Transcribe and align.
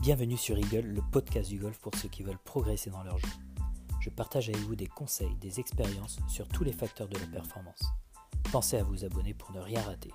Bienvenue 0.00 0.38
sur 0.38 0.56
Eagle, 0.56 0.86
le 0.86 1.02
podcast 1.12 1.50
du 1.50 1.58
golf 1.58 1.78
pour 1.78 1.94
ceux 1.94 2.08
qui 2.08 2.22
veulent 2.22 2.38
progresser 2.42 2.88
dans 2.88 3.02
leur 3.02 3.18
jeu. 3.18 3.28
Je 4.00 4.08
partage 4.08 4.48
avec 4.48 4.62
vous 4.62 4.74
des 4.74 4.86
conseils, 4.86 5.36
des 5.42 5.60
expériences 5.60 6.18
sur 6.26 6.48
tous 6.48 6.64
les 6.64 6.72
facteurs 6.72 7.06
de 7.06 7.18
la 7.18 7.26
performance. 7.26 7.82
Pensez 8.50 8.78
à 8.78 8.82
vous 8.82 9.04
abonner 9.04 9.34
pour 9.34 9.52
ne 9.52 9.60
rien 9.60 9.82
rater. 9.82 10.10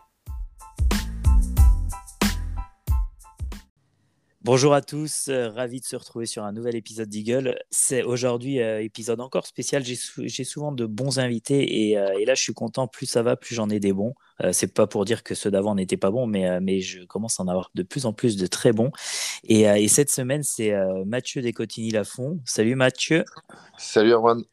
Bonjour 4.46 4.76
à 4.76 4.84
tous, 4.84 5.28
euh, 5.30 5.50
ravi 5.50 5.80
de 5.80 5.86
se 5.86 5.96
retrouver 5.96 6.28
sur 6.28 6.44
un 6.44 6.52
nouvel 6.52 6.76
épisode 6.76 7.10
d'Eagle. 7.10 7.58
C'est 7.72 8.04
aujourd'hui 8.04 8.62
euh, 8.62 8.80
épisode 8.80 9.20
encore 9.20 9.48
spécial. 9.48 9.84
J'ai 9.84 10.44
souvent 10.44 10.72
de 10.72 10.86
bons 10.86 11.18
invités 11.18 11.98
euh, 11.98 12.14
et, 12.20 12.26
là 12.26 12.36
je 12.36 12.44
suis 12.44 12.54
content. 12.54 12.88
Plus 12.88 13.08
ça 13.08 13.24
va, 13.24 13.38
plus 13.38 13.56
j'en 13.56 13.72
ai 13.72 13.80
des 13.80 13.92
bons. 13.92 14.14
c'est 14.52 14.72
pas 14.72 14.86
pour 14.86 15.04
dire 15.04 15.24
que 15.24 15.34
ceux 15.34 15.50
d'avant 15.50 15.74
n'étaient 15.74 15.98
pas 15.98 16.12
bons, 16.12 16.28
mais, 16.28 16.62
mais 16.62 16.80
je 16.80 17.06
commence 17.06 17.40
à 17.40 17.44
en 17.44 17.48
avoir 17.48 17.72
de 17.74 17.82
plus 17.82 18.06
en 18.06 18.14
plus 18.14 18.38
de 18.38 18.46
très 18.46 18.72
bons. 18.72 18.92
Et, 19.46 19.62
et 19.62 19.88
cette 19.88 20.12
semaine 20.12 20.44
c'est 20.44 20.76
Mathieu 21.08 21.42
Descotigny-Lafont. 21.42 22.40
Salut 22.46 22.76
Mathieu. 22.76 23.26
Salut 23.80 24.12
Erwan. 24.12 24.44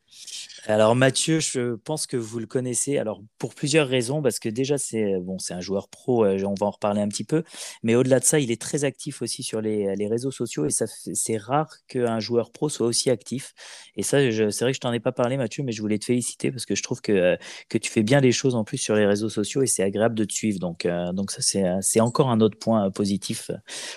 Alors 0.67 0.95
Mathieu, 0.95 1.41
je 1.41 1.75
pense 1.75 2.07
que 2.07 2.17
vous 2.17 2.39
le 2.39 2.47
connaissez. 2.47 2.97
Alors 2.97 3.21
pour 3.39 3.55
plusieurs 3.55 3.89
raisons, 3.89 4.23
parce 4.23 4.39
que 4.39 4.49
déjà 4.49 4.79
c'est 4.79 5.19
bon, 5.21 5.39
c'est 5.41 5.55
un 5.55 5.61
joueur 5.61 5.89
pro. 5.89 6.25
Euh, 6.25 6.41
on 6.45 6.55
va 6.55 6.67
en 6.67 6.71
reparler 6.71 7.01
un 7.01 7.09
petit 7.09 7.25
peu. 7.25 7.43
Mais 7.83 7.97
au-delà 7.97 8.21
de 8.21 8.25
ça, 8.25 8.39
il 8.39 8.53
est 8.53 8.61
très 8.61 8.85
actif 8.85 9.23
aussi 9.23 9.43
sur 9.43 9.61
les, 9.61 10.07
réseaux 10.07 10.31
sociaux 10.31 10.67
et 10.67 10.71
ça 10.71 10.87
c'est 10.87 11.37
rare 11.37 11.69
qu'un 11.89 12.21
joueur 12.21 12.53
pro 12.53 12.69
soit 12.69 12.87
aussi 12.87 13.11
actif. 13.11 13.55
Et 13.97 14.03
ça, 14.03 14.19
c'est 14.19 14.61
vrai 14.61 14.73
que 14.73 14.77
je 14.77 14.81
t'en 14.81 14.93
ai 14.93 15.01
pas 15.01 15.11
parlé, 15.11 15.37
Mathieu, 15.37 15.65
mais 15.65 15.73
je 15.73 15.81
voulais 15.81 15.99
te 15.99 16.05
féliciter 16.05 16.53
parce 16.53 16.67
que 16.67 16.75
je 16.75 16.83
trouve 16.83 17.01
que 17.01 17.13
euh, 17.13 17.37
que 17.69 17.79
tu 17.79 17.91
fais 17.91 18.03
bien 18.03 18.21
les 18.21 18.33
choses 18.33 18.55
en 18.55 18.63
plus 18.63 18.79
sur 18.79 18.95
les 18.95 19.07
réseaux 19.07 19.31
sociaux 19.31 19.63
et 19.63 19.67
c'est 19.67 19.83
agréable 19.83 20.15
de 20.15 20.25
te 20.25 20.33
suivre. 20.33 20.61
Donc 20.61 20.87
euh, 20.87 21.13
donc 21.13 21.33
ça 21.33 21.43
c'est 21.43 21.65
c'est 21.81 22.01
encore 22.01 22.31
un 22.31 22.41
autre 22.41 22.59
point 22.59 22.91
positif 22.93 23.51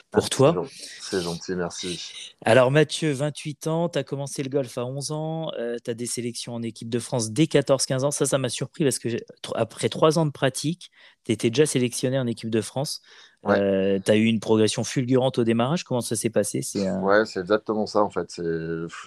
pour 0.09 0.25
ah, 0.25 0.29
toi. 0.29 0.65
C'est 1.01 1.21
gentil, 1.21 1.53
merci. 1.55 2.01
Alors 2.43 2.71
Mathieu, 2.71 3.11
28 3.11 3.67
ans, 3.67 3.89
tu 3.89 3.99
as 3.99 4.03
commencé 4.03 4.41
le 4.41 4.49
golf 4.49 4.75
à 4.79 4.85
11 4.85 5.11
ans, 5.11 5.51
tu 5.83 5.91
as 5.91 5.93
des 5.93 6.05
sélections 6.15 6.55
en 6.55 6.61
équipe 6.61 6.89
de 6.89 6.99
France 6.99 7.31
dès 7.31 7.45
14-15 7.45 8.05
ans. 8.05 8.11
Ça, 8.11 8.25
ça 8.25 8.37
m'a 8.37 8.49
surpris 8.49 8.83
parce 8.83 8.99
que 8.99 9.09
après 9.55 9.89
trois 9.89 10.17
ans 10.17 10.25
de 10.25 10.31
pratique, 10.31 10.91
tu 11.23 11.31
étais 11.31 11.49
déjà 11.49 11.65
sélectionné 11.65 12.19
en 12.19 12.27
équipe 12.27 12.49
de 12.49 12.61
France. 12.61 13.01
Euh, 13.47 13.99
tu 14.03 14.11
as 14.11 14.15
eu 14.15 14.25
une 14.25 14.39
progression 14.39 14.83
fulgurante 14.83 15.37
au 15.37 15.43
démarrage. 15.43 15.83
Comment 15.83 16.01
ça 16.01 16.15
s'est 16.15 16.29
passé? 16.29 16.61
C'est 16.61 16.89
Ouais, 16.89 17.25
c'est 17.25 17.39
exactement 17.39 17.85
ça 17.85 18.01
en 18.01 18.09
fait. 18.09 18.41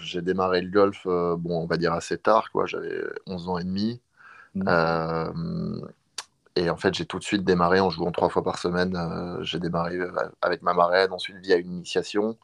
J'ai 0.02 0.22
démarré 0.22 0.60
le 0.60 0.70
golf, 0.70 1.02
euh, 1.06 1.36
bon, 1.36 1.62
on 1.62 1.66
va 1.66 1.76
dire 1.76 1.92
assez 1.92 2.18
tard, 2.18 2.50
quoi. 2.52 2.66
J'avais 2.66 3.02
11 3.26 3.48
ans 3.48 3.58
et 3.58 3.64
demi. 3.64 4.00
Mmh. 4.54 4.64
Euh, 4.68 5.80
et 6.56 6.70
en 6.70 6.76
fait, 6.76 6.94
j'ai 6.94 7.04
tout 7.04 7.18
de 7.18 7.24
suite 7.24 7.44
démarré 7.44 7.80
en 7.80 7.90
jouant 7.90 8.12
trois 8.12 8.28
fois 8.28 8.42
par 8.42 8.58
semaine. 8.58 8.96
j'ai 9.42 9.58
démarré 9.58 9.98
avec 10.42 10.62
ma 10.62 10.74
marraine, 10.74 11.12
ensuite 11.12 11.36
via 11.38 11.56
une 11.56 11.72
initiation. 11.72 12.36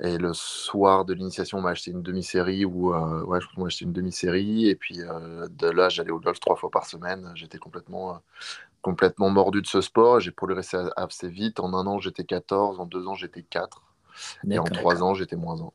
Et 0.00 0.16
le 0.16 0.32
soir 0.32 1.04
de 1.04 1.12
l'initiation, 1.12 1.58
on 1.58 1.60
m'a 1.60 1.70
acheté 1.70 1.90
une 1.90 2.02
demi-série 2.02 2.64
ou 2.64 2.94
euh, 2.94 3.24
ouais, 3.24 3.40
je 3.40 3.46
crois 3.46 3.56
qu'on 3.56 3.60
m'a 3.62 3.66
acheté 3.66 3.84
une 3.84 3.92
demi-série. 3.92 4.68
Et 4.68 4.76
puis 4.76 5.00
euh, 5.00 5.48
de 5.50 5.68
là, 5.68 5.88
j'allais 5.88 6.12
au 6.12 6.20
golf 6.20 6.38
trois 6.38 6.54
fois 6.54 6.70
par 6.70 6.86
semaine. 6.86 7.32
J'étais 7.34 7.58
complètement, 7.58 8.14
euh, 8.14 8.18
complètement 8.80 9.28
mordu 9.28 9.60
de 9.60 9.66
ce 9.66 9.80
sport. 9.80 10.20
J'ai 10.20 10.30
progressé 10.30 10.76
assez 10.96 11.28
vite. 11.28 11.58
En 11.58 11.74
un 11.74 11.86
an, 11.86 11.98
j'étais 11.98 12.24
14. 12.24 12.78
En 12.78 12.86
deux 12.86 13.08
ans, 13.08 13.14
j'étais 13.14 13.42
4. 13.42 13.82
Et 14.48 14.58
en 14.58 14.64
trois 14.64 15.02
ans, 15.02 15.14
j'étais 15.14 15.36
moins 15.36 15.60
1. 15.60 15.70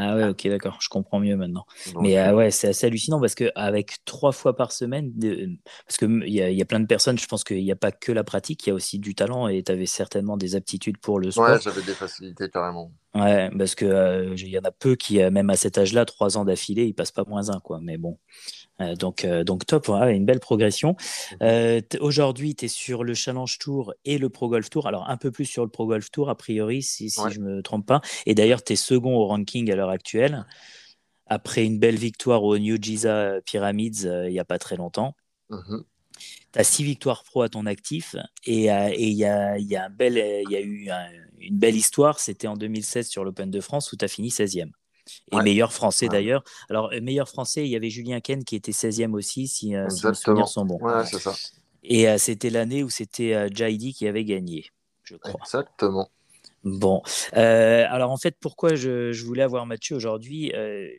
Ah 0.00 0.14
ouais, 0.14 0.28
ok, 0.28 0.46
d'accord, 0.46 0.78
je 0.80 0.88
comprends 0.88 1.18
mieux 1.18 1.36
maintenant. 1.36 1.66
Mais 2.00 2.16
euh, 2.20 2.32
ouais, 2.32 2.52
c'est 2.52 2.68
assez 2.68 2.86
hallucinant 2.86 3.20
parce 3.20 3.34
qu'avec 3.34 3.96
trois 4.04 4.30
fois 4.30 4.54
par 4.54 4.70
semaine, 4.70 5.12
parce 5.86 5.96
qu'il 5.98 6.22
y, 6.28 6.40
a, 6.40 6.50
y 6.50 6.62
a 6.62 6.64
plein 6.64 6.78
de 6.78 6.86
personnes, 6.86 7.18
je 7.18 7.26
pense 7.26 7.42
qu'il 7.42 7.64
n'y 7.64 7.72
a 7.72 7.76
pas 7.76 7.90
que 7.90 8.12
la 8.12 8.22
pratique, 8.22 8.64
il 8.64 8.70
y 8.70 8.72
a 8.72 8.74
aussi 8.74 9.00
du 9.00 9.16
talent 9.16 9.48
et 9.48 9.60
tu 9.64 9.72
avais 9.72 9.86
certainement 9.86 10.36
des 10.36 10.54
aptitudes 10.54 10.98
pour 10.98 11.18
le 11.18 11.32
sport. 11.32 11.48
Ouais, 11.48 11.60
j'avais 11.60 11.82
des 11.82 11.94
facilités 11.94 12.48
carrément. 12.48 12.92
Ouais, 13.16 13.50
parce 13.58 13.74
qu'il 13.74 13.88
euh, 13.88 14.34
il 14.36 14.48
y 14.48 14.58
en 14.58 14.62
a 14.62 14.70
peu 14.70 14.94
qui, 14.94 15.20
euh, 15.20 15.32
même 15.32 15.50
à 15.50 15.56
cet 15.56 15.78
âge-là, 15.78 16.04
trois 16.04 16.38
ans 16.38 16.44
d'affilée, 16.44 16.84
ils 16.84 16.94
passent 16.94 17.10
pas 17.10 17.24
moins 17.24 17.50
un, 17.50 17.58
quoi. 17.58 17.80
Mais 17.82 17.98
bon, 17.98 18.18
euh, 18.80 18.94
donc, 18.94 19.24
euh, 19.24 19.44
donc 19.44 19.66
top, 19.66 19.88
une 19.88 20.24
belle 20.24 20.40
progression. 20.40 20.90
Mhm. 21.32 21.36
Euh, 21.42 21.80
aujourd'hui, 22.00 22.54
tu 22.54 22.66
es 22.66 22.68
sur 22.68 23.04
le 23.04 23.14
Challenge 23.14 23.58
Tour 23.58 23.94
et 24.04 24.18
le 24.18 24.28
Pro 24.28 24.48
Golf 24.48 24.70
Tour. 24.70 24.86
Alors, 24.86 25.08
un 25.08 25.16
peu 25.16 25.30
plus 25.30 25.46
sur 25.46 25.64
le 25.64 25.70
Pro 25.70 25.86
Golf 25.86 26.10
Tour, 26.10 26.30
a 26.30 26.36
priori, 26.36 26.82
si, 26.82 27.08
je 27.08 27.40
ne 27.40 27.56
me 27.56 27.62
trompe 27.62 27.86
pas. 27.86 28.00
Et 28.26 28.34
d'ailleurs, 28.34 28.62
tu 28.62 28.74
es 28.74 28.76
second 28.76 29.16
au 29.16 29.26
ranking 29.26 29.70
à 29.70 29.76
l'heure 29.76 29.90
actuelle, 29.90 30.46
après 31.26 31.64
une 31.64 31.78
belle 31.78 31.96
victoire 31.96 32.44
au 32.44 32.56
New 32.58 32.78
Giza 32.80 33.40
Pyramids 33.44 34.04
il 34.26 34.30
n'y 34.30 34.38
a 34.38 34.44
pas 34.44 34.58
très 34.58 34.76
longtemps. 34.76 35.14
Mhm. 35.50 35.84
Tu 36.52 36.58
as 36.58 36.64
six 36.64 36.84
victoires 36.84 37.22
pro 37.22 37.42
à 37.42 37.48
ton 37.48 37.66
actif 37.66 38.16
et 38.44 38.64
il 38.64 38.64
y, 38.64 38.70
a, 38.70 38.94
y, 38.96 39.24
a 39.24 39.58
y 39.58 39.76
a 39.76 40.60
eu 40.60 40.88
une 41.38 41.58
belle 41.58 41.76
histoire. 41.76 42.18
C'était 42.18 42.46
en 42.46 42.56
2016 42.56 43.08
sur 43.08 43.24
l'Open 43.24 43.50
de 43.50 43.60
France 43.60 43.92
où 43.92 43.96
tu 43.96 44.04
as 44.04 44.08
fini 44.08 44.30
16e 44.30 44.70
et 45.32 45.42
meilleur 45.42 45.72
français 45.72 46.08
d'ailleurs. 46.08 46.42
Alors, 46.70 46.90
euh, 46.92 47.00
meilleur 47.00 47.28
français, 47.28 47.64
il 47.64 47.70
y 47.70 47.76
avait 47.76 47.90
Julien 47.90 48.20
Ken 48.20 48.44
qui 48.44 48.56
était 48.56 48.72
16e 48.72 49.14
aussi, 49.14 49.46
si, 49.46 49.74
euh, 49.74 49.84
mes 50.04 50.14
souvenirs 50.14 50.48
sont 50.48 50.64
bons. 50.64 50.78
Ouais, 50.80 51.04
c'est 51.04 51.18
ça. 51.18 51.34
Et 51.84 52.08
euh, 52.08 52.18
c'était 52.18 52.50
l'année 52.50 52.82
où 52.82 52.90
c'était 52.90 53.48
Jaidi 53.54 53.94
qui 53.94 54.06
avait 54.06 54.24
gagné, 54.24 54.66
je 55.04 55.16
crois. 55.16 55.40
Exactement. 55.42 56.08
Bon, 56.64 57.02
alors 57.32 58.10
en 58.10 58.16
fait, 58.16 58.36
pourquoi 58.40 58.74
je, 58.74 59.24
voulais 59.24 59.42
avoir 59.42 59.64
Mathieu 59.64 59.96
aujourd'hui 59.96 60.52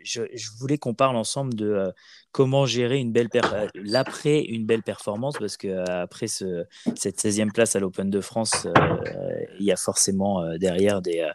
je, 0.04 0.58
voulais 0.58 0.78
qu'on 0.78 0.94
parle 0.94 1.18
ensemble 1.18 1.54
de 1.54 1.92
comment 2.32 2.66
gérer 2.66 2.98
une 2.98 3.12
belle 3.12 3.30
euh, 3.36 3.68
l'après 3.74 4.42
une 4.42 4.66
belle 4.66 4.84
performance 4.84 5.38
parce 5.40 5.58
que 5.58 5.68
euh, 5.68 6.04
après 6.04 6.28
ce, 6.28 6.66
cette 6.96 7.18
16e 7.18 7.52
place 7.52 7.76
à 7.76 7.80
l'Open 7.80 8.10
de 8.10 8.22
France 8.22 8.68
euh, 8.68 9.46
il 9.60 9.66
y 9.66 9.72
a 9.72 9.76
forcément 9.76 10.44
derrière 10.58 11.02
des, 11.02 11.28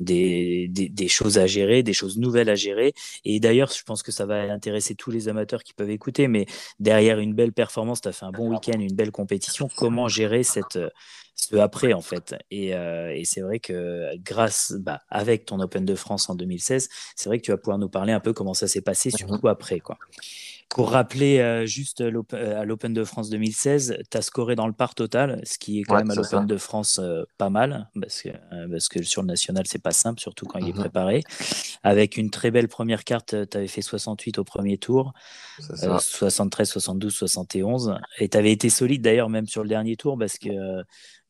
des, 0.00 0.68
des, 0.68 1.08
choses 1.08 1.38
à 1.38 1.46
gérer 1.46 1.82
des 1.82 1.92
choses 1.92 2.18
nouvelles 2.18 2.50
à 2.50 2.54
gérer. 2.54 2.92
Et 3.24 3.40
d'ailleurs 3.40 3.70
je 3.70 3.82
pense 3.82 4.02
que 4.02 4.12
ça 4.12 4.26
va 4.26 4.42
intéresser 4.52 4.94
tous 4.94 5.10
les 5.10 5.28
amateurs 5.28 5.62
qui 5.62 5.74
peuvent 5.74 5.90
écouter 5.90 6.28
mais 6.28 6.46
derrière 6.80 7.18
une 7.18 7.34
belle 7.34 7.52
performance 7.52 8.00
tu 8.00 8.08
as 8.08 8.12
fait 8.12 8.26
un 8.26 8.32
bon 8.32 8.50
week-end 8.50 8.78
une 8.78 8.94
belle 8.94 9.12
compétition 9.12 9.68
comment 9.76 10.08
gérer 10.08 10.42
cette 10.42 10.78
ce 11.34 11.56
après 11.56 11.92
en 11.92 12.02
fait? 12.02 12.36
Et, 12.50 12.68
et 12.68 13.24
c'est 13.24 13.40
vrai 13.40 13.58
que 13.58 14.16
grâce 14.18 14.74
bah, 14.78 15.00
avec 15.08 15.46
ton 15.46 15.60
Open 15.60 15.84
de 15.84 15.94
France 15.94 16.28
en 16.28 16.34
2016 16.34 16.88
c'est 17.16 17.28
vrai 17.28 17.38
que 17.38 17.44
tu 17.44 17.50
vas 17.52 17.56
pouvoir 17.56 17.78
nous 17.78 17.88
parler 17.88 18.12
un 18.12 18.20
peu 18.20 18.32
comment 18.32 18.54
ça 18.54 18.68
s'est 18.68 18.82
passé 18.82 19.10
surtout 19.10 19.48
après 19.48 19.80
quoi 19.80 19.98
pour 20.74 20.90
rappeler 20.90 21.38
euh, 21.38 21.66
juste 21.66 22.00
euh, 22.00 22.60
à 22.60 22.64
l'Open 22.64 22.94
de 22.94 23.04
France 23.04 23.28
2016, 23.28 23.98
tu 24.10 24.16
as 24.16 24.22
scoré 24.22 24.54
dans 24.54 24.66
le 24.66 24.72
par 24.72 24.94
total, 24.94 25.42
ce 25.44 25.58
qui 25.58 25.80
est 25.80 25.82
quand 25.82 25.96
même 25.96 26.10
à 26.10 26.14
l'Open 26.14 26.46
de 26.46 26.56
France 26.56 26.98
euh, 26.98 27.24
pas 27.36 27.50
mal, 27.50 27.90
parce 28.00 28.22
que, 28.22 28.30
parce 28.70 28.88
que 28.88 29.02
sur 29.02 29.20
le 29.20 29.28
national, 29.28 29.66
c'est 29.66 29.82
pas 29.82 29.92
simple, 29.92 30.20
surtout 30.20 30.46
quand 30.46 30.58
il 30.58 30.68
est 30.68 30.72
mhm. 30.72 30.80
préparé. 30.80 31.24
Avec 31.82 32.16
une 32.16 32.30
très 32.30 32.50
belle 32.50 32.68
première 32.68 33.04
carte, 33.04 33.36
tu 33.50 33.56
avais 33.56 33.68
fait 33.68 33.82
68 33.82 34.38
au 34.38 34.44
premier 34.44 34.78
tour, 34.78 35.12
73, 35.60 36.68
72, 36.70 37.14
71. 37.14 37.98
Et 38.18 38.30
tu 38.30 38.38
avais 38.38 38.52
été 38.52 38.70
solide 38.70 39.02
d'ailleurs, 39.02 39.28
même 39.28 39.46
sur 39.46 39.62
le 39.62 39.68
dernier 39.68 39.96
tour, 39.96 40.18
parce 40.18 40.38
que 40.38 40.82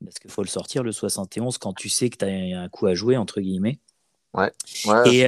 parce 0.04 0.18
qu'il 0.20 0.30
faut 0.30 0.42
le 0.42 0.48
sortir, 0.48 0.82
le 0.82 0.92
71, 0.92 1.58
quand 1.58 1.72
tu 1.72 1.88
sais 1.88 2.10
que 2.10 2.18
tu 2.18 2.24
as 2.24 2.60
un 2.60 2.68
coup 2.68 2.86
à 2.86 2.94
jouer, 2.94 3.16
entre 3.16 3.40
guillemets. 3.40 3.80
Ouais. 4.34 4.52
Et. 5.06 5.26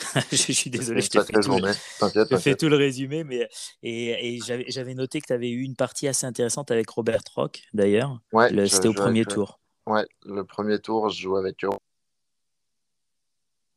je, 0.32 0.52
suis 0.52 0.70
désolé, 0.70 1.02
je 1.02 1.10
t'ai 1.10 1.20
fait, 1.22 1.32
tout, 1.32 2.36
fait 2.38 2.56
tout 2.56 2.68
le 2.68 2.76
résumé, 2.76 3.24
mais 3.24 3.48
et, 3.82 4.36
et 4.36 4.40
j'avais 4.68 4.94
noté 4.94 5.20
que 5.20 5.26
tu 5.26 5.32
avais 5.32 5.50
eu 5.50 5.62
une 5.62 5.76
partie 5.76 6.08
assez 6.08 6.26
intéressante 6.26 6.70
avec 6.70 6.88
Robert 6.90 7.22
Rock, 7.34 7.62
d'ailleurs. 7.72 8.20
Ouais, 8.32 8.50
C'était 8.68 8.88
au 8.88 8.94
premier 8.94 9.24
tour. 9.24 9.60
Ouais, 9.86 10.06
le 10.24 10.44
premier 10.44 10.78
tour, 10.78 11.08
je 11.08 11.22
joue 11.22 11.36
avec 11.36 11.64
eux. 11.64 11.68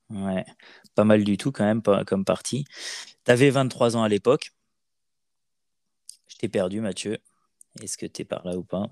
Ouais, 0.10 0.46
pas 0.96 1.04
mal 1.04 1.24
du 1.24 1.38
tout 1.38 1.52
quand 1.52 1.64
même 1.64 1.82
comme 2.06 2.26
partie. 2.26 2.66
Tu 3.26 3.32
avais 3.32 3.50
23 3.50 3.98
ans 3.98 4.04
à 4.04 4.10
l'époque. 4.10 4.52
Je 6.28 6.36
t'ai 6.38 6.50
perdu, 6.50 6.82
Mathieu. 6.82 7.18
Est-ce 7.82 7.98
que 7.98 8.06
tu 8.06 8.22
es 8.22 8.26
par 8.26 8.46
là 8.46 8.56
ou 8.56 8.64
pas? 8.64 8.90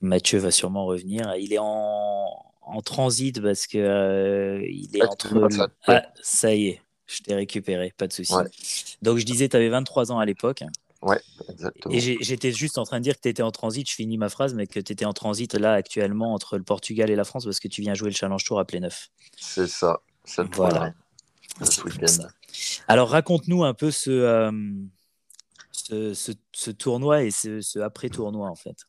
Mathieu 0.00 0.38
va 0.38 0.50
sûrement 0.50 0.86
revenir. 0.86 1.34
Il 1.36 1.52
est 1.52 1.58
en, 1.58 2.47
en 2.68 2.80
transit 2.80 3.40
parce 3.40 3.66
que 3.66 3.78
euh, 3.78 4.66
il 4.68 4.96
est 4.96 5.04
entre. 5.04 5.48
Ah, 5.86 6.02
ça 6.22 6.54
y 6.54 6.68
est, 6.68 6.82
je 7.06 7.22
t'ai 7.22 7.34
récupéré, 7.34 7.92
pas 7.96 8.06
de 8.06 8.12
souci. 8.12 8.34
Donc 9.02 9.18
je 9.18 9.24
disais, 9.24 9.48
tu 9.48 9.56
avais 9.56 9.68
23 9.68 10.12
ans 10.12 10.18
à 10.18 10.26
l'époque. 10.26 10.62
Ouais, 11.00 11.20
exactement. 11.48 11.94
Et 11.94 12.00
j'étais 12.00 12.50
juste 12.50 12.76
en 12.76 12.84
train 12.84 12.98
de 12.98 13.04
dire 13.04 13.14
que 13.14 13.20
tu 13.20 13.28
étais 13.28 13.42
en 13.42 13.52
transit, 13.52 13.88
je 13.88 13.94
finis 13.94 14.18
ma 14.18 14.28
phrase, 14.28 14.54
mais 14.54 14.66
que 14.66 14.80
tu 14.80 14.92
étais 14.92 15.04
en 15.04 15.12
transit 15.12 15.54
là 15.54 15.74
actuellement 15.74 16.34
entre 16.34 16.58
le 16.58 16.64
Portugal 16.64 17.08
et 17.10 17.16
la 17.16 17.24
France 17.24 17.44
parce 17.44 17.60
que 17.60 17.68
tu 17.68 17.82
viens 17.82 17.94
jouer 17.94 18.10
le 18.10 18.16
Challenge 18.16 18.42
Tour 18.42 18.58
à 18.58 18.64
Pléneuf. 18.64 19.10
C'est 19.36 19.68
ça, 19.68 20.00
voilà. 20.52 20.92
Alors 22.88 23.10
raconte-nous 23.10 23.64
un 23.64 23.74
peu 23.74 23.90
ce, 23.90 24.10
euh, 24.10 24.52
ce, 25.72 26.32
ce, 26.52 26.70
tournoi 26.70 27.22
et 27.22 27.30
ce, 27.30 27.60
ce 27.60 27.78
après-tournoi 27.78 28.48
en 28.48 28.54
fait. 28.54 28.86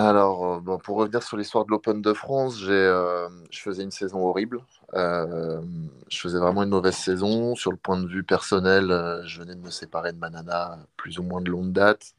Alors, 0.00 0.62
euh, 0.68 0.76
pour 0.78 0.96
revenir 0.98 1.24
sur 1.24 1.36
l'histoire 1.36 1.64
de 1.64 1.72
l'Open 1.72 2.00
de 2.00 2.12
France, 2.12 2.60
euh, 2.68 3.28
je 3.50 3.60
faisais 3.60 3.82
une 3.82 3.90
saison 3.90 4.20
horrible. 4.20 4.60
Euh, 4.94 5.60
je 6.08 6.20
faisais 6.20 6.38
vraiment 6.38 6.62
une 6.62 6.68
mauvaise 6.68 6.94
saison. 6.94 7.56
Sur 7.56 7.72
le 7.72 7.76
point 7.76 8.00
de 8.00 8.06
vue 8.06 8.22
personnel, 8.22 9.22
je 9.26 9.40
venais 9.40 9.56
de 9.56 9.60
me 9.60 9.70
séparer 9.70 10.12
de 10.12 10.18
Manana 10.18 10.78
plus 10.96 11.18
ou 11.18 11.24
moins 11.24 11.40
de 11.40 11.50
longue 11.50 11.72
date. 11.72 12.14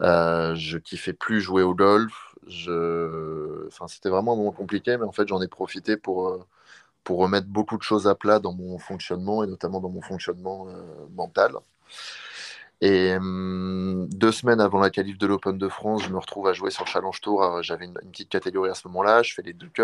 je 0.00 0.78
kiffais 0.78 1.12
plus 1.12 1.40
jouer 1.40 1.64
au 1.64 1.74
golf. 1.74 2.36
enfin, 2.46 3.88
c'était 3.88 4.10
vraiment 4.10 4.34
un 4.34 4.36
moment 4.36 4.52
compliqué, 4.52 4.96
mais 4.96 5.04
en 5.04 5.12
fait, 5.12 5.26
j'en 5.26 5.42
ai 5.42 5.48
profité 5.48 5.96
pour, 5.96 6.46
pour 7.02 7.18
remettre 7.18 7.48
beaucoup 7.48 7.78
de 7.78 7.82
choses 7.82 8.06
à 8.06 8.14
plat 8.14 8.38
dans 8.38 8.52
mon 8.52 8.78
fonctionnement 8.78 9.42
et 9.42 9.48
notamment 9.48 9.80
dans 9.80 9.90
mon 9.90 10.02
fonctionnement 10.02 10.68
mental. 11.16 11.52
Et 12.80 13.14
hum, 13.16 14.08
deux 14.10 14.32
semaines 14.32 14.60
avant 14.60 14.78
la 14.78 14.90
qualif 14.90 15.18
de 15.18 15.26
l'Open 15.26 15.58
de 15.58 15.68
France, 15.68 16.04
je 16.04 16.10
me 16.10 16.18
retrouve 16.18 16.46
à 16.46 16.52
jouer 16.52 16.70
sur 16.70 16.84
le 16.84 16.90
Challenge 16.90 17.20
Tour. 17.20 17.42
Euh, 17.42 17.62
j'avais 17.62 17.86
une, 17.86 17.94
petite 17.94 18.28
catégorie 18.28 18.70
à 18.70 18.74
ce 18.74 18.86
moment-là. 18.88 19.22
Je 19.22 19.34
fais 19.34 19.42
les 19.42 19.52
deux 19.52 19.68
cuts. 19.68 19.82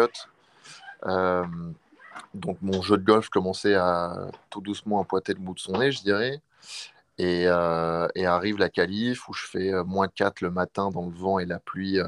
Euh, 1.06 1.44
donc 2.34 2.58
mon 2.62 2.82
jeu 2.82 2.96
de 2.96 3.04
golf 3.04 3.28
commençait 3.28 3.74
à 3.74 4.28
tout 4.50 4.60
doucement 4.60 5.00
à 5.00 5.04
pointer 5.04 5.34
le 5.34 5.40
bout 5.40 5.54
de 5.54 5.60
son 5.60 5.78
nez, 5.78 5.90
je 5.92 6.02
dirais. 6.02 6.40
Et, 7.18 7.44
euh, 7.48 8.08
arrive 8.24 8.58
la 8.58 8.70
qualif 8.70 9.28
où 9.28 9.34
je 9.34 9.46
fais 9.46 9.72
moins 9.84 10.08
4 10.08 10.40
le 10.40 10.50
matin 10.50 10.90
dans 10.90 11.06
le 11.06 11.14
vent 11.14 11.38
et 11.38 11.46
la 11.46 11.58
pluie 11.58 11.98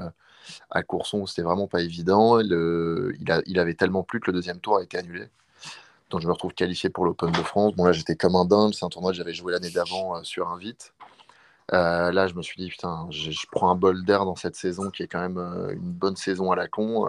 à 0.70 0.82
Courson. 0.84 1.26
C'était 1.26 1.42
vraiment 1.42 1.68
pas 1.68 1.82
évident. 1.82 2.40
il, 2.40 3.14
il 3.46 3.58
avait 3.58 3.74
tellement 3.74 4.04
plu 4.04 4.20
que 4.20 4.28
le 4.28 4.34
deuxième 4.34 4.60
tour 4.60 4.78
a 4.78 4.82
été 4.82 4.98
annulé. 4.98 5.28
Donc 6.10 6.20
je 6.20 6.26
me 6.26 6.32
retrouve 6.32 6.54
qualifié 6.54 6.88
pour 6.88 7.04
l'Open 7.04 7.32
de 7.32 7.42
France. 7.42 7.74
Bon 7.74 7.84
là 7.84 7.92
j'étais 7.92 8.16
comme 8.16 8.36
un 8.36 8.44
dingue, 8.44 8.72
c'est 8.74 8.84
un 8.84 8.88
tournoi 8.88 9.10
que 9.10 9.16
j'avais 9.16 9.34
joué 9.34 9.52
l'année 9.52 9.70
d'avant 9.70 10.16
euh, 10.16 10.22
sur 10.22 10.48
Invite. 10.48 10.94
Euh, 11.72 12.12
là 12.12 12.28
je 12.28 12.34
me 12.34 12.42
suis 12.42 12.56
dit 12.62 12.68
putain, 12.68 13.08
je, 13.10 13.30
prends 13.50 13.70
un 13.70 13.74
bol 13.74 14.04
d'air 14.04 14.24
dans 14.24 14.36
cette 14.36 14.54
saison 14.54 14.90
qui 14.90 15.02
est 15.02 15.08
quand 15.08 15.20
même 15.20 15.38
euh, 15.38 15.72
une 15.72 15.92
bonne 15.92 16.16
saison 16.16 16.52
à 16.52 16.56
la 16.56 16.68
con. 16.68 17.06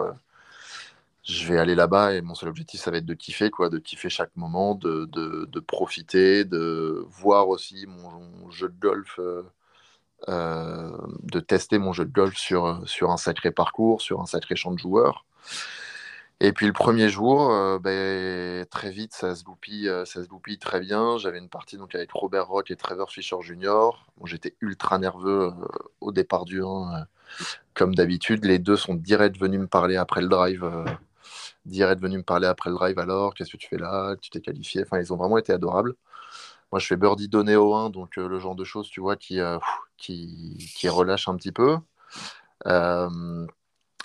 je 1.22 1.46
vais 1.46 1.58
aller 1.58 1.76
là-bas 1.76 2.14
et 2.14 2.22
mon 2.22 2.34
seul 2.34 2.48
objectif 2.48 2.80
ça 2.80 2.90
va 2.90 2.96
être 2.98 3.06
de 3.06 3.14
kiffer 3.14 3.50
quoi, 3.50 3.68
de 3.68 3.78
kiffer 3.78 4.08
chaque 4.08 4.34
moment, 4.36 4.74
de, 4.74 5.60
profiter, 5.60 6.44
de 6.44 7.04
voir 7.08 7.48
aussi 7.48 7.86
mon, 7.86 8.50
jeu 8.50 8.68
de 8.68 8.80
golf. 8.80 9.20
de 10.26 11.40
tester 11.40 11.78
mon 11.78 11.92
jeu 11.92 12.04
de 12.04 12.12
golf 12.12 12.36
sur, 12.36 12.82
sur 12.86 13.10
un 13.12 13.16
sacré 13.16 13.52
parcours, 13.52 14.02
sur 14.02 14.20
un 14.20 14.26
sacré 14.26 14.56
champ 14.56 14.72
de 14.72 14.78
joueurs. 14.78 15.24
Et 16.40 16.52
puis 16.52 16.66
le 16.66 16.72
premier 16.72 17.08
jour, 17.08 17.50
euh, 17.50 17.80
ben, 17.80 18.64
très 18.66 18.90
vite, 18.90 19.12
ça 19.12 19.34
se 19.34 19.42
goupille, 19.42 19.88
euh, 19.88 20.04
ça 20.04 20.22
se 20.22 20.28
très 20.58 20.78
bien. 20.80 21.18
J'avais 21.18 21.38
une 21.38 21.48
partie 21.48 21.76
donc 21.76 21.94
avec 21.96 22.12
Robert 22.12 22.46
Rock 22.46 22.70
et 22.70 22.76
Trevor 22.76 23.10
Fisher 23.10 23.36
Jr. 23.42 23.90
J'étais 24.24 24.54
ultra 24.60 24.98
nerveux 24.98 25.52
euh, 25.52 25.68
au 26.00 26.12
départ 26.12 26.44
du 26.44 26.62
1, 26.62 27.06
comme 27.74 27.94
d'habitude. 27.94 28.44
Les 28.44 28.60
deux 28.60 28.76
sont 28.76 28.94
direct 28.94 29.36
venus 29.38 29.60
me 29.60 29.66
parler 29.66 29.96
après 29.96 30.20
le 30.22 30.28
drive. 30.28 30.64
direct 31.66 32.00
venus 32.02 32.18
me 32.18 32.22
parler 32.24 32.46
après 32.46 32.70
le 32.70 32.76
drive. 32.76 32.98
Alors, 33.00 33.34
qu'est-ce 33.34 33.52
que 33.52 33.56
tu 33.56 33.68
fais 33.68 33.78
là? 33.78 34.14
Tu 34.20 34.30
t'es 34.30 34.40
qualifié? 34.40 34.82
Enfin, 34.82 35.00
ils 35.00 35.12
ont 35.12 35.16
vraiment 35.16 35.38
été 35.38 35.52
adorables. 35.52 35.94
Moi, 36.72 36.78
je 36.80 36.86
fais 36.86 36.96
birdie 36.96 37.28
donné 37.28 37.56
au 37.56 37.74
1, 37.74 37.90
donc 37.90 38.16
le 38.16 38.38
genre 38.38 38.54
de 38.56 38.64
choses, 38.64 38.88
tu 38.90 39.00
vois, 39.00 39.16
qui, 39.16 39.40
qui, 39.96 40.72
qui 40.76 40.88
relâche 40.88 41.28
un 41.28 41.36
petit 41.36 41.52
peu. 41.52 41.78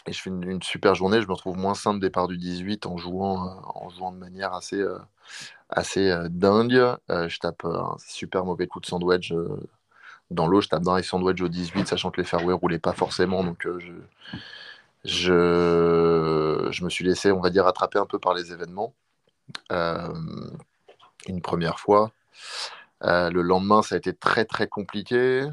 Et 0.05 0.11
je 0.11 0.21
fais 0.21 0.29
une, 0.29 0.61
super 0.61 0.95
journée. 0.95 1.21
Je 1.21 1.27
me 1.27 1.33
retrouve 1.33 1.57
moins 1.57 1.75
5 1.75 1.93
de 1.95 1.99
départ 1.99 2.27
du 2.27 2.37
18 2.37 2.85
en 2.85 2.97
jouant, 2.97 3.47
euh, 3.47 3.51
en 3.75 3.89
jouant 3.89 4.11
de 4.11 4.17
manière 4.17 4.53
assez, 4.53 4.79
euh, 4.79 4.99
assez 5.69 6.09
euh, 6.09 6.27
dingue. 6.29 6.97
je 7.09 7.39
tape 7.39 7.63
un 7.65 7.95
super 7.99 8.43
mauvais 8.43 8.67
coup 8.67 8.81
de 8.81 8.85
sandwich 8.85 9.33
dans 10.29 10.47
l'eau. 10.47 10.61
Je 10.61 10.67
tape 10.67 10.83
dans 10.83 10.97
les 10.97 11.03
sandwich 11.03 11.41
au 11.41 11.47
18, 11.47 11.87
sachant 11.87 12.11
que 12.11 12.19
les 12.19 12.27
fairways 12.27 12.53
roulaient 12.53 12.79
pas 12.79 12.93
forcément. 12.93 13.43
Donc 13.45 13.65
je, 13.65 13.93
je, 15.05 16.67
je, 16.69 16.83
me 16.83 16.89
suis 16.89 17.05
laissé, 17.05 17.31
on 17.31 17.39
va 17.39 17.49
dire, 17.49 17.65
attraper 17.65 17.99
un 17.99 18.05
peu 18.05 18.19
par 18.19 18.33
les 18.33 18.51
événements. 18.51 18.93
une 19.69 21.41
première 21.41 21.79
fois. 21.79 22.11
le 23.01 23.41
lendemain, 23.41 23.81
ça 23.81 23.95
a 23.95 23.97
été 23.99 24.13
très 24.13 24.43
très 24.43 24.67
compliqué 24.67 25.47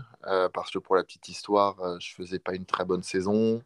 parce 0.52 0.72
que 0.72 0.80
pour 0.80 0.96
la 0.96 1.04
petite 1.04 1.28
histoire, 1.28 2.00
je 2.00 2.14
faisais 2.14 2.40
pas 2.40 2.54
une 2.54 2.66
très 2.66 2.84
bonne 2.84 3.04
saison. 3.04 3.62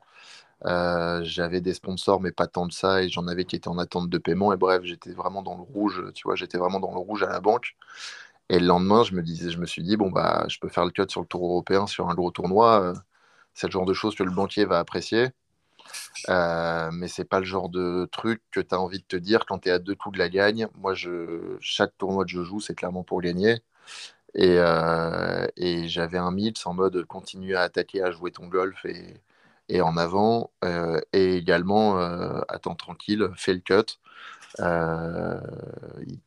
Euh, 0.67 1.21
j'avais 1.25 1.61
des 1.61 1.75
sponsors, 1.75 2.21
mais 2.21 2.33
pas 2.33 2.47
tant 2.47 2.67
de 2.67 2.73
ça, 2.73 3.03
et 3.03 3.09
j'en 3.09 3.27
avais 3.29 3.45
qui 3.45 3.57
étaient 3.57 3.69
en 3.69 3.79
attente 3.79 4.09
de 4.09 4.19
paiement. 4.19 4.53
Et 4.53 4.57
bref, 4.57 4.83
j'étais 4.85 5.13
vraiment 5.13 5.43
dans 5.43 5.57
le 5.57 5.63
rouge, 5.63 6.03
tu 6.15 6.25
vois, 6.25 6.37
j'étais 6.37 6.59
vraiment 6.59 6.81
dans 6.81 6.93
le 6.93 6.99
rouge 6.99 7.23
à 7.23 7.29
la 7.29 7.41
banque. 7.41 7.77
Et 8.51 8.59
le 8.59 8.67
lendemain, 8.67 9.03
je 9.05 9.15
me 9.15 9.23
disais, 9.23 9.51
je 9.51 9.59
me 9.59 9.67
suis 9.67 9.83
dit, 9.83 9.97
bon, 9.97 10.11
bah, 10.11 10.47
je 10.49 10.59
peux 10.59 10.69
faire 10.69 10.85
le 10.85 10.91
cut 10.91 11.05
sur 11.09 11.21
le 11.23 11.27
tour 11.27 11.45
européen, 11.45 11.87
sur 11.87 12.09
un 12.11 12.15
gros 12.15 12.31
tournoi. 12.31 12.81
Euh, 12.83 12.95
c'est 13.55 13.67
le 13.69 13.73
genre 13.73 13.87
de 13.87 13.95
choses 13.95 14.15
que 14.15 14.23
le 14.25 14.31
banquier 14.33 14.65
va 14.67 14.79
apprécier. 14.79 15.31
Euh, 16.31 16.91
mais 16.93 17.09
c'est 17.09 17.25
pas 17.25 17.41
le 17.41 17.47
genre 17.47 17.69
de 17.69 18.09
truc 18.13 18.43
que 18.51 18.61
tu 18.61 18.75
as 18.75 18.81
envie 18.81 18.99
de 19.01 19.05
te 19.05 19.17
dire 19.17 19.47
quand 19.47 19.61
tu 19.61 19.69
es 19.69 19.73
à 19.73 19.79
deux 19.79 19.95
coups 19.95 20.15
de 20.15 20.19
la 20.19 20.29
gagne. 20.29 20.69
Moi, 20.77 20.95
je, 20.95 21.57
chaque 21.61 21.97
tournoi 21.99 22.25
que 22.25 22.31
je 22.31 22.43
joue, 22.43 22.61
c'est 22.61 22.75
clairement 22.75 23.05
pour 23.05 23.21
gagner. 23.23 23.63
Et, 24.35 24.57
j'avais 25.89 26.19
un 26.19 26.31
mythe 26.33 26.67
en 26.67 26.75
mode 26.75 27.05
continue 27.07 27.55
à 27.57 27.63
attaquer, 27.63 28.03
à 28.03 28.11
jouer 28.11 28.33
ton 28.33 28.47
golf 28.49 28.85
et, 28.85 29.21
et 29.69 29.81
en 29.81 29.97
avant, 29.97 30.51
euh, 30.65 31.01
et 31.13 31.37
également, 31.37 31.99
euh, 31.99 32.41
attends 32.49 32.75
tranquille, 32.75 33.31
fais 33.37 33.55
le 33.55 33.61
cut. 33.61 33.99
Euh, 34.61 35.41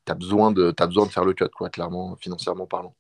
tu 0.05 0.11
as, 0.11 0.15
besoin 0.15 0.51
de, 0.51 0.73
as 0.77 0.87
besoin 0.87 1.05
de 1.05 1.11
faire 1.11 1.25
le 1.25 1.33
cut, 1.33 1.49
quoi, 1.55 1.69
clairement, 1.69 2.15
financièrement 2.17 2.65
parlant. 2.65 2.95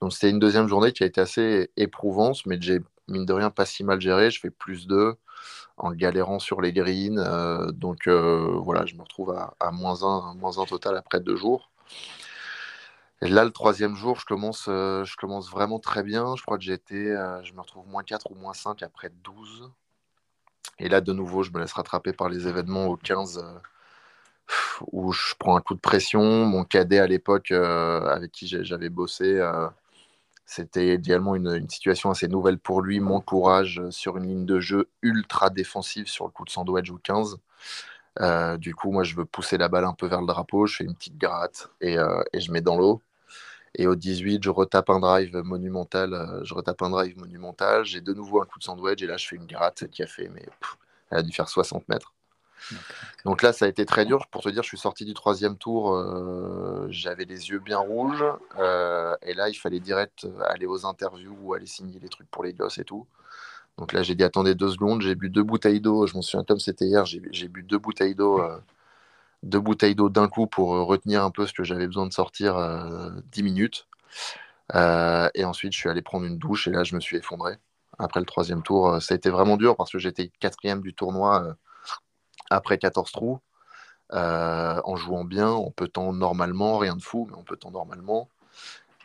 Donc 0.00 0.12
c'était 0.12 0.30
une 0.30 0.38
deuxième 0.38 0.68
journée 0.68 0.92
qui 0.92 1.02
a 1.04 1.06
été 1.06 1.20
assez 1.20 1.70
éprouvante, 1.76 2.46
mais 2.46 2.58
j'ai, 2.60 2.80
mine 3.08 3.26
de 3.26 3.32
rien, 3.32 3.50
pas 3.50 3.64
si 3.66 3.82
mal 3.84 4.00
géré. 4.00 4.30
Je 4.30 4.40
fais 4.40 4.50
plus 4.50 4.86
deux 4.86 5.14
en 5.78 5.92
galérant 5.92 6.38
sur 6.38 6.60
les 6.60 6.72
greens. 6.72 7.72
donc 7.72 8.08
voilà, 8.08 8.86
je 8.86 8.94
me 8.94 9.02
retrouve 9.02 9.30
à, 9.32 9.54
à 9.60 9.70
moins, 9.70 10.02
un, 10.04 10.34
moins 10.34 10.58
un 10.58 10.64
total 10.66 10.96
après 10.96 11.20
deux 11.20 11.36
jours. 11.36 11.70
Et 13.20 13.28
là, 13.28 13.44
le 13.44 13.50
troisième 13.50 13.96
jour, 13.96 14.18
je 14.20 14.24
commence, 14.24 14.66
euh, 14.68 15.04
je 15.04 15.16
commence 15.16 15.50
vraiment 15.50 15.80
très 15.80 16.02
bien. 16.04 16.36
Je 16.36 16.42
crois 16.42 16.56
que 16.56 16.62
j'ai 16.64 16.72
été, 16.72 17.10
euh, 17.10 17.42
je 17.42 17.52
me 17.52 17.60
retrouve 17.60 17.86
moins 17.88 18.04
4 18.04 18.30
ou 18.30 18.34
moins 18.36 18.54
5 18.54 18.82
après 18.82 19.10
12. 19.24 19.70
Et 20.78 20.88
là, 20.88 21.00
de 21.00 21.12
nouveau, 21.12 21.42
je 21.42 21.50
me 21.50 21.58
laisse 21.60 21.72
rattraper 21.72 22.12
par 22.12 22.28
les 22.28 22.46
événements 22.46 22.86
au 22.86 22.96
15 22.96 23.38
euh, 23.38 23.58
où 24.92 25.12
je 25.12 25.34
prends 25.38 25.56
un 25.56 25.60
coup 25.60 25.74
de 25.74 25.80
pression. 25.80 26.46
Mon 26.46 26.64
cadet 26.64 26.98
à 27.00 27.06
l'époque, 27.08 27.50
avec 27.50 28.32
qui 28.32 28.46
j'avais 28.46 28.88
bossé, 28.88 29.40
c'était 30.46 30.88
également 30.90 31.34
une, 31.34 31.68
situation 31.68 32.10
assez 32.10 32.28
nouvelle 32.28 32.58
pour 32.58 32.82
lui. 32.82 33.00
Mon 33.00 33.20
courage 33.20 33.82
sur 33.90 34.16
une 34.16 34.28
ligne 34.28 34.46
de 34.46 34.60
jeu 34.60 34.88
ultra 35.02 35.50
défensive 35.50 36.08
sur 36.08 36.26
le 36.26 36.30
coup 36.32 36.44
de 36.44 36.50
sandwich 36.50 36.90
au 36.90 36.98
15. 36.98 37.38
du 38.58 38.74
coup, 38.74 38.92
moi, 38.92 39.04
je 39.04 39.16
veux 39.16 39.24
pousser 39.24 39.58
la 39.58 39.68
balle 39.68 39.84
un 39.84 39.94
peu 39.94 40.06
vers 40.06 40.20
le 40.20 40.26
drapeau. 40.26 40.66
Je 40.66 40.76
fais 40.76 40.84
une 40.84 40.94
petite 40.94 41.18
gratte 41.18 41.70
et 41.80 41.96
je 41.96 42.52
mets 42.52 42.62
dans 42.62 42.76
l'eau. 42.78 43.02
Et 43.74 43.86
au 43.86 43.94
18, 43.94 44.42
je 44.42 44.50
retape 44.50 44.90
un 44.90 45.00
drive 45.00 45.36
monumental. 45.36 46.14
Euh, 46.14 46.44
je 46.44 46.54
retape 46.54 46.82
un 46.82 46.90
drive 46.90 47.18
monumental. 47.18 47.84
J'ai 47.84 48.00
de 48.00 48.12
nouveau 48.12 48.42
un 48.42 48.46
coup 48.46 48.58
de 48.58 48.64
sandwich. 48.64 49.02
Et 49.02 49.06
là, 49.06 49.16
je 49.16 49.26
fais 49.26 49.36
une 49.36 49.46
gratte 49.46 49.88
qui 49.88 50.02
a 50.02 50.06
fait, 50.06 50.28
mais 50.28 50.44
elle 51.10 51.18
a 51.18 51.22
dû 51.22 51.32
faire 51.32 51.48
60 51.48 51.88
mètres. 51.88 52.14
Donc 53.24 53.42
là, 53.42 53.52
ça 53.52 53.66
a 53.66 53.68
été 53.68 53.86
très 53.86 54.04
dur. 54.04 54.26
Pour 54.28 54.42
te 54.42 54.48
dire, 54.48 54.62
je 54.62 54.68
suis 54.68 54.78
sorti 54.78 55.04
du 55.04 55.14
troisième 55.14 55.56
tour. 55.56 55.94
Euh, 55.94 56.86
j'avais 56.90 57.24
les 57.24 57.50
yeux 57.50 57.60
bien 57.60 57.78
rouges. 57.78 58.24
Euh, 58.58 59.14
et 59.22 59.34
là, 59.34 59.48
il 59.48 59.54
fallait 59.54 59.80
direct 59.80 60.26
aller 60.46 60.66
aux 60.66 60.84
interviews 60.86 61.36
ou 61.40 61.54
aller 61.54 61.66
signer 61.66 62.00
les 62.00 62.08
trucs 62.08 62.30
pour 62.30 62.42
les 62.42 62.52
gosses 62.52 62.78
et 62.78 62.84
tout. 62.84 63.06
Donc 63.76 63.92
là, 63.92 64.02
j'ai 64.02 64.16
dit 64.16 64.24
attendez 64.24 64.56
deux 64.56 64.70
secondes. 64.70 65.02
J'ai 65.02 65.14
bu 65.14 65.30
deux 65.30 65.44
bouteilles 65.44 65.80
d'eau. 65.80 66.06
Je 66.06 66.14
m'en 66.14 66.22
souviens 66.22 66.44
comme 66.44 66.58
c'était 66.58 66.86
hier. 66.86 67.04
J'ai 67.06 67.48
bu 67.48 67.62
deux 67.62 67.78
bouteilles 67.78 68.16
d'eau 68.16 68.42
deux 69.42 69.60
bouteilles 69.60 69.94
d'eau 69.94 70.08
d'un 70.08 70.28
coup 70.28 70.46
pour 70.46 70.74
euh, 70.74 70.82
retenir 70.82 71.22
un 71.24 71.30
peu 71.30 71.46
ce 71.46 71.52
que 71.52 71.64
j'avais 71.64 71.86
besoin 71.86 72.06
de 72.06 72.12
sortir 72.12 72.56
euh, 72.56 73.10
dix 73.26 73.42
minutes. 73.42 73.86
Euh, 74.74 75.28
et 75.34 75.44
ensuite, 75.44 75.72
je 75.72 75.78
suis 75.78 75.88
allé 75.88 76.02
prendre 76.02 76.26
une 76.26 76.38
douche 76.38 76.68
et 76.68 76.70
là, 76.70 76.84
je 76.84 76.94
me 76.94 77.00
suis 77.00 77.16
effondré. 77.16 77.56
Après 77.98 78.20
le 78.20 78.26
troisième 78.26 78.62
tour, 78.62 79.00
ça 79.02 79.14
a 79.14 79.16
été 79.16 79.30
vraiment 79.30 79.56
dur 79.56 79.76
parce 79.76 79.90
que 79.90 79.98
j'étais 79.98 80.30
quatrième 80.40 80.82
du 80.82 80.94
tournoi 80.94 81.56
après 82.50 82.78
14 82.78 83.10
trous. 83.10 83.40
en 84.12 84.96
jouant 84.96 85.24
bien, 85.24 85.50
en 85.50 85.70
temps 85.70 86.12
normalement, 86.12 86.78
rien 86.78 86.96
de 86.96 87.02
fou, 87.02 87.26
mais 87.28 87.36
en 87.36 87.42
temps 87.42 87.70
normalement. 87.72 88.28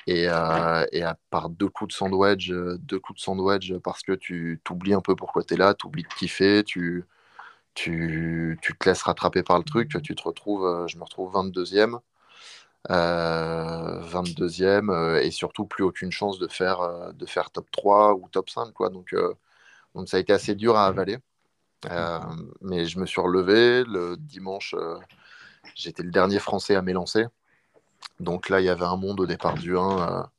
Et, 0.06 0.24
et, 0.26 0.28
à 0.30 1.18
part 1.32 1.50
deux 1.50 1.70
coups 1.70 1.90
de 1.90 1.98
sandwich, 1.98 2.52
deux 2.52 3.00
coups 3.00 3.20
de 3.20 3.24
sandwich 3.24 3.74
parce 3.84 4.04
que 4.04 4.12
tu 4.12 4.62
t'oublies 4.64 4.94
un 4.94 5.02
peu 5.02 5.16
pourquoi 5.16 5.44
tu 5.44 5.56
es 5.56 5.58
là, 5.58 5.74
tu 5.74 5.88
oublies 5.88 6.04
de 6.04 6.14
kiffer, 6.14 6.64
tu, 6.64 7.06
tu, 7.74 8.60
te 8.62 8.90
laisses 8.90 9.04
rattraper 9.04 9.44
par 9.44 9.58
le 9.58 9.64
truc, 9.64 10.02
tu 10.02 10.16
te 10.16 10.24
retrouves, 10.24 10.66
euh, 10.66 10.88
je 10.88 10.98
me 10.98 11.04
retrouve 11.04 11.34
22e. 11.34 12.00
22e 12.90 14.90
euh, 14.90 14.94
euh, 14.94 15.22
et 15.22 15.32
surtout 15.32 15.66
plus 15.66 15.86
aucune 15.86 16.12
chance 16.12 16.38
de 16.38 16.50
faire, 16.50 17.14
de 17.14 17.26
faire 17.26 17.50
top 17.50 17.72
3 17.72 18.16
ou 18.16 18.28
top 18.30 18.50
5 18.50 18.74
quoi. 18.74 18.90
Donc, 18.90 19.16
donc 19.96 20.10
ça 20.10 20.18
a 20.18 20.20
été 20.20 20.34
assez 20.34 20.54
dur 20.56 20.76
à 20.76 20.88
avaler 20.88 21.18
mais 22.62 22.86
je 22.86 23.00
me 23.00 23.06
suis 23.06 23.22
relevé 23.22 23.86
le 23.86 24.18
dimanche 24.18 24.76
j'étais 25.76 26.04
le 26.04 26.12
dernier 26.12 26.40
français 26.40 26.76
à 26.76 26.82
m'élancer 26.82 27.26
donc 28.20 28.50
là 28.50 28.60
il 28.60 28.66
y 28.66 28.70
avait 28.70 28.86
un 28.86 28.98
monde 28.98 29.22
au 29.22 29.26
départ 29.26 29.56
du 29.56 29.78
1 29.78 30.30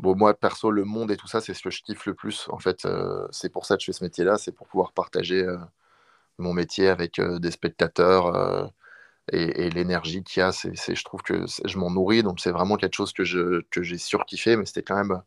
Bon, 0.00 0.16
moi, 0.16 0.34
perso, 0.34 0.72
le 0.72 0.84
monde 0.84 1.12
et 1.12 1.16
tout 1.16 1.28
ça, 1.28 1.40
c'est 1.40 1.54
ce 1.54 1.62
que 1.62 1.70
je 1.70 1.80
kiffe 1.80 2.06
le 2.06 2.14
plus. 2.14 2.48
En 2.48 2.58
fait, 2.58 2.88
c'est 3.30 3.50
pour 3.50 3.66
ça 3.66 3.76
que 3.76 3.82
je 3.82 3.86
fais 3.86 3.92
ce 3.92 4.02
métier-là, 4.02 4.36
c'est 4.36 4.50
pour 4.50 4.66
pouvoir 4.66 4.92
partager 4.92 5.46
mon 6.42 6.52
métier 6.54 6.88
avec 6.88 7.18
euh, 7.18 7.38
des 7.38 7.50
spectateurs 7.50 8.26
euh, 8.26 8.66
et, 9.32 9.70
l'énergie 9.70 10.22
qu'il 10.24 10.40
y 10.40 10.42
a. 10.44 10.52
C'est, 10.52 10.74
je 10.94 11.04
trouve 11.04 11.22
que 11.22 11.46
je 11.64 11.78
m'en 11.78 11.90
nourris, 11.90 12.22
donc 12.22 12.40
c'est 12.40 12.50
vraiment 12.50 12.76
quelque 12.76 12.94
chose 12.94 13.12
que, 13.12 13.24
je, 13.24 13.62
que 13.70 13.82
j'ai 13.82 13.98
surkiffé, 13.98 14.56
mais 14.56 14.66
c'était 14.66 14.82
quand, 14.82 14.96
même, 14.96 15.22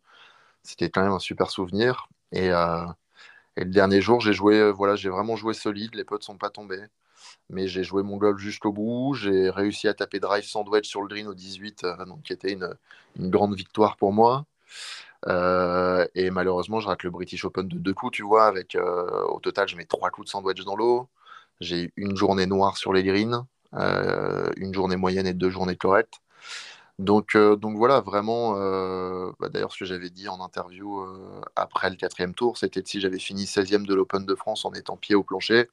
quand 0.93 1.03
même 1.03 1.13
un 1.13 1.19
super 1.19 1.49
souvenir. 1.49 2.07
Et, 2.31 2.51
euh, 2.51 2.85
Et 3.57 3.65
le 3.65 3.71
dernier 3.71 4.01
jour, 4.01 4.21
j'ai 4.21 4.33
joué, 4.33 4.71
voilà, 4.71 4.95
j'ai 4.95 5.09
vraiment 5.09 5.35
joué 5.37 5.53
solide. 5.53 5.95
Les 5.95 6.03
potes 6.05 6.23
sont 6.23 6.37
pas 6.37 6.49
tombés. 6.49 6.83
Mais 7.49 7.67
j'ai 7.67 7.83
joué 7.83 8.03
mon 8.03 8.17
golf 8.17 8.39
jusqu'au 8.39 8.73
bout. 8.73 9.15
J'ai 9.15 9.49
réussi 9.49 9.87
à 9.87 9.93
taper 9.93 10.19
drive 10.19 10.45
sandwich 10.45 10.87
sur 10.87 11.01
le 11.01 11.07
green 11.07 11.27
au 11.27 11.33
18, 11.33 11.85
donc 12.07 12.23
qui 12.23 12.33
était 12.33 12.53
une, 12.53 12.75
une 13.19 13.29
grande 13.29 13.55
victoire 13.55 13.97
pour 13.97 14.13
moi. 14.13 14.45
Euh, 15.27 16.05
et 16.15 16.29
malheureusement, 16.29 16.79
je 16.79 16.87
rate 16.87 17.03
le 17.03 17.09
British 17.09 17.45
Open 17.45 17.67
de 17.67 17.77
deux 17.77 17.93
coups, 17.93 18.13
tu 18.13 18.23
vois. 18.23 18.45
Avec, 18.45 18.75
euh, 18.75 19.23
au 19.27 19.39
total, 19.39 19.67
je 19.67 19.75
mets 19.75 19.85
trois 19.85 20.09
coups 20.09 20.27
de 20.27 20.29
sandwich 20.29 20.63
dans 20.63 20.75
l'eau. 20.75 21.07
J'ai 21.61 21.91
une 21.95 22.15
journée 22.15 22.45
noire 22.45 22.77
sur 22.77 22.93
les 22.93 23.03
greens, 23.03 23.45
euh, 23.73 24.51
une 24.57 24.73
journée 24.73 24.97
moyenne 24.97 25.27
et 25.27 25.33
deux 25.33 25.49
journées 25.49 25.77
correctes. 25.77 26.15
Donc, 26.99 27.35
donc 27.35 27.77
voilà, 27.77 28.01
vraiment. 28.01 28.53
Bah, 29.39 29.49
d'ailleurs, 29.49 29.71
ce 29.73 29.79
que 29.79 29.85
j'avais 29.85 30.09
dit 30.09 30.29
en 30.29 30.39
interview 30.41 31.05
après 31.55 31.89
le 31.89 31.95
quatrième 31.97 32.33
tour, 32.33 32.57
c'était 32.57 32.81
que 32.81 32.89
si 32.89 33.01
j'avais 33.01 33.19
fini 33.19 33.45
16e 33.45 33.85
de 33.85 33.93
l'Open 33.93 34.25
de 34.25 34.35
France 34.35 34.65
en 34.65 34.71
étant 34.73 34.95
pied 34.95 35.15
au 35.15 35.23
plancher, 35.23 35.69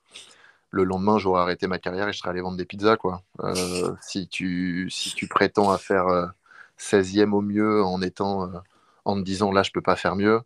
le 0.71 0.85
lendemain, 0.85 1.19
j'aurais 1.19 1.43
arrêté 1.43 1.67
ma 1.69 1.79
carrière 1.79 2.09
et 2.09 2.13
je 2.13 2.19
serais 2.19 2.31
allé 2.31 2.41
vendre 2.41 2.57
des 2.57 2.65
pizzas. 2.65 2.97
Quoi. 2.97 3.23
si, 4.01 4.27
tu, 4.29 4.89
si 4.91 5.15
tu 5.15 5.29
prétends 5.29 5.71
à 5.71 5.79
faire 5.79 6.33
16e 6.79 7.33
au 7.33 7.41
mieux 7.41 7.85
en 7.85 8.03
étant 8.03 8.51
en 9.05 9.17
te 9.17 9.23
disant 9.23 9.53
là 9.53 9.63
je 9.63 9.71
peux 9.71 9.83
pas 9.83 9.97
faire 9.97 10.17
mieux. 10.17 10.43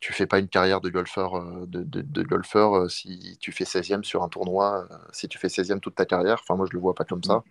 Tu 0.00 0.12
fais 0.12 0.26
pas 0.26 0.38
une 0.38 0.48
carrière 0.48 0.80
de 0.80 0.90
golfeur, 0.90 1.36
euh, 1.36 1.66
de, 1.66 2.22
golfeur 2.22 2.76
euh, 2.76 2.88
si 2.88 3.36
tu 3.40 3.50
fais 3.50 3.64
16e 3.64 4.04
sur 4.04 4.22
un 4.22 4.28
tournoi, 4.28 4.86
euh, 4.90 4.96
si 5.10 5.26
tu 5.26 5.38
fais 5.38 5.48
16e 5.48 5.80
toute 5.80 5.96
ta 5.96 6.06
carrière. 6.06 6.38
Enfin, 6.40 6.54
moi, 6.54 6.66
je 6.70 6.72
le 6.72 6.80
vois 6.80 6.94
pas 6.94 7.04
comme 7.04 7.24
ça. 7.24 7.42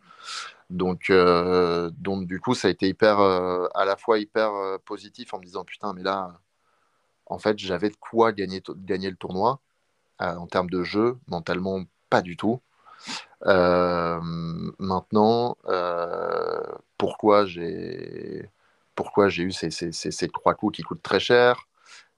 Donc, 0.69 1.12
donc 1.12 2.27
du 2.27 2.39
coup, 2.39 2.53
ça 2.53 2.67
a 2.67 2.72
été 2.72 2.88
hyper, 2.88 3.19
à 3.19 3.86
la 3.86 3.98
fois 3.98 4.19
hyper 4.19 4.51
positif 4.86 5.34
en 5.34 5.39
me 5.39 5.46
disant 5.46 5.63
putain, 5.65 5.93
mais 5.93 6.03
là, 6.03 6.39
en 7.25 7.39
fait, 7.39 7.57
j'avais 7.60 7.89
de 7.89 7.98
quoi 7.98 8.31
gagner, 8.34 8.62
gagner 8.77 9.10
le 9.10 9.17
tournoi 9.17 9.60
en 10.19 10.48
termes 10.48 10.69
de 10.69 10.84
jeu, 10.84 11.17
mentalement, 11.27 11.84
pas 12.10 12.22
du 12.22 12.38
tout. 12.38 12.62
maintenant, 13.46 15.57
pourquoi 16.98 17.46
j'ai 17.46 18.50
pourquoi 18.98 19.30
j'ai 19.30 19.44
eu 19.44 19.51
ces, 19.51 19.70
ces, 19.70 20.27
trois 20.27 20.56
coups 20.56 20.75
qui 20.75 20.82
coûtent 20.82 21.04
très 21.04 21.22
cher. 21.22 21.68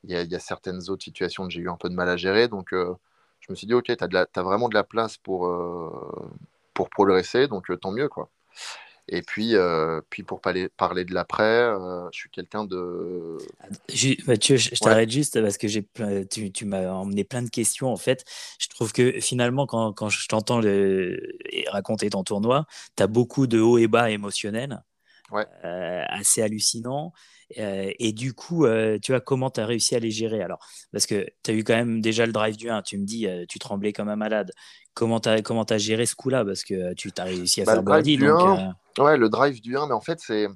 Il 0.06 0.12
y, 0.12 0.36
a, 0.36 0.40
certaines 0.40 0.90
autres 0.90 1.04
situations 1.04 1.44
que 1.46 1.52
j'ai 1.52 1.60
eu 1.60 1.70
un 1.70 1.76
peu 1.76 1.90
de 1.90 1.94
mal 1.94 2.08
à 2.08 2.16
gérer. 2.16 2.48
Donc, 2.48 2.72
euh, 2.72 2.94
je 3.42 3.52
me 3.52 3.56
suis 3.56 3.68
dit, 3.68 3.74
OK, 3.74 3.86
tu 3.86 3.94
as, 4.02 4.42
vraiment 4.42 4.70
de 4.70 4.74
la 4.74 4.86
place 4.86 5.18
pour, 5.18 5.48
euh, 5.48 6.32
pour 6.74 6.90
progresser, 6.90 7.50
donc 7.50 7.70
euh, 7.70 7.76
tant 7.76 7.92
mieux. 7.92 8.08
quoi. 8.08 8.30
Et 9.10 9.24
puis, 9.24 9.56
puis 10.12 10.22
pour 10.22 10.40
parler, 10.40 10.70
parler 10.70 11.04
de 11.04 11.16
l'après, 11.16 11.68
je 12.14 12.18
suis 12.18 12.30
quelqu'un 12.30 12.64
de. 12.64 13.38
Mathieu, 14.28 14.56
je, 14.56 14.70
t'arrête 14.76 15.10
juste 15.10 15.42
parce 15.42 15.58
que 15.58 16.24
tu, 16.26 16.52
tu 16.52 16.66
m'as 16.66 16.88
emmené 16.92 17.24
plein 17.24 17.42
de 17.42 17.50
questions. 17.50 17.92
En 17.92 17.98
fait, 17.98 18.24
je 18.60 18.68
trouve 18.68 18.94
que 18.94 19.20
finalement, 19.20 19.66
quand, 19.66 19.94
quand 19.94 20.10
je 20.10 20.28
t'entends 20.28 20.62
raconter 21.72 22.12
ton 22.12 22.24
tournoi, 22.24 22.68
tu 22.96 23.02
as 23.02 23.08
beaucoup 23.08 23.48
de 23.48 23.60
hauts 23.60 23.80
et 23.80 23.88
bas 23.88 24.12
émotionnels. 24.12 24.84
Euh, 25.38 26.04
assez 26.08 26.42
hallucinant. 26.42 27.14
Euh, 27.58 27.92
et 28.00 28.12
du 28.12 28.34
coup, 28.34 28.66
euh, 28.66 29.00
tu 29.02 29.12
vois, 29.12 29.22
comment 29.22 29.50
tu 29.50 29.60
as 29.60 29.66
réussi 29.66 29.96
à 29.96 30.00
les 30.00 30.12
gérer? 30.12 30.42
Alors, 30.42 30.60
parce 30.92 31.06
que 31.06 31.26
tu 31.44 31.52
as 31.52 31.54
eu 31.54 31.64
quand 31.64 31.76
même 31.76 32.02
déjà 32.02 32.26
le 32.26 32.32
drive 32.32 32.58
du 32.58 32.70
1, 32.70 32.82
tu 32.82 32.98
me 32.98 33.06
dis, 33.06 33.28
tu 33.48 33.60
tremblais 33.60 33.94
comme 33.94 34.10
un 34.10 34.16
malade. 34.16 34.52
Comment 34.94 35.20
tu 35.20 35.30
as, 35.30 35.42
comment 35.42 35.64
as 35.64 35.78
géré 35.78 36.06
ce 36.06 36.16
coup-là? 36.16 36.46
Parce 36.46 36.64
que 36.64 36.94
tu 36.94 37.12
as 37.18 37.24
réussi 37.24 37.62
à 37.62 37.66
bah, 37.66 37.74
faire 37.74 37.84
birdie. 37.84 38.18
Donc, 38.18 38.60
Ouais, 38.98 39.18
le 39.18 39.30
drive 39.30 39.62
du 39.62 39.78
1, 39.78 39.88
mais 39.88 39.94
en 39.94 40.02
fait, 40.02 40.20
c'est, 40.20 40.48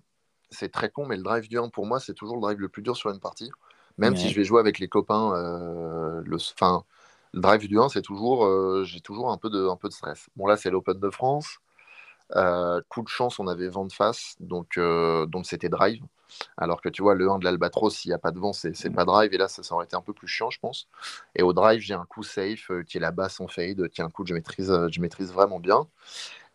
c'est 0.50 0.70
très 0.70 0.90
con, 0.90 1.06
mais 1.06 1.16
le 1.16 1.24
drive 1.24 1.48
du 1.48 1.58
1, 1.58 1.70
pour 1.70 1.86
moi, 1.86 2.00
c'est 2.00 2.14
toujours 2.14 2.36
le 2.36 2.42
drive 2.42 2.60
le 2.60 2.68
plus 2.68 2.82
dur 2.82 2.98
sur 2.98 3.10
une 3.10 3.20
partie. 3.20 3.50
Même 3.98 4.16
si 4.16 4.30
je 4.30 4.36
vais 4.36 4.44
jouer 4.44 4.60
avec 4.60 4.80
les 4.80 4.88
copains, 4.88 5.34
le, 6.26 6.38
fin, 6.58 6.84
le 7.32 7.42
drive 7.42 7.68
du 7.68 7.80
1, 7.80 7.90
c'est 7.90 8.02
toujours, 8.02 8.84
j'ai 8.84 9.02
toujours 9.02 9.32
un 9.32 9.38
peu, 9.38 9.50
de, 9.50 9.68
un 9.68 9.78
peu 9.78 9.88
de 9.88 9.94
stress. 9.94 10.28
Bon, 10.36 10.48
là, 10.48 10.58
c'est 10.58 10.72
l'Open 10.72 11.00
de 11.00 11.10
France. 11.10 11.60
Euh, 12.36 12.82
coup 12.90 13.04
de 13.04 13.08
chance, 13.08 13.40
on 13.40 13.48
avait 13.48 13.68
vent 13.70 13.86
de 13.86 13.94
face, 13.94 14.36
donc 14.40 14.78
euh, 14.78 15.26
donc 15.28 15.46
c'était 15.46 15.70
drive. 15.70 16.02
Alors 16.58 16.82
que 16.82 16.90
tu 16.90 17.04
vois, 17.04 17.14
le 17.16 17.30
1 17.30 17.38
de 17.40 17.46
l'Albatros, 17.46 17.96
s'il 17.96 18.10
n'y 18.10 18.16
a 18.16 18.18
pas 18.18 18.32
de 18.32 18.40
vent, 18.40 18.54
c'est 18.54 18.90
pas 18.90 19.06
drive. 19.06 19.34
Et 19.34 19.38
là, 19.38 19.48
ça, 19.48 19.62
ça, 19.62 19.76
aurait 19.76 19.86
été 19.86 19.96
un 19.96 20.02
peu 20.02 20.14
plus 20.14 20.28
chiant, 20.28 20.50
je 20.50 20.60
pense. 20.60 20.88
Et 21.36 21.44
au 21.44 21.54
drive, 21.54 21.80
j'ai 21.82 21.94
un 21.94 22.06
coup 22.06 22.24
safe 22.24 22.72
euh, 22.72 22.84
qui 22.84 22.98
est 22.98 23.02
la 23.02 23.12
basse 23.12 23.40
en 23.40 23.48
fade, 23.48 23.88
qui 23.90 24.02
est 24.02 24.04
un 24.04 24.10
coup 24.10 24.24
que 24.24 24.30
je 24.30 24.34
maîtrise, 24.34 24.74
je 24.92 25.02
maîtrise 25.02 25.32
vraiment 25.32 25.60
bien. 25.60 25.88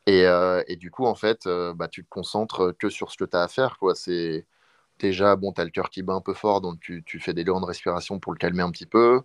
Et, 0.06 0.24
et 0.68 0.76
du 0.76 0.90
coup, 0.90 1.04
en 1.06 1.14
fait, 1.14 1.46
bah, 1.76 1.88
tu 1.88 2.02
te 2.04 2.08
concentres 2.08 2.74
que 2.78 2.88
sur 2.88 3.12
ce 3.12 3.18
que 3.18 3.24
tu 3.24 3.36
as 3.36 3.42
à 3.42 3.48
faire. 3.48 3.76
C'est 3.94 4.46
déjà, 4.98 5.36
bon, 5.36 5.52
tu 5.52 5.60
as 5.60 5.64
le 5.64 5.70
cœur 5.70 5.90
qui 5.90 6.02
bat 6.02 6.14
un 6.14 6.20
peu 6.22 6.34
fort, 6.34 6.60
donc 6.62 6.80
tu, 6.80 7.02
tu 7.04 7.20
fais 7.20 7.34
des 7.34 7.44
grandes 7.44 7.64
respirations 7.64 8.18
pour 8.18 8.32
le 8.32 8.38
calmer 8.38 8.62
un 8.62 8.70
petit 8.70 8.86
peu. 8.86 9.22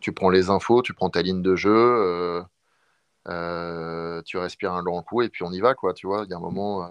Tu 0.00 0.12
prends 0.12 0.30
les 0.30 0.50
infos, 0.50 0.82
tu 0.82 0.94
prends 0.94 1.10
ta 1.10 1.22
ligne 1.22 1.42
de 1.42 1.56
jeu. 1.56 2.42
Euh, 3.28 4.22
tu 4.22 4.38
respires 4.38 4.72
un 4.72 4.82
long 4.82 5.02
coup 5.02 5.22
et 5.22 5.28
puis 5.28 5.42
on 5.42 5.52
y 5.52 5.60
va, 5.60 5.74
quoi. 5.74 5.94
Tu 5.94 6.06
vois, 6.06 6.24
il 6.24 6.30
y 6.30 6.34
a 6.34 6.36
un 6.36 6.40
moment, 6.40 6.84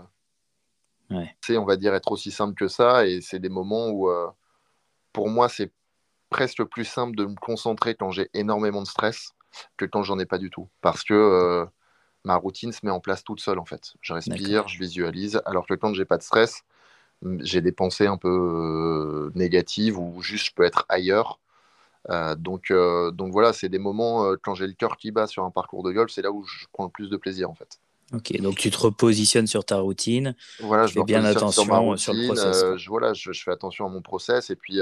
euh, 1.11 1.17
ouais. 1.17 1.57
on 1.57 1.65
va 1.65 1.77
dire, 1.77 1.93
être 1.93 2.11
aussi 2.11 2.31
simple 2.31 2.55
que 2.55 2.67
ça. 2.67 3.05
Et 3.07 3.21
c'est 3.21 3.39
des 3.39 3.49
moments 3.49 3.89
où, 3.89 4.09
euh, 4.09 4.29
pour 5.13 5.29
moi, 5.29 5.49
c'est 5.49 5.71
presque 6.29 6.63
plus 6.63 6.85
simple 6.85 7.15
de 7.15 7.25
me 7.25 7.35
concentrer 7.35 7.95
quand 7.95 8.11
j'ai 8.11 8.29
énormément 8.33 8.81
de 8.81 8.87
stress 8.87 9.31
que 9.77 9.85
quand 9.85 10.03
j'en 10.03 10.19
ai 10.19 10.25
pas 10.25 10.37
du 10.37 10.49
tout. 10.49 10.67
Parce 10.81 11.03
que 11.03 11.65
ma 12.25 12.35
routine 12.35 12.71
se 12.71 12.85
met 12.85 12.91
en 12.91 12.99
place 12.99 13.23
toute 13.23 13.39
seule, 13.39 13.59
en 13.59 13.65
fait. 13.65 13.93
Je 14.01 14.13
respire, 14.13 14.67
je 14.67 14.79
visualise. 14.79 15.41
Alors 15.45 15.65
que 15.65 15.75
quand 15.75 15.93
j'ai 15.93 16.05
pas 16.05 16.17
de 16.17 16.23
stress, 16.23 16.63
j'ai 17.39 17.61
des 17.61 17.71
pensées 17.71 18.07
un 18.07 18.17
peu 18.17 19.31
négatives 19.35 19.97
ou 19.97 20.21
juste 20.21 20.47
je 20.47 20.53
peux 20.53 20.63
être 20.63 20.85
ailleurs 20.89 21.39
euh, 22.09 22.35
donc, 22.35 22.71
euh, 22.71 23.11
donc 23.11 23.31
voilà, 23.31 23.53
c'est 23.53 23.69
des 23.69 23.79
moments, 23.79 24.25
euh, 24.25 24.35
quand 24.41 24.55
j'ai 24.55 24.67
le 24.67 24.73
cœur 24.73 24.97
qui 24.97 25.11
bat 25.11 25.27
sur 25.27 25.43
un 25.43 25.51
parcours 25.51 25.83
de 25.83 25.91
golf, 25.91 26.11
c'est 26.11 26.21
là 26.21 26.31
où 26.31 26.43
je 26.43 26.65
prends 26.71 26.85
le 26.85 26.89
plus 26.89 27.09
de 27.09 27.17
plaisir 27.17 27.49
en 27.49 27.55
fait. 27.55 27.79
Ok, 28.13 28.39
donc 28.39 28.57
tu 28.57 28.69
te 28.69 28.77
repositionnes 28.77 29.47
sur 29.47 29.65
ta 29.65 29.77
routine. 29.77 30.35
Voilà, 30.59 30.85
je 30.85 30.93
fais 30.93 31.03
bien 31.03 31.25
attention 31.25 31.97
sur, 31.97 32.13
le 32.13 32.27
process. 32.27 32.77
je, 32.77 32.89
voilà, 32.89 33.13
je, 33.13 33.31
fais 33.31 33.51
attention 33.51 33.87
à 33.87 33.89
mon 33.89 34.01
process 34.01 34.51
et 34.51 34.55
puis, 34.55 34.79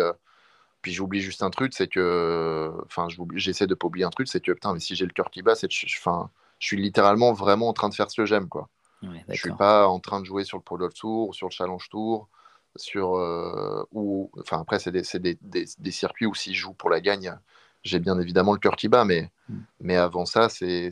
puis 0.82 0.92
j'oublie 0.92 1.22
juste 1.22 1.42
un 1.42 1.50
truc, 1.50 1.74
c'est 1.74 1.88
que, 1.88 2.70
enfin, 2.86 3.08
j'essaie 3.36 3.68
de 3.68 3.76
pas 3.76 3.88
oublier 3.88 4.04
un 4.04 4.10
truc, 4.10 4.28
c'est 4.28 4.42
que 4.42 4.52
putain, 4.52 4.74
mais 4.74 4.82
si 4.82 4.96
j'ai 4.96 5.06
le 5.06 5.14
cœur 5.14 5.32
qui 5.32 5.42
bat, 5.42 5.56
c'est 5.56 5.70
enfin, 5.98 6.30
je 6.60 6.68
suis 6.68 6.82
littéralement 6.82 7.32
vraiment 7.32 7.70
en 7.70 7.74
train 7.74 7.88
de 7.88 7.94
faire 7.94 8.12
ce 8.12 8.18
que 8.18 8.26
j'aime, 8.26 8.50
quoi. 8.50 8.68
Ouais, 9.02 9.24
je 9.30 9.40
suis 9.40 9.54
pas 9.54 9.88
en 9.88 10.00
train 10.00 10.20
de 10.20 10.26
jouer 10.26 10.44
sur 10.44 10.58
le 10.58 10.64
Pro 10.64 10.78
Golf 10.78 10.94
Tour 10.94 11.30
ou 11.30 11.34
sur 11.34 11.48
le 11.48 11.52
Challenge 11.52 11.90
Tour 11.90 12.28
sur 12.76 13.16
euh, 13.16 13.84
ou 13.92 14.32
enfin 14.40 14.60
après 14.62 14.80
c'est 14.80 14.92
des, 14.92 15.04
des, 15.20 15.38
des, 15.42 15.66
des, 15.78 15.92
circuits 15.92 16.26
où 16.26 16.34
si 16.34 16.54
je 16.54 16.62
joue 16.62 16.74
pour 16.74 16.90
la 16.90 17.02
gagne 17.02 17.36
j'ai 17.84 18.00
bien 18.00 18.20
évidemment 18.20 18.54
le 18.54 18.60
cœur 18.60 18.76
qui 18.76 18.88
bat 18.88 19.06
mais 19.06 19.30
mm. 19.50 19.58
mais 19.82 19.96
avant 19.96 20.26
ça 20.26 20.50
c'est 20.50 20.90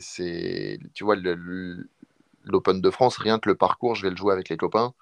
tu 0.94 1.04
vois 1.04 1.16
l'Open 2.44 2.80
de 2.80 2.90
France 2.90 3.16
rien 3.16 3.38
que 3.38 3.48
le 3.48 3.56
parcours 3.56 3.94
je 3.94 4.02
vais 4.02 4.10
le 4.10 4.16
jouer 4.16 4.32
avec 4.32 4.48
les 4.48 4.56
copains. 4.56 4.94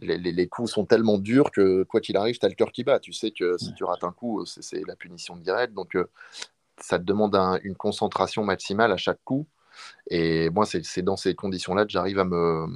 Les, 0.00 0.16
les, 0.16 0.46
coups 0.46 0.70
sont 0.70 0.86
tellement 0.86 1.18
durs 1.18 1.50
que 1.50 1.82
quoi 1.82 2.00
qu'il 2.00 2.16
arrive 2.16 2.38
tu 2.38 2.46
as 2.46 2.48
le 2.48 2.54
cœur 2.54 2.70
qui 2.70 2.84
bat. 2.84 3.00
Tu 3.00 3.12
sais 3.12 3.32
que 3.32 3.58
si 3.58 3.74
tu 3.74 3.82
rates 3.82 4.04
un 4.04 4.12
coup 4.12 4.44
c'est 4.46 4.86
la 4.86 4.94
punition 4.94 5.34
directe. 5.36 5.74
Donc 5.74 5.96
euh, 5.96 6.08
ça 6.80 7.00
te 7.00 7.04
demande 7.04 7.34
une 7.64 7.74
concentration 7.74 8.44
maximale 8.44 8.92
à 8.92 8.96
chaque 8.96 9.18
coup. 9.24 9.48
Et 10.08 10.50
moi 10.50 10.66
c'est 10.66 11.02
dans 11.02 11.16
ces 11.16 11.34
conditions 11.34 11.74
là 11.74 11.84
que 11.84 11.90
j'arrive 11.90 12.20
à 12.20 12.24
me 12.24 12.68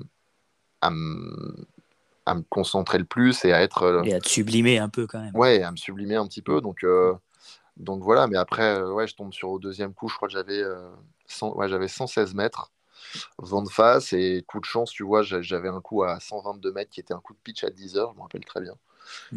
à 0.80 0.90
me 0.90 1.64
à 2.26 2.35
me 2.35 2.43
concentrer 2.49 2.99
le 2.99 3.05
plus 3.05 3.45
et 3.45 3.52
à 3.52 3.62
être. 3.62 3.83
Euh, 3.83 4.02
et 4.02 4.14
à 4.14 4.21
te 4.21 4.29
sublimer 4.29 4.79
un 4.79 4.88
peu 4.88 5.07
quand 5.07 5.21
même. 5.21 5.35
Ouais, 5.35 5.62
à 5.62 5.71
me 5.71 5.76
sublimer 5.76 6.17
un 6.17 6.26
petit 6.26 6.43
peu. 6.43 6.61
Donc, 6.61 6.85
euh, 6.85 7.14
donc 7.76 8.02
voilà, 8.02 8.26
mais 8.26 8.38
après, 8.38 8.79
euh, 8.79 8.93
ouais, 8.93 9.07
je 9.07 9.14
tombe 9.14 9.33
sur 9.33 9.50
au 9.50 9.59
deuxième 9.59 9.95
coup, 9.95 10.09
je 10.09 10.17
crois 10.17 10.29
que 10.29 10.35
j'avais 10.35 10.62
ouais, 11.43 11.69
j'avais 11.69 11.88
116 11.88 12.35
mètres, 12.35 12.71
vent 13.38 13.62
de 13.62 13.71
face 13.71 14.12
et 14.12 14.45
coup 14.47 14.61
de 14.61 14.64
chance, 14.64 14.91
tu 14.91 15.02
vois, 15.02 15.23
j'avais 15.23 15.69
un 15.69 15.81
coup 15.81 16.02
à 16.02 16.21
122 16.21 16.73
mètres 16.73 16.91
qui 16.91 17.00
était 17.00 17.14
un 17.14 17.21
coup 17.21 17.33
de 17.33 17.38
pitch 17.43 17.64
à 17.64 17.71
10 17.71 17.97
heures, 17.97 18.12
je 18.12 18.19
me 18.19 18.23
rappelle 18.23 18.45
très 18.45 18.61
bien. 18.61 18.75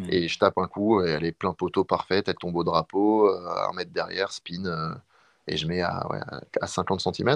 Et 0.09 0.27
je 0.27 0.37
tape 0.37 0.57
un 0.57 0.67
coup 0.67 1.03
et 1.03 1.09
elle 1.09 1.25
est 1.25 1.31
plein 1.31 1.53
poteau 1.53 1.83
parfaite, 1.83 2.27
elle 2.27 2.35
tombe 2.35 2.55
au 2.55 2.63
drapeau, 2.63 3.29
un 3.29 3.73
mètre 3.73 3.91
derrière, 3.91 4.31
spin 4.31 4.99
et 5.47 5.57
je 5.57 5.67
mets 5.67 5.81
à, 5.81 6.07
ouais, 6.11 6.19
à 6.61 6.67
50 6.67 7.01
cm. 7.01 7.35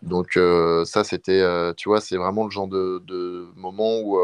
Donc 0.00 0.38
ça, 0.86 1.04
c'était, 1.04 1.74
tu 1.74 1.88
vois, 1.88 2.00
c'est 2.00 2.16
vraiment 2.16 2.44
le 2.44 2.50
genre 2.50 2.68
de, 2.68 3.02
de 3.04 3.48
moment 3.54 3.98
où 4.00 4.18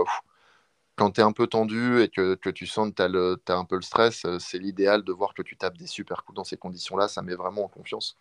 quand 0.98 1.12
tu 1.12 1.20
es 1.20 1.24
un 1.24 1.32
peu 1.32 1.46
tendu 1.46 2.02
et 2.02 2.08
que, 2.08 2.34
que 2.34 2.50
tu 2.50 2.66
sens 2.66 2.90
que 2.90 3.36
tu 3.36 3.52
as, 3.52 3.56
un 3.56 3.64
peu 3.64 3.76
le 3.76 3.82
stress, 3.82 4.24
euh, 4.24 4.38
c'est 4.40 4.58
l'idéal 4.58 5.04
de 5.04 5.12
voir 5.12 5.32
que 5.32 5.42
tu 5.42 5.56
tapes 5.56 5.78
des 5.78 5.86
super 5.86 6.24
coups 6.24 6.36
dans 6.36 6.44
ces 6.44 6.56
conditions-là. 6.56 7.06
Ça 7.06 7.22
met 7.22 7.36
vraiment 7.36 7.64
en 7.64 7.68
confiance. 7.68 8.18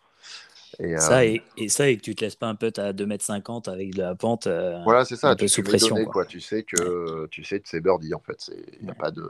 Et, 0.78 0.96
ça, 0.96 1.18
euh, 1.18 1.22
et, 1.22 1.42
et, 1.56 1.68
ça, 1.68 1.88
et 1.88 1.96
que 1.96 2.02
tu 2.02 2.14
te 2.14 2.24
laisses 2.24 2.36
pas 2.36 2.46
un 2.46 2.54
peu 2.54 2.70
à 2.76 2.92
2m50 2.92 3.68
avec 3.68 3.94
de 3.94 4.02
la 4.02 4.14
pente. 4.14 4.46
Euh, 4.46 4.80
voilà, 4.84 5.04
c'est 5.04 5.16
ça. 5.16 5.30
Un 5.30 5.36
tu, 5.36 5.48
sous 5.48 5.62
pression. 5.62 5.96
quoi. 6.06 6.24
Tu 6.24 6.40
sais 6.40 6.62
que, 6.62 7.26
tu 7.26 7.42
sais 7.42 7.58
que 7.58 7.68
c'est 7.68 7.80
birdie, 7.80 8.14
en 8.14 8.20
fait. 8.20 8.48
Il 8.78 8.84
n'y 8.84 8.90
a 8.90 8.94
pas 8.94 9.10
de. 9.10 9.28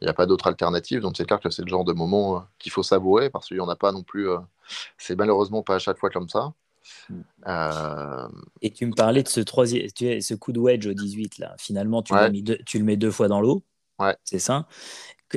Il 0.00 0.08
a 0.08 0.14
pas 0.14 0.26
d'autre 0.26 0.48
alternative, 0.48 1.00
donc 1.00 1.16
c'est 1.16 1.24
clair 1.24 1.38
que 1.38 1.48
c'est 1.48 1.62
le 1.62 1.68
genre 1.68 1.84
de 1.84 1.92
moment 1.92 2.44
qu'il 2.58 2.72
faut 2.72 2.82
savourer 2.82 3.30
parce 3.30 3.46
qu'il 3.46 3.56
n'y 3.56 3.62
en 3.62 3.68
a 3.68 3.76
pas 3.76 3.92
non 3.92 4.02
plus. 4.02 4.26
c'est 4.98 5.14
malheureusement 5.14 5.62
pas 5.62 5.76
à 5.76 5.78
chaque 5.78 5.96
fois 5.96 6.10
comme 6.10 6.28
ça. 6.28 6.52
Euh, 7.46 8.28
et 8.60 8.70
tu 8.70 8.86
me 8.86 8.94
parlais 8.94 9.22
de 9.22 9.28
ce, 9.28 9.40
troisième, 9.40 9.88
ce 9.88 10.34
coup 10.34 10.52
de 10.52 10.60
wedge 10.60 10.86
au 10.86 10.94
18, 10.94 11.38
là. 11.38 11.54
Finalement, 11.58 12.02
tu, 12.02 12.14
le 12.14 12.84
mets 12.84 12.96
deux 12.96 13.10
fois 13.10 13.28
dans 13.28 13.40
l'eau. 13.40 13.64
Ouais. 13.98 14.16
C'est 14.24 14.38
ça. 14.38 14.66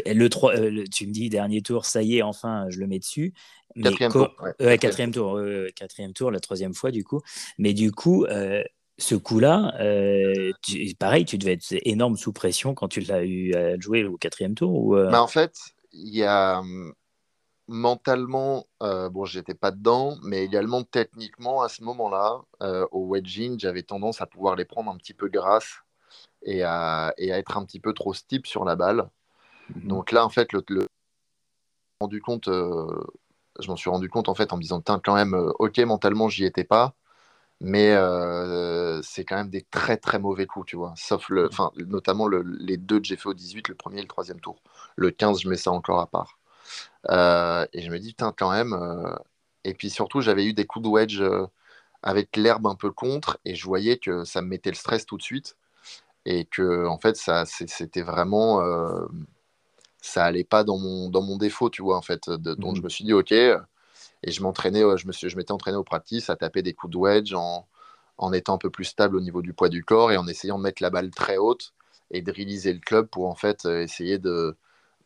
le 0.05 0.27
3, 0.27 0.53
tu 0.91 1.07
me 1.07 1.11
dis 1.11 1.29
dernier 1.29 1.61
tour, 1.61 1.85
ça 1.85 2.01
y 2.01 2.17
est, 2.17 2.21
enfin, 2.21 2.67
je 2.69 2.79
le 2.79 2.87
mets 2.87 2.99
dessus. 2.99 3.33
Quatrième 3.81 4.11
tour. 4.11 4.35
quatrième 4.57 5.11
tour, 5.11 5.41
quatrième 5.75 6.13
tour, 6.13 6.31
la 6.31 6.39
troisième 6.39 6.73
fois 6.73 6.91
du 6.91 7.03
coup. 7.03 7.21
Mais 7.57 7.73
du 7.73 7.91
coup, 7.91 8.25
ce 8.97 9.15
coup-là, 9.15 9.73
pareil, 10.99 11.25
tu 11.25 11.37
devais 11.37 11.53
être 11.53 11.75
énorme 11.83 12.17
sous 12.17 12.33
pression 12.33 12.73
quand 12.73 12.87
tu 12.87 13.01
l'as 13.01 13.23
eu 13.23 13.53
à 13.53 13.77
jouer 13.79 14.05
au 14.05 14.17
quatrième 14.17 14.55
tour. 14.55 14.73
Ou, 14.73 14.95
bah, 14.95 15.21
en 15.21 15.27
fait, 15.27 15.53
il 15.91 16.15
y 16.15 16.23
a 16.23 16.59
hum, 16.59 16.93
mentalement, 17.67 18.67
euh, 18.84 19.10
bon, 19.10 19.25
j'étais 19.25 19.53
pas 19.53 19.72
dedans, 19.72 20.17
mais 20.24 20.43
également 20.43 20.84
techniquement, 20.84 21.62
à 21.62 21.69
ce 21.69 21.84
moment-là, 21.84 22.41
euh, 22.62 22.86
au 22.91 23.07
wedging, 23.07 23.60
j'avais 23.60 23.84
tendance 23.84 24.22
à 24.22 24.27
pouvoir 24.27 24.55
les 24.55 24.65
prendre 24.65 24.91
un 24.91 24.98
petit 24.98 25.13
peu 25.13 25.27
grâce 25.29 25.79
et 26.43 26.63
à, 26.63 27.13
et 27.17 27.31
à 27.31 27.38
être 27.38 27.57
un 27.57 27.65
petit 27.65 27.79
peu 27.79 27.93
trop 27.93 28.13
steep 28.13 28.45
sur 28.45 28.65
la 28.65 28.75
balle. 28.75 29.10
Mhm. 29.75 29.88
Donc 29.88 30.12
là, 30.12 30.25
en 30.25 30.29
fait, 30.29 30.53
le, 30.53 30.63
rendu 32.00 32.22
compte, 32.22 32.48
euh, 32.50 33.03
je 33.60 33.67
m'en 33.67 33.75
suis 33.75 33.89
rendu 33.89 34.10
compte 34.10 34.29
en 34.29 34.36
fait 34.36 34.53
en 34.53 34.57
me 34.57 34.62
disant, 34.62 34.81
quand 34.81 35.15
même, 35.15 35.34
euh, 35.34 35.51
ok, 35.60 35.77
mentalement, 35.79 36.29
j'y 36.29 36.45
étais 36.45 36.65
pas, 36.65 36.93
mais 37.62 37.95
c'est 39.01 39.25
quand 39.25 39.38
même 39.38 39.50
des 39.50 39.63
très 39.63 39.98
très 39.98 40.19
mauvais 40.19 40.45
coups, 40.45 40.67
tu 40.67 40.75
vois. 40.75 40.93
Sauf 40.98 41.29
le, 41.29 41.48
enfin, 41.48 41.72
notamment 41.77 42.27
les 42.27 42.77
deux 42.77 43.00
que 43.00 43.07
j'ai 43.07 43.17
fait 43.17 43.29
au 43.29 43.34
18, 43.34 43.69
le 43.69 43.75
premier 43.75 44.00
et 44.00 44.01
le 44.01 44.07
troisième 44.07 44.39
tour. 44.39 44.62
Le 44.98 45.10
15, 45.10 45.41
je 45.41 45.50
mets 45.50 45.57
ça 45.57 45.72
encore 45.72 46.00
à 46.00 46.07
part. 46.07 46.38
Euh, 47.10 47.65
et 47.74 47.81
je 47.81 47.91
me 47.91 48.00
dis, 48.00 48.10
putain, 48.10 48.34
quand 48.38 48.51
même. 48.51 48.74
Euh, 48.74 49.15
et 49.63 49.74
puis 49.74 49.89
surtout, 49.89 50.22
j'avais 50.22 50.45
eu 50.45 50.53
des 50.53 50.65
coups 50.65 50.84
de 50.84 50.89
wedge 50.89 51.22
euh, 51.22 51.48
avec 52.03 52.36
l'herbe 52.38 52.67
un 52.67 52.75
peu 52.75 52.91
contre, 52.91 53.39
et 53.45 53.55
je 53.55 53.65
voyais 53.65 53.98
que 53.98 54.25
ça 54.25 54.41
me 54.41 54.48
mettait 54.48 54.69
le 54.72 54.75
stress 54.75 55.05
tout 55.05 55.17
de 55.17 55.24
suite. 55.24 55.57
Et 56.25 56.45
que, 56.45 56.88
en 56.88 56.98
fait, 57.00 57.15
ça, 57.17 57.45
c'était 57.45 58.01
vraiment. 58.01 58.62
ça 60.01 60.25
allait 60.25 60.43
pas 60.43 60.63
dans 60.63 60.77
mon, 60.77 61.10
dans 61.10 61.22
mon 61.22 61.38
défaut, 61.38 61.69
tu 61.69 61.81
vois, 61.84 61.98
en 61.98 62.01
fait. 62.01 62.29
donc 62.29 62.75
je 62.75 62.81
mmh. 62.81 62.84
me 62.84 62.89
suis 62.89 63.05
dit, 63.05 63.13
ok. 63.13 63.31
Et 63.31 64.31
je 64.31 64.41
m'entraînais, 64.41 64.81
je, 64.98 65.07
me 65.07 65.12
suis, 65.12 65.29
je 65.29 65.38
m'étais 65.38 65.51
entraîné 65.51 65.77
au 65.77 65.84
practice 65.84 66.29
à 66.29 66.36
taper 66.36 66.63
des 66.63 66.74
coups 66.74 66.93
de 66.93 66.98
wedge 66.98 67.34
en, 67.34 67.67
en 68.17 68.34
étant 68.34 68.55
un 68.55 68.57
peu 68.57 68.69
plus 68.72 68.86
stable 68.86 69.15
au 69.17 69.22
niveau 69.22 69.41
du 69.41 69.53
poids 69.53 69.69
du 69.69 69.84
corps 69.84 70.12
et 70.12 70.17
en 70.17 70.27
essayant 70.27 70.57
de 70.57 70.63
mettre 70.63 70.81
la 70.81 70.89
balle 70.89 71.12
très 71.12 71.38
haute 71.38 71.74
et 72.12 72.22
de 72.22 72.31
réaliser 72.31 72.74
le 72.74 72.79
club 72.79 73.07
pour 73.07 73.27
en 73.27 73.36
fait 73.36 73.65
essayer 73.65 74.19
de, 74.19 74.57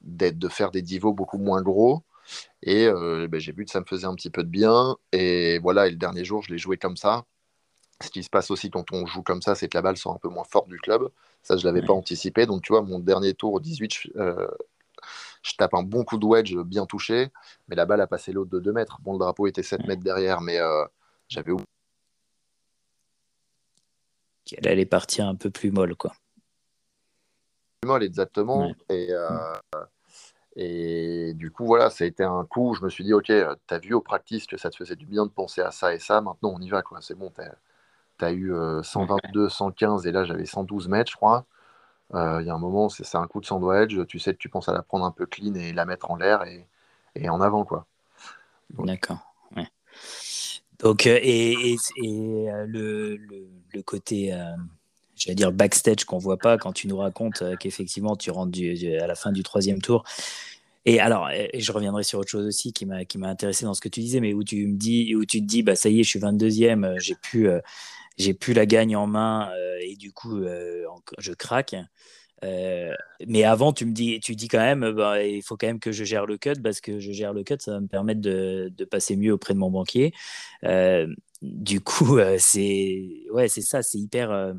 de 0.01 0.47
faire 0.49 0.71
des 0.71 0.81
divos 0.81 1.13
beaucoup 1.13 1.37
moins 1.37 1.61
gros. 1.61 2.03
Et 2.61 2.87
euh, 2.87 3.27
ben, 3.27 3.39
j'ai 3.39 3.51
vu 3.51 3.65
que 3.65 3.71
ça 3.71 3.79
me 3.79 3.85
faisait 3.85 4.05
un 4.05 4.15
petit 4.15 4.29
peu 4.29 4.43
de 4.43 4.49
bien. 4.49 4.95
Et 5.11 5.59
voilà, 5.59 5.87
et 5.87 5.91
le 5.91 5.97
dernier 5.97 6.23
jour, 6.23 6.41
je 6.43 6.51
l'ai 6.51 6.57
joué 6.57 6.77
comme 6.77 6.97
ça. 6.97 7.25
Ce 8.01 8.09
qui 8.09 8.23
se 8.23 8.29
passe 8.29 8.49
aussi 8.51 8.69
quand 8.69 8.91
on 8.93 9.05
joue 9.05 9.23
comme 9.23 9.41
ça, 9.41 9.55
c'est 9.55 9.67
que 9.67 9.77
la 9.77 9.81
balle 9.81 9.97
sort 9.97 10.13
un 10.13 10.19
peu 10.19 10.29
moins 10.29 10.45
forte 10.45 10.69
du 10.69 10.79
club. 10.79 11.09
Ça, 11.43 11.57
je 11.57 11.67
ne 11.67 11.73
l'avais 11.73 11.85
pas 11.85 11.93
anticipé. 11.93 12.45
Donc, 12.45 12.61
tu 12.61 12.73
vois, 12.73 12.81
mon 12.81 12.99
dernier 12.99 13.33
tour 13.33 13.53
au 13.53 13.59
18, 13.59 14.11
euh, 14.17 14.47
je, 15.43 15.53
tape 15.55 15.73
un 15.73 15.83
bon 15.83 16.03
coup 16.03 16.17
de 16.17 16.25
wedge 16.25 16.55
bien 16.57 16.85
touché, 16.85 17.29
mais 17.67 17.75
la 17.75 17.85
balle 17.85 18.01
a 18.01 18.07
passé 18.07 18.31
l'autre 18.31 18.51
de 18.51 18.59
2 18.59 18.71
mètres. 18.71 18.99
Bon, 19.01 19.13
le 19.13 19.19
drapeau 19.19 19.47
était 19.47 19.63
7 19.63 19.85
mètres 19.85 20.03
derrière, 20.03 20.41
mais 20.41 20.59
euh, 20.59 20.85
j'avais 21.27 21.51
oublié. 21.51 21.65
Elle 24.57 24.67
allait 24.67 24.85
partir 24.85 25.27
un 25.27 25.35
peu 25.35 25.49
plus 25.49 25.71
molle, 25.71 25.95
quoi 25.95 26.13
molle 27.85 28.03
exactement. 28.03 28.71
Et, 28.89 29.07
euh, 29.11 29.53
et 30.55 31.33
du 31.35 31.51
coup, 31.51 31.65
voilà, 31.65 31.89
ça 31.89 32.03
a 32.03 32.07
été 32.07 32.23
un 32.23 32.45
coup 32.45 32.71
où 32.71 32.73
je 32.73 32.83
me 32.83 32.89
suis 32.89 33.03
dit, 33.03 33.13
ok, 33.13 33.25
tu 33.25 33.73
as 33.73 33.79
vu 33.79 33.93
au 33.93 34.01
practice 34.01 34.45
que 34.47 34.57
ça 34.57 34.69
te 34.69 34.75
faisait 34.75 34.95
du 34.95 35.05
bien 35.05 35.25
de 35.25 35.31
penser 35.31 35.61
à 35.61 35.71
ça 35.71 35.93
et 35.93 35.99
ça, 35.99 36.21
maintenant 36.21 36.53
on 36.55 36.59
y 36.59 36.69
va, 36.69 36.81
quoi. 36.81 36.99
C'est 37.01 37.15
bon, 37.15 37.31
tu 37.35 38.25
as, 38.25 38.31
eu 38.31 38.53
122, 38.83 39.45
euh, 39.45 39.49
115 39.49 40.07
et 40.07 40.11
là 40.11 40.25
j'avais 40.25 40.45
112 40.45 40.87
mètres, 40.87 41.11
je 41.11 41.15
crois. 41.15 41.45
Euh, 42.15 42.41
il 42.41 42.47
y 42.47 42.49
a 42.49 42.55
un 42.55 42.59
moment, 42.59 42.89
c'est 42.89 43.15
un 43.15 43.27
coup 43.27 43.39
de 43.39 43.45
sandwich, 43.45 43.95
tu 44.07 44.19
sais 44.19 44.33
que 44.33 44.39
tu 44.39 44.49
penses 44.49 44.67
à 44.67 44.73
la 44.73 44.81
prendre 44.81 45.05
un 45.05 45.11
peu 45.11 45.25
clean 45.27 45.53
et 45.53 45.73
la 45.73 45.85
mettre 45.85 46.09
en 46.09 46.15
l'air 46.15 46.43
et, 46.43 46.67
et, 47.15 47.29
en 47.29 47.39
avant, 47.39 47.65
quoi. 47.65 47.85
D'accord. 48.79 49.19
Donc, 50.79 51.05
et, 51.05 51.73
et, 51.73 51.77
le, 51.97 53.17
le, 53.17 53.47
le, 53.73 53.81
côté 53.81 54.33
j'allais 55.19 55.35
dire 55.35 55.51
backstage 55.51 56.05
qu'on 56.05 56.17
voit 56.17 56.37
pas 56.37 56.57
quand 56.57 56.73
tu 56.73 56.87
nous 56.87 56.97
racontes 56.97 57.41
euh, 57.41 57.55
qu'effectivement 57.57 58.15
tu 58.15 58.31
rentres 58.31 58.57
à 59.01 59.07
la 59.07 59.15
fin 59.15 59.31
du 59.31 59.43
troisième 59.43 59.81
tour. 59.81 60.03
Et 60.85 60.99
alors, 60.99 61.29
et 61.29 61.59
je 61.59 61.71
reviendrai 61.71 62.03
sur 62.03 62.19
autre 62.19 62.29
chose 62.29 62.47
aussi 62.47 62.73
qui 62.73 62.85
m'a 62.85 63.05
qui 63.05 63.17
m'a 63.17 63.27
intéressé 63.27 63.65
dans 63.65 63.73
ce 63.73 63.81
que 63.81 63.89
tu 63.89 63.99
disais, 63.99 64.21
mais 64.21 64.33
où 64.33 64.43
tu 64.43 64.65
me 64.65 64.77
dis 64.77 65.13
où 65.15 65.25
tu 65.25 65.41
te 65.41 65.45
dis 65.45 65.61
bah 65.61 65.75
ça 65.75 65.89
y 65.89 65.99
est, 65.99 66.03
je 66.03 66.09
suis 66.09 66.19
22e, 66.19 66.85
euh, 66.85 66.95
j'ai 66.99 67.15
pu 67.15 67.49
euh, 67.49 67.59
j'ai 68.17 68.33
plus 68.33 68.53
la 68.53 68.65
gagne 68.65 68.95
en 68.95 69.07
main 69.07 69.51
et 69.81 69.95
du 69.95 70.11
coup 70.11 70.41
je 71.19 71.33
craque. 71.33 71.75
mais 73.27 73.43
avant, 73.43 73.73
tu 73.73 73.85
me 73.85 73.93
dis, 73.93 74.19
tu 74.19 74.35
dis 74.35 74.47
quand 74.49 74.59
même, 74.59 74.91
bah, 74.91 75.23
il 75.23 75.41
faut 75.41 75.57
quand 75.57 75.67
même 75.67 75.79
que 75.79 75.91
je 75.93 76.03
gère 76.03 76.25
le 76.25 76.37
cut 76.37 76.61
parce 76.61 76.81
que 76.81 76.99
je 76.99 77.11
gère 77.13 77.33
le 77.33 77.43
cut, 77.43 77.55
ça 77.59 77.73
va 77.73 77.79
me 77.79 77.87
permettre 77.87 78.21
de, 78.21 78.73
de 78.75 78.85
passer 78.85 79.15
mieux 79.15 79.33
auprès 79.33 79.53
de 79.53 79.59
mon 79.59 79.71
banquier. 79.71 80.13
du 81.41 81.81
coup, 81.81 82.19
c'est 82.39 83.23
ouais, 83.31 83.47
c'est 83.47 83.61
ça, 83.61 83.83
c'est 83.83 83.99
hyper 83.99 84.53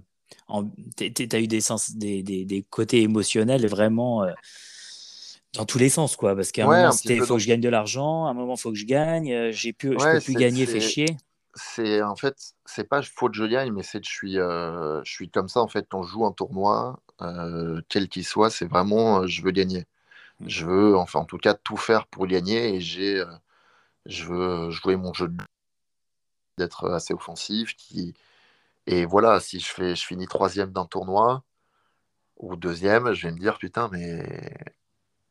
tu 0.96 1.28
as 1.32 1.40
eu 1.40 1.46
des, 1.46 1.60
sens, 1.60 1.92
des, 1.92 2.22
des, 2.22 2.44
des, 2.44 2.62
côtés 2.62 3.02
émotionnels 3.02 3.66
vraiment 3.66 4.24
euh, 4.24 4.32
dans 5.54 5.64
tous 5.64 5.78
les 5.78 5.88
sens, 5.88 6.16
quoi. 6.16 6.34
Parce 6.34 6.52
qu'à 6.52 6.64
un 6.64 6.66
moment, 6.66 6.92
c'était 6.92 7.16
il 7.16 7.22
faut 7.22 7.34
que 7.34 7.40
je 7.40 7.48
gagne 7.48 7.60
de 7.60 7.68
l'argent, 7.68 8.26
à 8.26 8.30
un 8.30 8.34
moment, 8.34 8.54
il 8.54 8.60
faut 8.60 8.70
que 8.70 8.78
je 8.78 8.86
gagne, 8.86 9.32
euh, 9.32 9.52
j'ai 9.52 9.72
pu, 9.72 9.92
je 9.92 10.12
peux 10.12 10.20
plus 10.20 10.34
gagner, 10.34 10.66
fait 10.66 10.80
chier. 10.80 11.16
C'est 11.54 12.00
en 12.02 12.14
fait, 12.14 12.36
c'est 12.64 12.88
pas 12.88 13.02
faut 13.02 13.28
que 13.28 13.36
je 13.36 13.44
gagne, 13.44 13.72
mais 13.72 13.82
c'est 13.82 14.00
que 14.00 14.06
je 14.06 14.12
suis, 14.12 14.38
euh, 14.38 15.02
je 15.04 15.10
suis 15.10 15.28
comme 15.28 15.48
ça 15.48 15.60
en 15.60 15.66
fait 15.66 15.84
quand 15.88 16.04
je 16.04 16.12
joue 16.12 16.24
un 16.24 16.32
tournoi, 16.32 17.00
quel 17.88 18.08
qu'il 18.08 18.24
soit, 18.24 18.50
c'est 18.50 18.66
vraiment 18.66 19.26
je 19.26 19.42
veux 19.42 19.50
gagner. 19.50 19.86
Mmh. 20.38 20.48
Je 20.48 20.64
veux, 20.66 20.96
enfin 20.96 21.20
en 21.20 21.24
tout 21.24 21.38
cas, 21.38 21.54
tout 21.54 21.76
faire 21.76 22.06
pour 22.06 22.26
gagner 22.26 22.76
et 22.76 22.80
j'ai, 22.80 23.22
je 24.06 24.24
veux 24.24 24.70
jouer 24.70 24.96
mon 24.96 25.12
jeu 25.12 25.28
d'être 26.56 26.88
assez 26.90 27.12
offensif, 27.12 27.74
qui, 27.76 28.14
et 28.90 29.07
voilà, 29.07 29.38
si 29.38 29.61
je, 29.61 29.68
fais, 29.68 29.94
je 29.94 30.05
finis 30.05 30.26
troisième 30.26 30.72
d'un 30.72 30.85
tournoi 30.85 31.44
ou 32.38 32.57
deuxième, 32.57 33.12
je 33.12 33.29
vais 33.29 33.33
me 33.33 33.38
dire 33.38 33.57
putain, 33.57 33.88
mais 33.92 34.26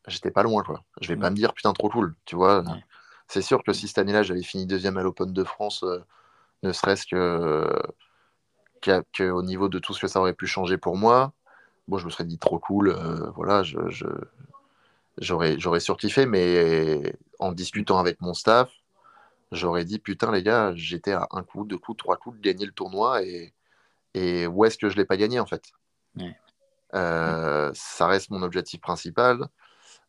j'étais 0.06 0.30
pas 0.30 0.42
loin, 0.42 0.62
quoi. 0.62 0.82
Je 1.02 1.08
vais 1.08 1.20
pas 1.20 1.28
me 1.28 1.36
dire 1.36 1.52
putain, 1.52 1.74
trop 1.74 1.90
cool, 1.90 2.14
tu 2.24 2.36
vois. 2.36 2.64
C'est 3.28 3.42
sûr 3.42 3.62
que 3.62 3.74
si 3.74 3.86
cette 3.86 3.98
année-là, 3.98 4.22
j'avais 4.22 4.42
fini 4.42 4.64
deuxième 4.66 4.96
à 4.96 5.02
l'Open 5.02 5.34
de 5.34 5.44
France, 5.44 5.82
euh, 5.82 6.02
ne 6.62 6.72
serait-ce 6.72 7.06
que, 7.06 7.70
qu'au 9.14 9.42
niveau 9.42 9.68
de 9.68 9.78
tout 9.78 9.92
ce 9.92 10.00
que 10.00 10.08
ça 10.08 10.20
aurait 10.20 10.32
pu 10.32 10.46
changer 10.46 10.78
pour 10.78 10.96
moi, 10.96 11.34
bon, 11.86 11.98
je 11.98 12.06
me 12.06 12.10
serais 12.10 12.24
dit 12.24 12.38
trop 12.38 12.58
cool, 12.58 12.88
euh, 12.88 13.30
voilà, 13.32 13.62
je, 13.62 13.78
j'aurais, 15.18 15.58
j'aurais 15.58 15.80
surkiffé, 15.80 16.24
mais 16.24 17.14
en 17.38 17.52
discutant 17.52 17.98
avec 17.98 18.22
mon 18.22 18.32
staff, 18.32 18.72
j'aurais 19.52 19.84
dit 19.84 19.98
putain 19.98 20.32
les 20.32 20.42
gars, 20.42 20.72
j'étais 20.74 21.12
à 21.12 21.28
un 21.32 21.42
coup, 21.42 21.64
deux 21.64 21.78
coups, 21.78 21.98
trois 21.98 22.16
coups 22.16 22.36
de 22.38 22.42
gagner 22.42 22.66
le 22.66 22.72
tournoi 22.72 23.22
et, 23.22 23.52
et 24.14 24.46
où 24.46 24.64
est-ce 24.64 24.78
que 24.78 24.88
je 24.88 24.96
l'ai 24.96 25.04
pas 25.04 25.16
gagné 25.16 25.40
en 25.40 25.46
fait? 25.46 25.72
Euh, 26.94 27.70
Ça 27.74 28.06
reste 28.06 28.30
mon 28.30 28.42
objectif 28.42 28.80
principal 28.80 29.48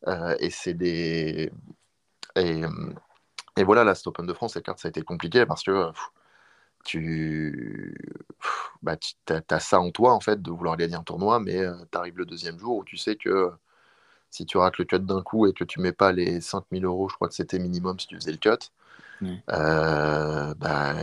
euh, 0.08 0.36
et 0.40 0.50
c'est 0.50 0.74
des 0.74 1.52
et, 2.36 2.62
et, 3.58 3.64
voilà 3.64 3.84
la 3.84 3.94
Open 4.06 4.26
de 4.26 4.34
France, 4.34 4.54
cette 4.54 4.66
carte 4.66 4.80
ça 4.80 4.88
a 4.88 4.90
été 4.90 5.02
compliqué 5.02 5.46
parce 5.46 5.64
que 5.64 5.92
tu 6.84 7.96
bah, 8.82 8.96
as, 9.50 9.60
ça 9.60 9.80
en 9.80 9.92
toi 9.92 10.14
en 10.14 10.20
fait 10.20 10.42
de 10.42 10.52
vouloir 10.52 10.78
gagner 10.78 10.96
un 10.96 11.04
tournoi, 11.04 11.40
mais 11.40 11.60
euh, 11.60 11.76
tu 11.92 11.98
arrives 11.98 12.18
le 12.18 12.26
deuxième 12.26 12.58
jour 12.60 12.78
où 12.78 12.84
tu 12.84 12.98
sais 12.98 13.16
que 13.16 13.52
si 14.30 14.46
tu 14.46 14.58
rates 14.58 14.78
le 14.78 14.86
cut 14.86 15.00
d'un 15.00 15.22
coup 15.22 15.48
et 15.48 15.54
que 15.54 15.64
tu 15.64 15.80
mets 15.82 15.92
pas 15.92 16.12
les 16.12 16.42
5000 16.42 16.86
euros, 16.86 17.10
je 17.10 17.16
crois 17.16 17.28
que 17.28 17.36
c'était 17.36 17.60
minimum 17.60 18.00
si 18.00 18.08
tu 18.08 18.16
faisais 18.16 18.32
le 18.32 18.38
cut, 18.38 18.72
euh, 19.24 20.54
bah, 20.56 20.96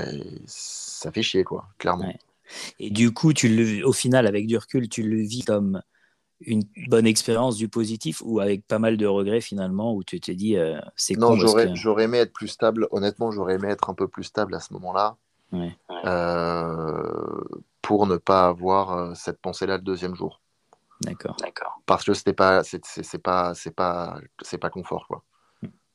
ça 0.46 1.12
fait 1.12 1.22
chier, 1.22 1.44
quoi, 1.44 1.68
clairement. 1.78 2.12
Et 2.78 2.90
du 2.90 3.12
coup, 3.12 3.33
tu 3.33 3.48
le, 3.48 3.87
au 3.87 3.92
final, 3.92 4.26
avec 4.26 4.46
du 4.46 4.57
recul, 4.57 4.88
tu 4.88 5.02
le 5.02 5.20
vis 5.20 5.44
comme 5.44 5.83
une 6.40 6.62
bonne 6.88 7.07
expérience 7.07 7.57
du 7.57 7.68
positif 7.68 8.22
ou 8.24 8.40
avec 8.40 8.66
pas 8.66 8.78
mal 8.78 8.96
de 8.96 9.07
regrets 9.07 9.40
finalement 9.40 9.92
où 9.92 10.04
tu 10.04 10.20
t'es 10.20 10.37
dit 10.37 10.57
euh, 10.57 10.78
c'est 10.94 11.16
Non, 11.16 11.35
j'aurais, 11.35 11.74
j'aurais 11.74 12.04
aimé 12.04 12.18
être 12.18 12.33
plus 12.33 12.48
stable. 12.48 12.87
Honnêtement, 12.90 13.33
j'aurais 13.33 13.54
aimé 13.54 13.68
être 13.68 13.90
un 13.90 13.94
peu 13.94 14.07
plus 14.09 14.24
stable 14.24 14.54
à 14.54 14.61
ce 14.61 14.72
moment-là 14.74 15.16
euh, 16.04 17.42
pour 17.83 18.07
ne 18.07 18.16
pas 18.16 18.46
avoir 18.46 19.16
cette 19.16 19.40
pensée-là 19.40 19.78
le 19.78 19.83
deuxième 19.83 20.14
jour. 20.14 20.40
D'accord. 21.00 21.37
D'accord. 21.40 21.81
Parce 21.87 22.04
que 22.04 22.14
c'était 22.14 22.33
pas, 22.33 22.62
c'est, 22.64 22.85
c'est 22.85 23.22
pas, 23.22 23.54
c'est 23.54 23.74
pas, 23.74 24.20
c'est 24.42 24.59
pas 24.59 24.70
confort 24.70 25.07
quoi. 25.07 25.22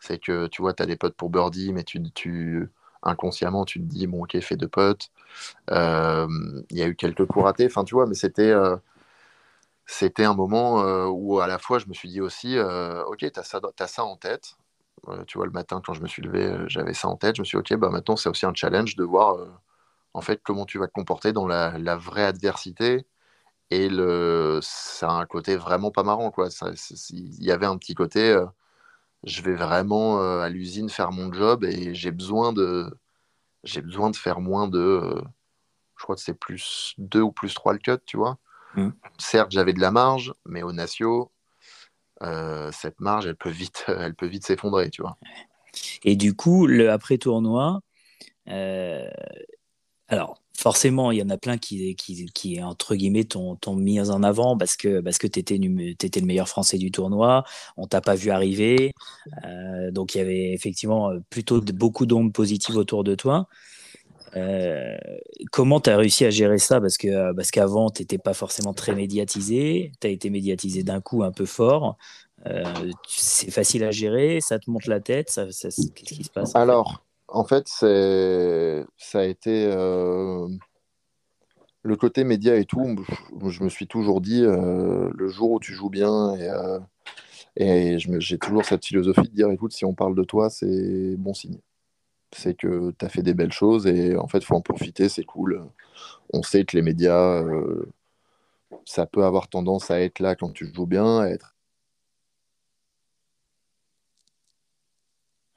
C'est 0.04 0.20
que 0.20 0.48
tu 0.48 0.62
vois, 0.62 0.74
tu 0.74 0.84
as 0.84 0.86
des 0.86 0.98
potes 0.98 1.16
pour 1.16 1.30
birdie, 1.30 1.74
mais 1.74 1.84
tu, 1.84 2.02
tu, 2.12 2.70
inconsciemment, 3.04 3.66
tu 3.66 3.80
te 3.80 3.86
dis, 3.86 4.08
bon, 4.08 4.24
ok, 4.24 4.40
fais 4.42 4.58
deux 4.58 4.68
potes. 4.68 5.10
Euh, 5.72 6.28
il 6.72 6.78
y 6.78 6.84
a 6.84 6.88
eu 6.88 6.96
quelques 6.96 7.26
coups 7.26 7.46
ratés, 7.46 7.66
enfin, 7.68 7.84
tu 7.84 7.96
vois, 7.96 8.08
mais 8.08 8.16
c'était. 8.16 8.52
Euh, 8.52 8.78
un 10.20 10.34
moment 10.34 10.84
euh, 10.84 11.06
où 11.08 11.40
à 11.40 11.48
la 11.48 11.60
fois 11.60 11.78
je 11.80 11.88
me 11.88 11.94
suis 11.94 12.10
dit 12.10 12.22
aussi, 12.22 12.58
ok, 12.60 13.18
tu 13.20 13.40
as 13.40 13.44
ça, 13.44 13.60
as 13.80 13.88
ça 13.88 14.04
en 14.04 14.18
tête. 14.18 14.58
tu 15.28 15.38
vois, 15.38 15.46
le 15.46 15.52
matin 15.52 15.82
quand 15.86 15.94
je 15.94 16.02
me 16.02 16.08
suis 16.08 16.22
levé, 16.22 16.56
j'avais 16.68 16.94
ça 16.94 17.08
en 17.10 17.18
tête. 17.18 17.36
Je 17.36 17.42
me 17.42 17.46
suis 17.46 17.58
dit, 17.58 17.74
ok, 17.74 17.80
bah, 17.80 17.90
maintenant 17.90 18.16
c'est 18.16 18.30
aussi 18.30 18.46
un 18.46 18.54
challenge 18.54 18.96
de 18.96 19.04
voir 19.04 19.38
en 20.14 20.22
fait 20.22 20.42
comment 20.44 20.66
tu 20.66 20.80
vas 20.80 20.88
te 20.88 20.94
comporter 20.94 21.34
dans 21.34 21.48
la, 21.48 21.78
la 21.78 21.96
vraie 21.98 22.24
adversité 22.26 23.06
et 23.74 23.90
le, 23.90 24.60
ça 24.62 25.10
a 25.10 25.14
un 25.14 25.26
côté 25.26 25.56
vraiment 25.58 25.92
pas 25.92 26.04
marrant. 26.04 26.32
Quoi. 26.32 26.50
Il 27.10 27.44
y 27.44 27.52
avait 27.52 27.66
un 27.66 27.78
petit 27.78 27.96
côté, 27.96 28.32
euh, 28.32 28.46
je 29.24 29.42
vais 29.42 29.56
vraiment 29.56 30.22
euh, 30.22 30.42
à 30.42 30.50
l'usine 30.50 30.90
faire 30.90 31.12
mon 31.12 31.32
job 31.32 31.64
et 31.64 31.94
j'ai 31.96 32.12
besoin 32.12 32.54
de, 32.54 32.90
j'ai 33.64 33.82
besoin 33.82 34.10
de 34.10 34.16
faire 34.16 34.40
moins 34.40 34.68
de, 34.68 34.80
euh, 34.80 35.22
je 35.98 36.04
crois 36.04 36.16
que 36.16 36.22
c'est 36.22 36.34
plus 36.34 36.94
2 36.98 37.22
ou 37.22 37.32
plus 37.32 37.54
3 37.54 37.74
le 37.74 37.80
cut, 37.80 38.00
tu 38.06 38.18
vois. 38.18 38.38
Mmh. 38.76 38.90
Certes, 39.18 39.52
j'avais 39.52 39.74
de 39.74 39.80
la 39.80 39.92
marge, 39.92 40.34
mais 40.46 40.64
au 40.64 40.72
Natio, 40.72 41.32
cette 42.72 43.02
marge, 43.02 43.26
elle 43.28 43.36
peut 43.36 43.50
vite, 43.50 43.86
elle 43.88 44.16
peut 44.16 44.28
vite 44.28 44.46
s'effondrer, 44.46 44.90
tu 44.90 45.02
vois. 45.02 45.18
Et 46.04 46.16
du 46.16 46.36
coup, 46.36 46.68
le 46.68 46.92
après 46.92 47.18
tournoi, 47.18 47.82
alors 50.08 50.43
forcément, 50.64 51.12
il 51.12 51.20
y 51.20 51.22
en 51.22 51.30
a 51.30 51.38
plein 51.38 51.58
qui, 51.58 52.62
entre 52.64 52.96
guillemets, 52.96 53.26
t'ont 53.26 53.76
mis 53.76 54.00
en 54.00 54.24
avant 54.24 54.58
parce 54.58 54.78
que, 54.78 55.02
parce 55.02 55.18
que 55.18 55.28
tu 55.28 55.40
étais, 55.40 55.58
le 55.58 56.26
meilleur 56.26 56.48
français 56.48 56.78
du 56.78 56.90
tournoi, 56.90 57.44
on 57.76 57.86
t'a 57.86 58.00
pas 58.00 58.16
vu 58.16 58.30
arriver. 58.30 58.94
Euh, 59.44 59.92
donc, 59.92 60.16
il 60.16 60.20
y 60.20 60.22
avait 60.22 60.54
effectivement 60.54 61.12
euh, 61.12 61.20
plutôt 61.30 61.60
beaucoup 61.60 62.06
d'ondes 62.06 62.32
positives 62.32 62.78
autour 62.78 63.04
de 63.04 63.14
toi. 63.14 63.50
Euh, 64.38 64.96
comment 65.52 65.82
tu 65.82 65.90
as 65.90 65.98
réussi 65.98 66.24
à 66.24 66.30
gérer 66.30 66.60
ça? 66.60 66.80
Parce 66.80 66.98
que 66.98 67.34
parce 67.34 67.52
qu'avant, 67.52 67.90
tu 67.90 68.02
n'étais 68.02 68.18
pas 68.18 68.34
forcément 68.34 68.74
très 68.74 68.96
médiatisé. 68.96 69.92
Tu 70.00 70.08
as 70.08 70.12
été 70.12 70.30
médiatisé 70.30 70.84
d'un 70.84 71.02
coup 71.02 71.24
un 71.24 71.34
peu 71.34 71.46
fort. 71.46 71.98
c'est 73.06 73.52
facile 73.52 73.84
à 73.84 73.92
gérer 73.92 74.40
Ça 74.40 74.60
te 74.60 74.72
monte 74.72 74.88
la 74.88 75.02
tête 75.02 75.28
Qu'est-ce 75.36 76.14
qui 76.14 76.24
se 76.24 76.30
passe 76.30 76.56
Alors, 76.56 77.04
en 77.34 77.44
fait, 77.46 77.68
c'est 77.68 78.86
ça 78.98 79.20
a 79.20 79.24
été 79.24 79.66
euh, 79.68 80.48
le 81.84 81.96
côté 81.96 82.24
média 82.24 82.56
et 82.56 82.66
tout. 82.66 82.96
Je, 83.48 83.64
me 83.64 83.70
suis 83.70 83.88
toujours 83.88 84.22
dit, 84.22 84.44
euh, 84.44 85.10
le 85.14 85.28
jour 85.30 85.52
où 85.52 85.60
tu 85.60 85.74
joues 85.74 85.90
bien, 85.90 86.36
et, 86.36 86.50
euh, 86.50 86.80
et 87.58 87.98
j'ai 88.00 88.38
toujours 88.40 88.66
cette 88.66 88.86
philosophie 88.86 89.30
de 89.30 89.36
dire, 89.36 89.50
écoute, 89.52 89.74
si 89.74 89.86
on 89.86 89.94
parle 89.96 90.16
de 90.16 90.24
toi, 90.24 90.50
c'est 90.50 91.16
bon 91.18 91.34
signe. 91.34 91.60
C'est 92.36 92.56
que 92.56 92.94
tu 93.00 93.06
as 93.06 93.10
fait 93.10 93.24
des 93.24 93.34
belles 93.36 93.52
choses 93.54 93.88
et 93.88 94.18
en 94.18 94.28
fait, 94.28 94.44
faut 94.44 94.56
en 94.56 94.62
profiter, 94.62 95.10
c'est 95.10 95.24
cool. 95.24 95.66
On 96.34 96.44
sait 96.44 96.66
que 96.66 96.78
les 96.78 96.84
médias, 96.84 97.44
ça 98.86 99.06
peut 99.06 99.24
avoir 99.26 99.48
tendance 99.50 99.92
à 99.92 100.02
être 100.02 100.20
là 100.20 100.36
quand 100.36 100.52
tu 100.52 100.72
joues 100.74 100.88
bien, 100.88 101.20
à 101.20 101.28
être 101.30 101.53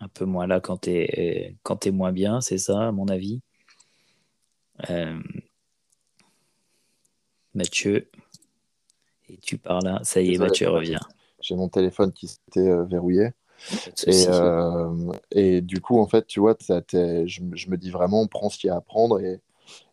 un 0.01 0.09
peu 0.09 0.25
moins 0.25 0.47
là 0.47 0.61
quand 0.61 0.83
tu 0.83 0.91
es, 0.91 1.57
quand 1.63 1.87
es 1.87 1.91
moins 1.91 2.13
bien, 2.13 2.41
c'est 2.41 2.59
ça, 2.59 2.89
à 2.89 2.93
mon 2.93 3.09
avis. 3.09 3.41
Euh, 4.91 5.19
Mathieu, 7.55 8.11
et 9.29 9.39
tu 9.39 9.57
parles 9.57 9.85
là, 9.85 10.01
ça 10.03 10.21
y 10.21 10.35
est, 10.35 10.39
Mathieu 10.39 10.69
revient. 10.69 11.01
J'ai 11.41 11.55
mon 11.55 11.69
téléphone 11.69 12.13
qui 12.13 12.29
s'était 12.29 12.69
euh, 12.69 12.85
verrouillé. 12.85 13.31
Et, 14.07 14.27
euh, 14.29 15.13
et, 15.31 15.63
du 15.63 15.81
coup, 15.81 15.99
en 15.99 16.07
fait, 16.07 16.27
tu 16.27 16.41
vois, 16.41 16.57
je, 16.61 17.25
je, 17.27 17.71
me 17.71 17.77
dis 17.77 17.91
vraiment, 17.91 18.27
prends 18.27 18.51
ce 18.51 18.59
qu'il 18.59 18.69
y 18.69 18.71
a 18.71 18.77
à 18.77 18.81
prendre 18.83 19.19
et, 19.19 19.41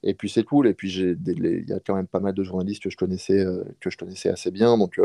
et 0.04 0.14
puis 0.14 0.30
c'est 0.30 0.44
cool. 0.44 0.68
Et 0.68 0.74
puis 0.74 0.94
il 0.94 1.66
y 1.68 1.74
a 1.74 1.80
quand 1.80 1.96
même 1.96 2.08
pas 2.08 2.20
mal 2.20 2.34
de 2.34 2.44
journalistes 2.44 2.84
que 2.84 2.90
je 2.90 2.98
connaissais, 2.98 3.46
que 3.80 3.90
je 3.90 3.98
connaissais 3.98 4.30
assez 4.30 4.52
bien. 4.52 4.78
Donc 4.78 5.00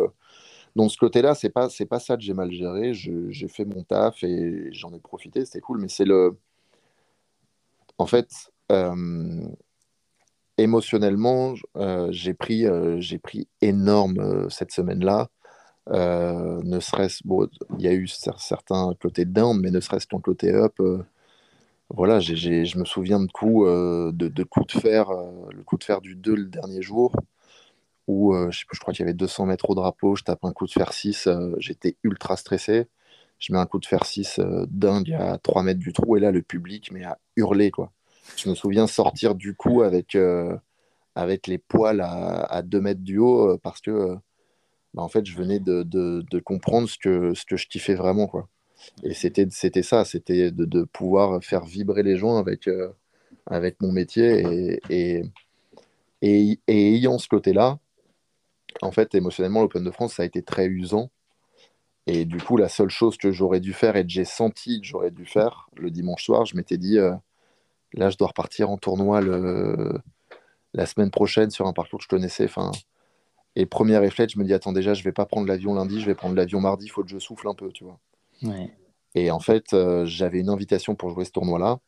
donc 0.76 0.90
ce 0.92 0.96
côté-là, 0.96 1.34
c'est 1.34 1.50
pas 1.50 1.68
c'est 1.68 1.86
pas 1.86 1.98
ça 1.98 2.16
que 2.16 2.22
j'ai 2.22 2.34
mal 2.34 2.50
géré. 2.52 2.94
J'ai 2.94 3.48
fait 3.48 3.64
mon 3.64 3.82
taf 3.82 4.22
et 4.22 4.68
j'en 4.72 4.92
ai 4.92 5.00
profité, 5.00 5.44
c'était 5.44 5.60
cool. 5.60 5.80
Mais 5.80 5.88
c'est 5.88 6.04
le, 6.04 6.36
en 7.98 8.06
fait, 8.06 8.28
euh, 8.72 9.48
émotionnellement, 10.58 11.54
euh, 11.76 12.08
j'ai 12.10 12.34
pris 12.34 12.66
euh, 12.66 13.00
j'ai 13.00 13.18
pris 13.18 13.48
énorme 13.60 14.48
cette 14.50 14.72
semaine-là. 14.72 15.28
ne 15.90 16.80
serait-ce, 16.80 17.22
bon, 17.26 17.48
il 17.78 17.84
y 17.84 17.88
a 17.88 17.92
eu 17.94 18.06
certains 18.08 18.94
côtés 19.00 19.24
down, 19.24 19.60
mais 19.60 19.70
ne 19.70 19.80
serait-ce 19.80 20.06
qu'en 20.06 20.20
côté 20.20 20.52
up. 20.54 20.80
voilà, 21.90 22.20
je 22.20 22.78
me 22.78 22.84
souviens 22.84 23.20
de 23.20 23.30
coups 23.32 23.66
de, 23.66 24.42
coups 24.44 24.74
de 24.74 24.80
fer, 24.80 25.10
le 25.52 25.62
coup 25.64 25.78
de 25.78 25.84
fer 25.84 26.00
du 26.00 26.14
2 26.14 26.34
le 26.34 26.46
dernier 26.46 26.82
jour 26.82 27.12
où 28.08 28.34
euh, 28.34 28.50
je, 28.50 28.64
crois 28.80 28.92
qu'il 28.92 29.04
y 29.04 29.08
avait 29.08 29.14
200 29.14 29.46
mètres 29.46 29.68
au 29.70 29.74
drapeau, 29.74 30.16
je 30.16 30.24
tape 30.24 30.44
un 30.44 30.52
coup 30.52 30.66
de 30.66 30.72
fer 30.72 30.92
6, 30.92 31.26
euh, 31.26 31.54
j'étais 31.58 31.96
ultra 32.02 32.36
stressé. 32.36 32.88
Je 33.38 33.52
mets 33.52 33.58
un 33.58 33.66
coup 33.66 33.78
de 33.78 33.86
fer 33.86 34.04
6 34.04 34.40
euh, 34.40 34.66
dingue 34.68 35.12
à 35.12 35.38
3 35.38 35.62
mètres 35.62 35.78
du 35.78 35.92
trou, 35.92 36.16
et 36.16 36.20
là, 36.20 36.32
le 36.32 36.42
public 36.42 36.90
mais 36.90 37.04
a 37.04 37.18
hurlé. 37.36 37.70
Quoi. 37.70 37.92
Je 38.36 38.48
me 38.48 38.54
souviens 38.54 38.86
sortir 38.86 39.34
du 39.34 39.54
coup 39.54 39.82
avec, 39.82 40.16
avec 41.14 41.46
les 41.46 41.58
poils 41.58 42.00
à, 42.00 42.44
à, 42.44 42.62
2 42.62 42.80
mètres 42.80 43.02
du 43.02 43.18
haut, 43.18 43.58
parce 43.58 43.80
que 43.80 44.16
bah, 44.94 45.02
en 45.02 45.08
fait, 45.08 45.26
je 45.26 45.36
venais 45.36 45.60
de, 45.60 46.40
comprendre 46.40 46.88
ce 46.88 46.96
que, 46.98 47.34
ce 47.34 47.44
que 47.44 47.56
je 47.56 47.68
kiffais 47.68 47.94
vraiment. 47.94 48.26
Quoi. 48.26 48.48
Et 49.02 49.12
c'était, 49.12 49.46
c'était 49.50 49.82
ça, 49.82 50.04
c'était 50.04 50.50
de, 50.50 50.84
pouvoir 50.84 51.44
faire 51.44 51.64
vibrer 51.64 52.02
les 52.02 52.16
gens 52.16 52.38
avec, 52.38 52.68
avec 53.46 53.80
mon 53.82 53.92
métier. 53.92 54.80
Et, 54.90 55.22
et 56.22 56.58
ayant 56.66 57.18
ce 57.18 57.28
côté-là, 57.28 57.78
en 58.82 58.92
fait, 58.92 59.14
émotionnellement, 59.14 59.62
l'Open 59.62 59.84
de 59.84 59.90
France, 59.90 60.14
ça 60.14 60.22
a 60.22 60.26
été 60.26 60.42
très 60.42 60.66
usant. 60.66 61.10
Et 62.06 62.24
du 62.24 62.38
coup, 62.38 62.56
la 62.56 62.68
seule 62.68 62.88
chose 62.88 63.16
que 63.16 63.32
j'aurais 63.32 63.60
dû 63.60 63.72
faire 63.72 63.96
et 63.96 64.02
que 64.04 64.10
j'ai 64.10 64.24
senti 64.24 64.80
que 64.80 64.86
j'aurais 64.86 65.10
dû 65.10 65.26
faire 65.26 65.68
le 65.76 65.90
dimanche 65.90 66.24
soir, 66.24 66.46
je 66.46 66.56
m'étais 66.56 66.78
dit, 66.78 66.98
euh, 66.98 67.14
là, 67.92 68.08
je 68.10 68.16
dois 68.16 68.28
repartir 68.28 68.70
en 68.70 68.78
tournoi 68.78 69.20
le... 69.20 70.00
la 70.72 70.86
semaine 70.86 71.10
prochaine 71.10 71.50
sur 71.50 71.66
un 71.66 71.72
parcours 71.72 71.98
que 71.98 72.04
je 72.04 72.08
connaissais. 72.08 72.44
Enfin, 72.44 72.70
et 73.56 73.66
premier 73.66 73.98
réflexe, 73.98 74.34
je 74.34 74.38
me 74.38 74.44
dis, 74.44 74.54
attends, 74.54 74.72
déjà, 74.72 74.94
je 74.94 75.02
vais 75.02 75.12
pas 75.12 75.26
prendre 75.26 75.46
l'avion 75.46 75.74
lundi, 75.74 76.00
je 76.00 76.06
vais 76.06 76.14
prendre 76.14 76.34
l'avion 76.34 76.60
mardi, 76.60 76.86
il 76.86 76.90
faut 76.90 77.02
que 77.02 77.10
je 77.10 77.18
souffle 77.18 77.48
un 77.48 77.54
peu, 77.54 77.70
tu 77.72 77.84
vois. 77.84 77.98
Et 79.14 79.30
en 79.30 79.40
fait, 79.40 79.74
euh, 79.74 80.06
j'avais 80.06 80.40
une 80.40 80.48
invitation 80.48 80.94
pour 80.94 81.10
jouer 81.10 81.24
ce 81.24 81.32
tournoi-là. 81.32 81.80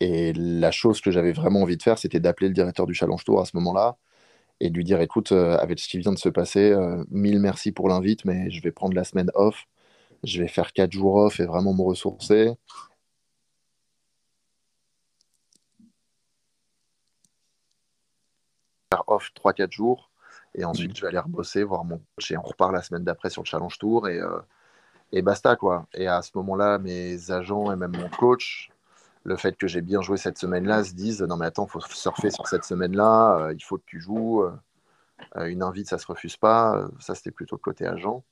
Et 0.00 0.32
la 0.32 0.70
chose 0.70 1.00
que 1.00 1.10
j'avais 1.10 1.32
vraiment 1.32 1.62
envie 1.62 1.76
de 1.76 1.82
faire, 1.82 1.98
c'était 1.98 2.20
d'appeler 2.20 2.48
le 2.48 2.54
directeur 2.54 2.86
du 2.86 2.94
Challenge 2.94 3.22
Tour 3.22 3.40
à 3.40 3.44
ce 3.44 3.56
moment-là 3.56 3.96
et 4.60 4.70
de 4.70 4.74
lui 4.76 4.84
dire 4.84 5.00
écoute, 5.00 5.32
euh, 5.32 5.56
avec 5.58 5.78
ce 5.78 5.88
qui 5.88 5.98
vient 5.98 6.12
de 6.12 6.18
se 6.18 6.28
passer, 6.28 6.70
euh, 6.72 7.04
mille 7.10 7.40
merci 7.40 7.72
pour 7.72 7.88
l'invite, 7.88 8.24
mais 8.24 8.50
je 8.50 8.62
vais 8.62 8.72
prendre 8.72 8.94
la 8.94 9.04
semaine 9.04 9.30
off. 9.34 9.66
Je 10.24 10.42
vais 10.42 10.48
faire 10.48 10.72
quatre 10.72 10.92
jours 10.92 11.16
off 11.16 11.40
et 11.40 11.46
vraiment 11.46 11.74
me 11.74 11.82
ressourcer. 11.82 12.56
Faire 18.92 19.04
off 19.06 19.30
3-4 19.34 19.70
jours 19.72 20.10
et 20.54 20.64
ensuite 20.64 20.96
je 20.96 21.02
vais 21.02 21.08
aller 21.08 21.18
rebosser, 21.18 21.62
voir 21.62 21.84
mon 21.84 21.98
coach 21.98 22.30
et 22.32 22.36
on 22.36 22.42
repart 22.42 22.72
la 22.72 22.82
semaine 22.82 23.04
d'après 23.04 23.30
sur 23.30 23.42
le 23.42 23.46
Challenge 23.46 23.78
Tour 23.78 24.08
et, 24.08 24.18
euh, 24.18 24.40
et 25.12 25.22
basta 25.22 25.56
quoi. 25.56 25.86
Et 25.94 26.06
à 26.08 26.22
ce 26.22 26.30
moment-là, 26.36 26.78
mes 26.78 27.30
agents 27.30 27.72
et 27.72 27.76
même 27.76 27.96
mon 27.96 28.08
coach 28.08 28.70
le 29.28 29.36
fait 29.36 29.56
que 29.56 29.66
j'ai 29.66 29.82
bien 29.82 30.00
joué 30.00 30.16
cette 30.16 30.38
semaine-là 30.38 30.82
se 30.82 30.94
disent 30.94 31.22
non 31.22 31.36
mais 31.36 31.46
attends, 31.46 31.66
il 31.66 31.70
faut 31.70 31.80
surfer 31.80 32.30
sur 32.30 32.48
cette 32.48 32.64
semaine-là, 32.64 33.38
euh, 33.38 33.54
il 33.54 33.62
faut 33.62 33.76
que 33.76 33.84
tu 33.86 34.00
joues. 34.00 34.42
Euh, 34.42 35.44
une 35.46 35.62
invite, 35.62 35.88
ça 35.88 35.98
se 35.98 36.06
refuse 36.06 36.36
pas. 36.36 36.88
ça, 37.00 37.14
c'était 37.14 37.30
plutôt 37.30 37.56
le 37.56 37.60
côté 37.60 37.86
agent. 37.86 38.24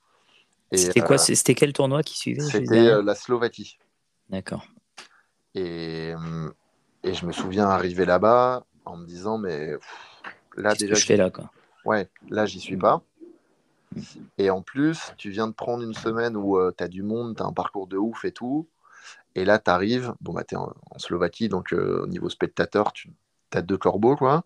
C'était 0.72 1.00
quoi 1.00 1.16
euh, 1.16 1.35
C'était 1.35 1.54
quel 1.54 1.72
tournoi 1.72 2.02
qui 2.02 2.16
suivait 2.16 2.40
C'était 2.40 3.02
la 3.02 3.14
Slovaquie. 3.14 3.78
D'accord. 4.30 4.66
Et, 5.54 6.12
et, 7.02 7.14
je 7.14 7.26
me 7.26 7.32
souviens 7.32 7.68
arriver 7.68 8.04
là-bas 8.04 8.64
en 8.85 8.96
me 8.96 9.06
disant 9.06 9.38
mais 9.38 9.72
là 10.56 10.74
déjà. 10.74 10.94
Que 10.94 11.00
je 11.00 11.06
fais 11.06 11.16
là 11.16 11.30
quoi? 11.30 11.50
Ouais, 11.85 12.09
là 12.28 12.46
j'y 12.46 12.61
suis 12.61 12.76
pas. 12.76 13.02
Et 14.38 14.50
en 14.50 14.62
plus, 14.62 15.12
tu 15.16 15.30
viens 15.30 15.46
de 15.46 15.52
prendre 15.52 15.82
une 15.82 15.94
semaine 15.94 16.37
où 16.37 16.59
tu 16.72 16.85
as 16.85 16.88
du 16.88 17.02
monde, 17.02 17.37
tu 17.37 17.42
as 17.42 17.46
un 17.46 17.52
parcours 17.52 17.87
de 17.87 17.96
ouf 17.96 18.24
et 18.24 18.32
tout. 18.32 18.68
Et 19.37 19.44
là, 19.44 19.59
tu 19.59 19.70
arrives, 19.70 20.14
bon, 20.22 20.33
bah, 20.33 20.44
tu 20.44 20.55
es 20.55 20.59
en, 20.59 20.72
Slovaquie, 20.96 21.51
donc 21.51 21.75
euh, 21.75 22.03
au 22.05 22.07
niveau 22.07 22.31
spectateur, 22.31 22.92
tu 22.94 23.12
as 23.53 23.61
deux 23.61 23.77
corbeaux, 23.77 24.16
quoi. 24.16 24.44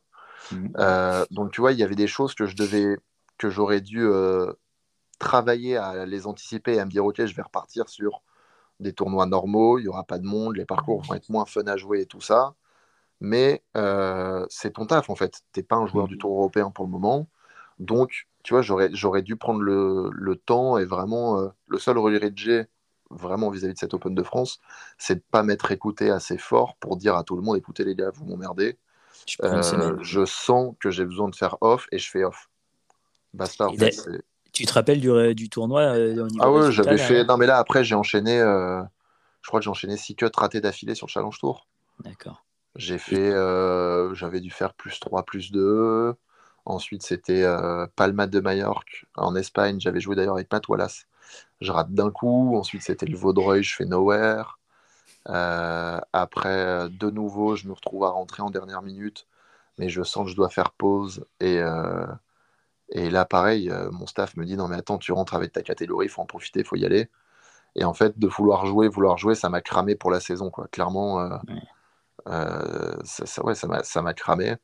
Mmh. 0.51 0.69
Euh, 0.79 1.25
donc, 1.31 1.53
tu 1.53 1.61
vois, 1.61 1.73
il 1.73 1.79
y 1.79 1.85
avait 1.85 1.95
des 1.95 2.09
choses 2.09 2.35
que 2.35 2.45
je 2.45 2.57
devais, 2.57 2.99
que 3.39 3.51
j'aurais 3.51 3.81
dû 3.81 4.03
euh, 4.03 4.53
travailler 5.21 5.77
à 5.77 6.05
les 6.07 6.27
anticiper 6.27 6.75
et 6.75 6.81
à 6.81 6.85
me 6.85 6.91
dire, 6.91 7.07
OK, 7.07 7.25
je 7.25 7.35
vais 7.37 7.43
repartir 7.43 7.89
sur 7.89 8.23
des 8.81 8.93
tournois 8.93 9.27
normaux, 9.27 9.79
il 9.79 9.83
n'y 9.83 9.89
aura 9.89 10.03
pas 10.03 10.19
de 10.19 10.27
monde, 10.27 10.57
les 10.57 10.65
parcours 10.65 11.03
vont 11.03 11.15
être 11.15 11.29
moins 11.29 11.45
fun 11.45 11.67
à 11.69 11.77
jouer 11.77 12.01
et 12.01 12.07
tout 12.07 12.21
ça. 12.21 12.55
Mais 13.21 13.63
c'est 14.49 14.73
ton 14.73 14.87
taf, 14.87 15.09
en 15.09 15.15
fait. 15.15 15.43
Tu 15.53 15.61
n'es 15.61 15.63
pas 15.63 15.77
un 15.77 15.87
joueur 15.87 16.09
du 16.09 16.17
mmh. 16.17 16.19
Tour 16.19 16.37
européen 16.37 16.71
pour 16.73 16.85
le 16.85 16.91
moment. 16.91 17.29
Donc, 17.79 18.27
tu 18.43 18.55
vois, 18.55 18.63
j'aurais 18.63 19.23
dû 19.23 19.37
prendre 19.37 19.61
le, 19.61 20.11
le, 20.13 20.35
temps 20.35 20.79
et 20.79 20.85
vraiment, 20.85 21.53
le 21.69 21.79
seul 21.79 21.99
regret 21.99 22.33
que 22.33 22.41
j'ai, 22.41 22.67
vraiment 23.11 23.51
vis-à-vis 23.51 23.75
de 23.75 23.79
cette 23.79 23.95
Open 23.95 24.15
de 24.15 24.23
France, 24.23 24.61
c'est 24.99 25.17
de 25.17 25.23
pas 25.31 25.43
m'être 25.43 25.73
écouté 25.73 26.11
assez 26.11 26.39
fort 26.39 26.77
pour 26.77 26.97
dire 26.97 27.17
à 27.17 27.25
tout 27.25 27.37
le 27.37 27.43
monde 27.43 27.57
écoutez 27.57 27.85
les 27.85 27.95
gars, 27.95 28.11
vous 28.15 28.25
m'emmerdez. 28.25 28.79
Euh, 29.43 29.97
je 30.01 30.25
sens 30.25 30.75
que 30.81 30.91
j'ai 30.91 31.05
besoin 31.05 31.29
de 31.29 31.37
faire 31.37 31.57
off 31.61 31.87
et 31.93 31.99
je 31.99 32.11
fais 32.11 32.25
off. 32.25 32.49
Basta. 33.35 33.69
En 33.69 33.75
fait, 33.75 33.97
tu 34.53 34.65
te 34.65 34.73
rappelles 34.73 35.01
du, 35.01 35.35
du 35.35 35.49
tournoi 35.49 35.83
euh, 35.83 36.27
Ah 36.41 36.51
ouais, 36.51 36.73
j'avais 36.73 36.99
fait. 36.99 37.25
Non, 37.25 37.37
mais 37.37 37.47
là, 37.47 37.59
après, 37.59 37.85
j'ai 37.85 37.95
enchaîné. 37.95 38.41
Euh, 38.41 38.83
je 39.43 39.49
crois 39.49 39.61
que 39.61 39.65
j'ai 39.65 39.71
enchaîné 39.71 39.97
6 39.97 40.17
cuts 40.17 40.27
ratés 40.35 40.61
d'affilée 40.61 40.95
sur 40.95 41.07
le 41.07 41.11
Challenge 41.11 41.39
Tour. 41.39 41.67
D'accord. 42.01 42.45
J'ai 42.77 42.99
fait. 42.99 43.31
J'avais 44.15 44.41
dû 44.41 44.51
faire 44.51 44.75
plus 44.75 44.99
3, 44.99 45.25
plus 45.25 45.53
2. 45.53 46.15
Ensuite, 46.65 47.03
c'était 47.03 47.45
Palma 47.97 48.27
de 48.27 48.41
Majorque 48.41 49.07
en 49.17 49.37
Espagne. 49.37 49.81
J'avais 49.81 50.01
joué 50.01 50.17
d'ailleurs 50.17 50.35
avec 50.35 50.51
Matt 50.53 50.67
Wallace. 50.69 51.07
Je 51.61 51.73
rate 51.73 51.93
d'un 51.93 52.11
coup. 52.11 52.57
Ensuite, 52.57 52.83
c'était 52.83 53.07
le 53.07 53.17
Vaudreuil. 53.17 53.63
Je 53.63 53.77
fais 53.77 53.85
Nowhere. 53.85 54.59
après, 55.27 56.89
de 56.91 57.11
nouveau, 57.11 57.57
je 57.57 57.69
me 57.69 57.73
retrouve 57.73 58.05
à 58.05 58.11
rentrer 58.11 58.43
en 58.43 58.51
dernière 58.51 58.83
minute. 58.83 59.27
Mais 59.79 59.89
je 59.89 60.03
sens 60.03 60.25
que 60.25 60.31
je 60.31 60.37
dois 60.37 60.51
faire 60.51 60.73
pause. 60.73 61.25
Et, 61.41 61.61
et 62.91 63.11
là, 63.11 63.25
pareil, 63.25 63.73
mon 63.93 64.07
staff 64.07 64.37
me 64.37 64.45
dit 64.45 64.57
Non, 64.57 64.69
mais 64.69 64.77
attends, 64.77 64.99
tu 64.99 65.13
rentres 65.13 65.35
avec 65.35 65.53
ta 65.53 65.63
catégorie. 65.63 66.07
Il 66.07 66.11
faut 66.11 66.23
en 66.23 66.27
profiter. 66.27 66.61
Il 66.61 66.67
faut 66.67 66.77
y 66.77 66.87
aller. 66.87 67.09
Et 67.77 67.85
en 67.85 67.95
fait, 67.95 68.19
de 68.19 68.27
vouloir 68.27 68.67
jouer, 68.67 68.89
vouloir 68.89 69.19
jouer, 69.19 69.35
ça 69.35 69.49
m'a 69.49 69.61
cramé 69.61 69.95
pour 69.95 70.11
la 70.11 70.21
saison. 70.21 70.51
Quoi. 70.51 70.69
Clairement, 70.69 71.41
ça, 72.27 73.45
ouais, 73.45 73.55
ça 73.55 74.03
m'a 74.03 74.15
cramé. 74.15 74.57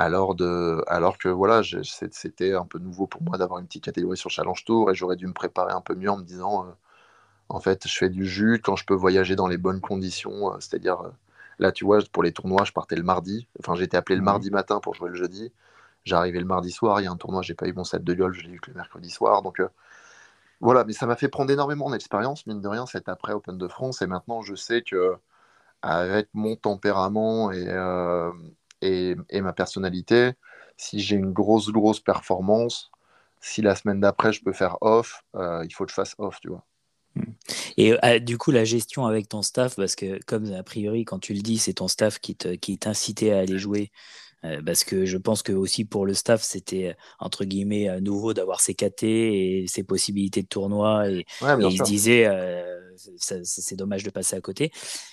Alors, 0.00 0.34
de, 0.34 0.82
alors 0.86 1.18
que 1.18 1.28
voilà, 1.28 1.60
c'était 1.82 2.54
un 2.54 2.64
peu 2.64 2.78
nouveau 2.78 3.06
pour 3.06 3.22
moi 3.22 3.36
d'avoir 3.36 3.60
une 3.60 3.66
petite 3.66 3.84
catégorie 3.84 4.16
sur 4.16 4.30
Challenge 4.30 4.64
Tour 4.64 4.90
et 4.90 4.94
j'aurais 4.94 5.16
dû 5.16 5.26
me 5.26 5.34
préparer 5.34 5.74
un 5.74 5.82
peu 5.82 5.94
mieux 5.94 6.10
en 6.10 6.16
me 6.16 6.22
disant, 6.24 6.64
euh, 6.66 6.70
en 7.50 7.60
fait, 7.60 7.86
je 7.86 7.94
fais 7.98 8.08
du 8.08 8.26
jus 8.26 8.62
quand 8.64 8.76
je 8.76 8.86
peux 8.86 8.94
voyager 8.94 9.36
dans 9.36 9.46
les 9.46 9.58
bonnes 9.58 9.82
conditions. 9.82 10.54
Euh, 10.54 10.56
c'est-à-dire, 10.60 11.02
euh, 11.02 11.10
là, 11.58 11.70
tu 11.70 11.84
vois, 11.84 11.98
pour 12.12 12.22
les 12.22 12.32
tournois, 12.32 12.64
je 12.64 12.72
partais 12.72 12.96
le 12.96 13.02
mardi. 13.02 13.46
Enfin, 13.60 13.74
j'étais 13.74 13.98
appelé 13.98 14.16
le 14.16 14.22
mmh 14.22 14.24
mardi 14.24 14.50
matin 14.50 14.80
pour 14.80 14.94
jouer 14.94 15.10
le 15.10 15.16
jeudi. 15.16 15.52
J'arrivais 16.06 16.40
le 16.40 16.46
mardi 16.46 16.72
soir. 16.72 17.02
Il 17.02 17.04
y 17.04 17.06
a 17.06 17.10
un 17.10 17.16
tournoi, 17.16 17.42
j'ai 17.42 17.54
pas 17.54 17.68
eu 17.68 17.74
mon 17.74 17.84
set 17.84 18.02
de 18.02 18.14
golf, 18.14 18.34
je 18.38 18.46
l'ai 18.46 18.54
eu 18.54 18.60
que 18.60 18.70
le 18.70 18.76
mercredi 18.76 19.10
soir. 19.10 19.42
Donc, 19.42 19.62
voilà, 20.60 20.84
mais 20.84 20.94
ça 20.94 21.06
m'a 21.06 21.16
fait 21.16 21.28
prendre 21.28 21.50
énormément 21.50 21.90
d'expérience, 21.90 22.46
mine 22.46 22.62
de 22.62 22.68
rien, 22.68 22.86
c'est 22.86 23.08
après 23.10 23.34
Open 23.34 23.58
de 23.58 23.68
France. 23.68 24.02
Et 24.02 24.06
maintenant, 24.06 24.42
je 24.42 24.54
sais 24.54 24.82
que 24.82 25.16
avec 25.82 26.28
mon 26.34 26.56
tempérament 26.56 27.52
et, 27.52 27.66
et, 28.82 29.16
ma 29.40 29.52
personnalité. 29.52 30.32
Si 30.76 31.00
j'ai 31.00 31.16
une 31.16 31.32
grosse, 31.32 31.70
grosse 31.70 32.00
performance, 32.00 32.90
si 33.40 33.62
la 33.62 33.74
semaine 33.74 34.00
d'après 34.00 34.32
je 34.32 34.42
peux 34.42 34.52
faire 34.52 34.76
off, 34.80 35.22
euh, 35.36 35.64
il 35.64 35.72
faut 35.72 35.84
que 35.84 35.90
je 35.90 35.94
fasse 35.94 36.14
off, 36.18 36.38
tu 36.40 36.48
vois. 36.48 36.64
Hmm. 37.14 37.32
Et 37.76 38.04
euh, 38.04 38.18
du 38.18 38.38
coup, 38.38 38.50
la 38.50 38.64
gestion 38.64 39.06
avec 39.06 39.28
ton 39.28 39.42
staff, 39.42 39.76
parce 39.76 39.96
que 39.96 40.18
comme 40.26 40.52
a 40.52 40.62
priori, 40.62 41.04
quand 41.04 41.18
tu 41.18 41.34
le 41.34 41.40
dis, 41.40 41.58
c'est 41.58 41.74
ton 41.74 41.88
staff 41.88 42.18
qui 42.18 42.36
t'incitait 42.36 43.32
à 43.32 43.38
aller 43.40 43.58
jouer 43.58 43.90
euh, 44.44 44.62
parce 44.64 44.84
que 44.84 45.04
je 45.04 45.18
pense 45.18 45.42
que 45.42 45.52
aussi 45.52 45.84
pour 45.84 46.06
le 46.06 46.14
staff, 46.14 46.42
c'était 46.42 46.96
entre 47.18 47.44
guillemets 47.44 48.00
nouveau 48.00 48.32
d'avoir 48.32 48.60
ses 48.60 48.74
KT 48.74 49.02
et 49.02 49.64
ses 49.68 49.82
possibilités 49.82 50.42
de 50.42 50.48
tournoi. 50.48 51.10
Et, 51.10 51.26
il 51.42 51.78
se 51.78 51.82
disait, 51.82 52.26
c'est 53.16 53.76
dommage 53.76 54.02
de 54.02 54.10
passer 54.10 54.36
à 54.36 54.40
côté. 54.40 54.70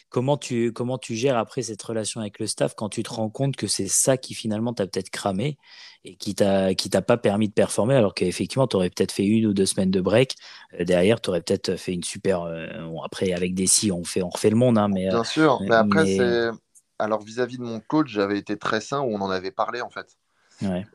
Comment 0.09 0.37
tu, 0.37 0.71
comment 0.71 0.97
tu 0.97 1.15
gères 1.15 1.37
après 1.37 1.61
cette 1.61 1.81
relation 1.81 2.21
avec 2.21 2.39
le 2.39 2.47
staff 2.47 2.75
quand 2.75 2.89
tu 2.89 3.03
te 3.03 3.13
rends 3.13 3.29
compte 3.29 3.55
que 3.55 3.67
c'est 3.67 3.87
ça 3.87 4.17
qui 4.17 4.33
finalement 4.33 4.73
t'a 4.73 4.87
peut-être 4.87 5.09
cramé 5.09 5.57
et 6.03 6.15
qui 6.15 6.35
t'a 6.35 7.01
pas 7.01 7.17
permis 7.17 7.49
de 7.49 7.53
performer 7.53 7.95
alors 7.95 8.13
qu'effectivement 8.13 8.67
tu 8.67 8.77
aurais 8.77 8.89
peut-être 8.89 9.11
fait 9.11 9.25
une 9.25 9.45
ou 9.47 9.53
deux 9.53 9.65
semaines 9.65 9.91
de 9.91 9.99
break 9.99 10.35
euh, 10.79 10.85
derrière 10.85 11.19
tu 11.19 11.29
aurais 11.29 11.41
peut-être 11.41 11.75
fait 11.75 11.91
une 11.91 12.03
super 12.03 12.43
euh, 12.43 12.67
après 13.03 13.33
avec 13.33 13.53
des 13.53 13.67
si 13.67 13.91
on 13.91 14.05
fait 14.05 14.21
on 14.21 14.29
refait 14.29 14.49
le 14.49 14.55
monde 14.55 14.77
hein, 14.77 14.87
mais 14.87 15.09
bien 15.09 15.25
sûr 15.25 15.59
mais 15.61 15.75
après 15.75 16.05
c'est 16.05 16.51
alors 16.99 17.21
vis-à-vis 17.21 17.57
de 17.57 17.63
mon 17.63 17.79
coach, 17.79 18.07
j'avais 18.09 18.37
été 18.37 18.57
très 18.57 18.81
sain 18.81 19.01
où 19.01 19.13
on 19.13 19.21
en 19.21 19.29
avait 19.29 19.51
parlé 19.51 19.81
en 19.81 19.89
fait. 19.89 20.17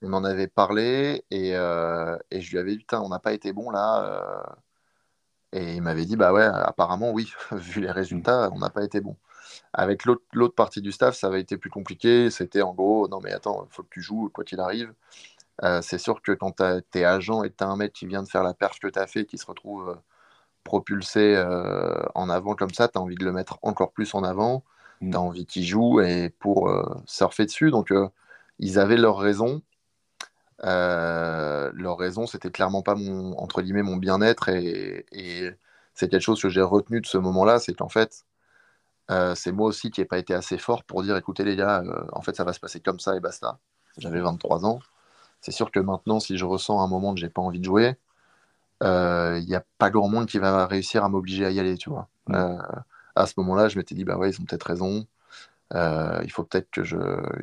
On 0.02 0.12
en 0.12 0.24
avait 0.24 0.48
parlé 0.48 1.24
et, 1.30 1.54
euh, 1.54 2.18
et 2.32 2.40
je 2.40 2.50
lui 2.50 2.58
avais 2.58 2.72
dit 2.72 2.78
putain, 2.78 3.00
on 3.00 3.08
n'a 3.08 3.20
pas 3.20 3.32
été 3.32 3.52
bon 3.52 3.70
là. 3.70 4.04
Euh. 4.04 4.54
Et 5.52 5.74
il 5.76 5.82
m'avait 5.82 6.06
dit 6.06 6.16
bah 6.16 6.32
ouais, 6.32 6.44
apparemment 6.44 7.12
oui, 7.12 7.32
vu 7.52 7.80
les 7.80 7.90
résultats, 7.90 8.50
on 8.52 8.58
n'a 8.58 8.70
pas 8.70 8.84
été 8.84 9.00
bon. 9.00 9.16
Avec 9.74 10.04
l'autre 10.06 10.54
partie 10.54 10.82
du 10.82 10.92
staff, 10.92 11.14
ça 11.16 11.28
avait 11.28 11.40
été 11.40 11.56
plus 11.58 11.70
compliqué. 11.70 12.30
C'était 12.30 12.62
en 12.62 12.74
gros, 12.74 13.08
non 13.08 13.20
mais 13.22 13.32
attends, 13.32 13.66
il 13.70 13.74
faut 13.74 13.82
que 13.82 13.90
tu 13.90 14.02
joues 14.02 14.30
quoi 14.32 14.44
qu'il 14.44 14.60
arrive. 14.60 14.92
Euh, 15.64 15.82
c'est 15.82 15.98
sûr 15.98 16.22
que 16.22 16.32
quand 16.32 16.56
tu 16.92 16.98
es 17.00 17.04
agent 17.04 17.44
et 17.44 17.50
que 17.50 17.56
tu 17.56 17.64
as 17.64 17.68
un 17.68 17.76
mec 17.76 17.92
qui 17.92 18.06
vient 18.06 18.22
de 18.22 18.28
faire 18.28 18.42
la 18.44 18.54
perf 18.54 18.78
que 18.80 18.88
tu 18.88 18.98
as 18.98 19.06
fait, 19.06 19.26
qui 19.26 19.38
se 19.38 19.46
retrouve 19.46 19.98
propulsé 20.64 21.42
en 22.14 22.30
avant 22.30 22.54
comme 22.54 22.72
ça, 22.72 22.88
tu 22.88 22.98
as 22.98 23.02
envie 23.02 23.16
de 23.16 23.24
le 23.24 23.32
mettre 23.32 23.58
encore 23.62 23.92
plus 23.92 24.14
en 24.14 24.24
avant 24.24 24.64
tu 25.10 25.16
as 25.16 25.20
envie 25.20 25.46
qu'ils 25.46 25.64
jouent 25.64 26.00
et 26.00 26.30
pour 26.30 26.68
euh, 26.68 26.82
surfer 27.06 27.44
dessus. 27.44 27.70
Donc, 27.70 27.90
euh, 27.90 28.08
ils 28.58 28.78
avaient 28.78 28.96
leur 28.96 29.18
raison. 29.18 29.62
Euh, 30.64 31.70
leur 31.74 31.98
raison, 31.98 32.26
c'était 32.26 32.50
clairement 32.50 32.82
pas 32.82 32.94
mon, 32.94 33.36
entre 33.38 33.62
guillemets, 33.62 33.82
mon 33.82 33.96
bien-être. 33.96 34.48
Et, 34.48 35.56
c'est 35.94 36.08
quelque 36.08 36.22
chose 36.22 36.40
que 36.40 36.48
j'ai 36.48 36.62
retenu 36.62 37.00
de 37.02 37.06
ce 37.06 37.18
moment-là, 37.18 37.58
c'est 37.58 37.74
qu'en 37.74 37.88
fait, 37.88 38.24
c'est 39.34 39.52
moi 39.52 39.68
aussi 39.68 39.90
qui 39.90 40.00
n'ai 40.00 40.06
pas 40.06 40.18
été 40.18 40.34
assez 40.34 40.56
fort 40.58 40.84
pour 40.84 41.02
dire 41.02 41.16
écoutez 41.16 41.44
les 41.44 41.54
gars, 41.56 41.82
en 42.12 42.22
fait 42.22 42.34
ça 42.34 42.44
va 42.44 42.54
se 42.54 42.60
passer 42.60 42.80
comme 42.80 42.98
ça 42.98 43.14
et 43.16 43.20
basta. 43.20 43.58
J'avais 43.98 44.20
23 44.20 44.64
ans. 44.66 44.80
C'est 45.42 45.52
sûr 45.52 45.70
que 45.70 45.80
maintenant, 45.80 46.20
si 46.20 46.38
je 46.38 46.46
ressens 46.46 46.80
un 46.82 46.86
moment 46.88 47.14
que 47.14 47.20
j'ai 47.20 47.28
pas 47.28 47.42
envie 47.42 47.60
de 47.60 47.64
jouer, 47.64 47.96
il 48.82 49.44
n'y 49.46 49.54
a 49.54 49.64
pas 49.78 49.90
grand 49.90 50.08
monde 50.08 50.26
qui 50.26 50.38
va 50.38 50.66
réussir 50.66 51.04
à 51.04 51.08
m'obliger 51.10 51.46
à 51.46 51.50
y 51.50 51.60
aller, 51.60 51.76
tu 51.76 51.90
vois. 51.90 52.08
À 53.14 53.26
ce 53.26 53.34
moment-là, 53.38 53.68
je 53.68 53.78
m'étais 53.78 53.94
dit, 53.94 54.04
bah 54.04 54.16
ouais, 54.16 54.30
ils 54.30 54.40
ont 54.40 54.44
peut-être 54.44 54.66
raison. 54.66 55.06
Euh, 55.74 56.20
il 56.24 56.30
faut 56.30 56.44
peut-être 56.44 56.70
que 56.70 56.84
je, 56.84 56.96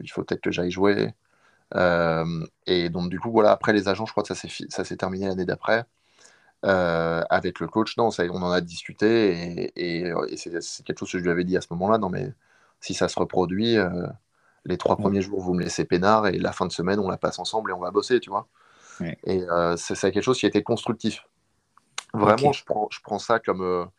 il 0.03 0.09
faut 0.09 0.23
peut-être 0.23 0.41
que 0.41 0.51
j'aille 0.51 0.71
jouer. 0.71 1.13
Euh, 1.75 2.45
et 2.65 2.89
donc 2.89 3.09
du 3.09 3.19
coup, 3.19 3.31
voilà. 3.31 3.51
Après 3.51 3.73
les 3.73 3.87
agents, 3.87 4.05
je 4.05 4.11
crois 4.11 4.23
que 4.23 4.33
ça 4.33 4.35
s'est, 4.35 4.49
ça 4.69 4.83
s'est 4.83 4.97
terminé 4.97 5.27
l'année 5.27 5.45
d'après. 5.45 5.85
Euh, 6.65 7.23
avec 7.29 7.59
le 7.59 7.67
coach, 7.67 7.95
non, 7.97 8.11
ça, 8.11 8.23
on 8.25 8.41
en 8.41 8.51
a 8.51 8.59
discuté 8.59 9.71
et, 9.75 10.07
et, 10.07 10.37
c'est, 10.37 10.83
quelque 10.83 10.99
chose 10.99 11.11
que 11.11 11.19
je 11.19 11.23
lui 11.23 11.31
avais 11.31 11.45
dit 11.45 11.55
à 11.55 11.61
ce 11.61 11.67
moment-là. 11.71 11.97
Non, 11.97 12.09
mais 12.09 12.33
si 12.81 12.93
ça 12.93 13.07
se 13.07 13.19
reproduit, 13.19 13.77
les 14.65 14.77
trois 14.77 14.97
premiers 14.97 15.21
jours, 15.21 15.41
vous 15.41 15.53
me 15.53 15.63
laissez 15.63 15.85
peinard 15.85 16.27
et 16.27 16.37
la 16.37 16.51
fin 16.51 16.65
de 16.65 16.71
semaine, 16.71 16.99
on 16.99 17.09
la 17.09 17.17
passe 17.17 17.39
ensemble 17.39 17.71
et 17.71 17.73
on 17.73 17.79
va 17.79 17.91
bosser, 17.91 18.19
tu 18.19 18.29
vois. 18.29 18.47
Et 19.25 19.45
c'est, 19.77 19.95
c'est, 19.95 20.11
quelque 20.11 20.23
chose 20.23 20.39
qui 20.39 20.45
a 20.45 20.49
été 20.49 20.63
constructif. 20.63 21.23
Vraiment, 22.13 22.51
je, 22.51 22.65
prends, 22.65 22.87
je 22.91 22.99
prends 23.01 23.19
ça 23.19 23.39
comme 23.39 23.89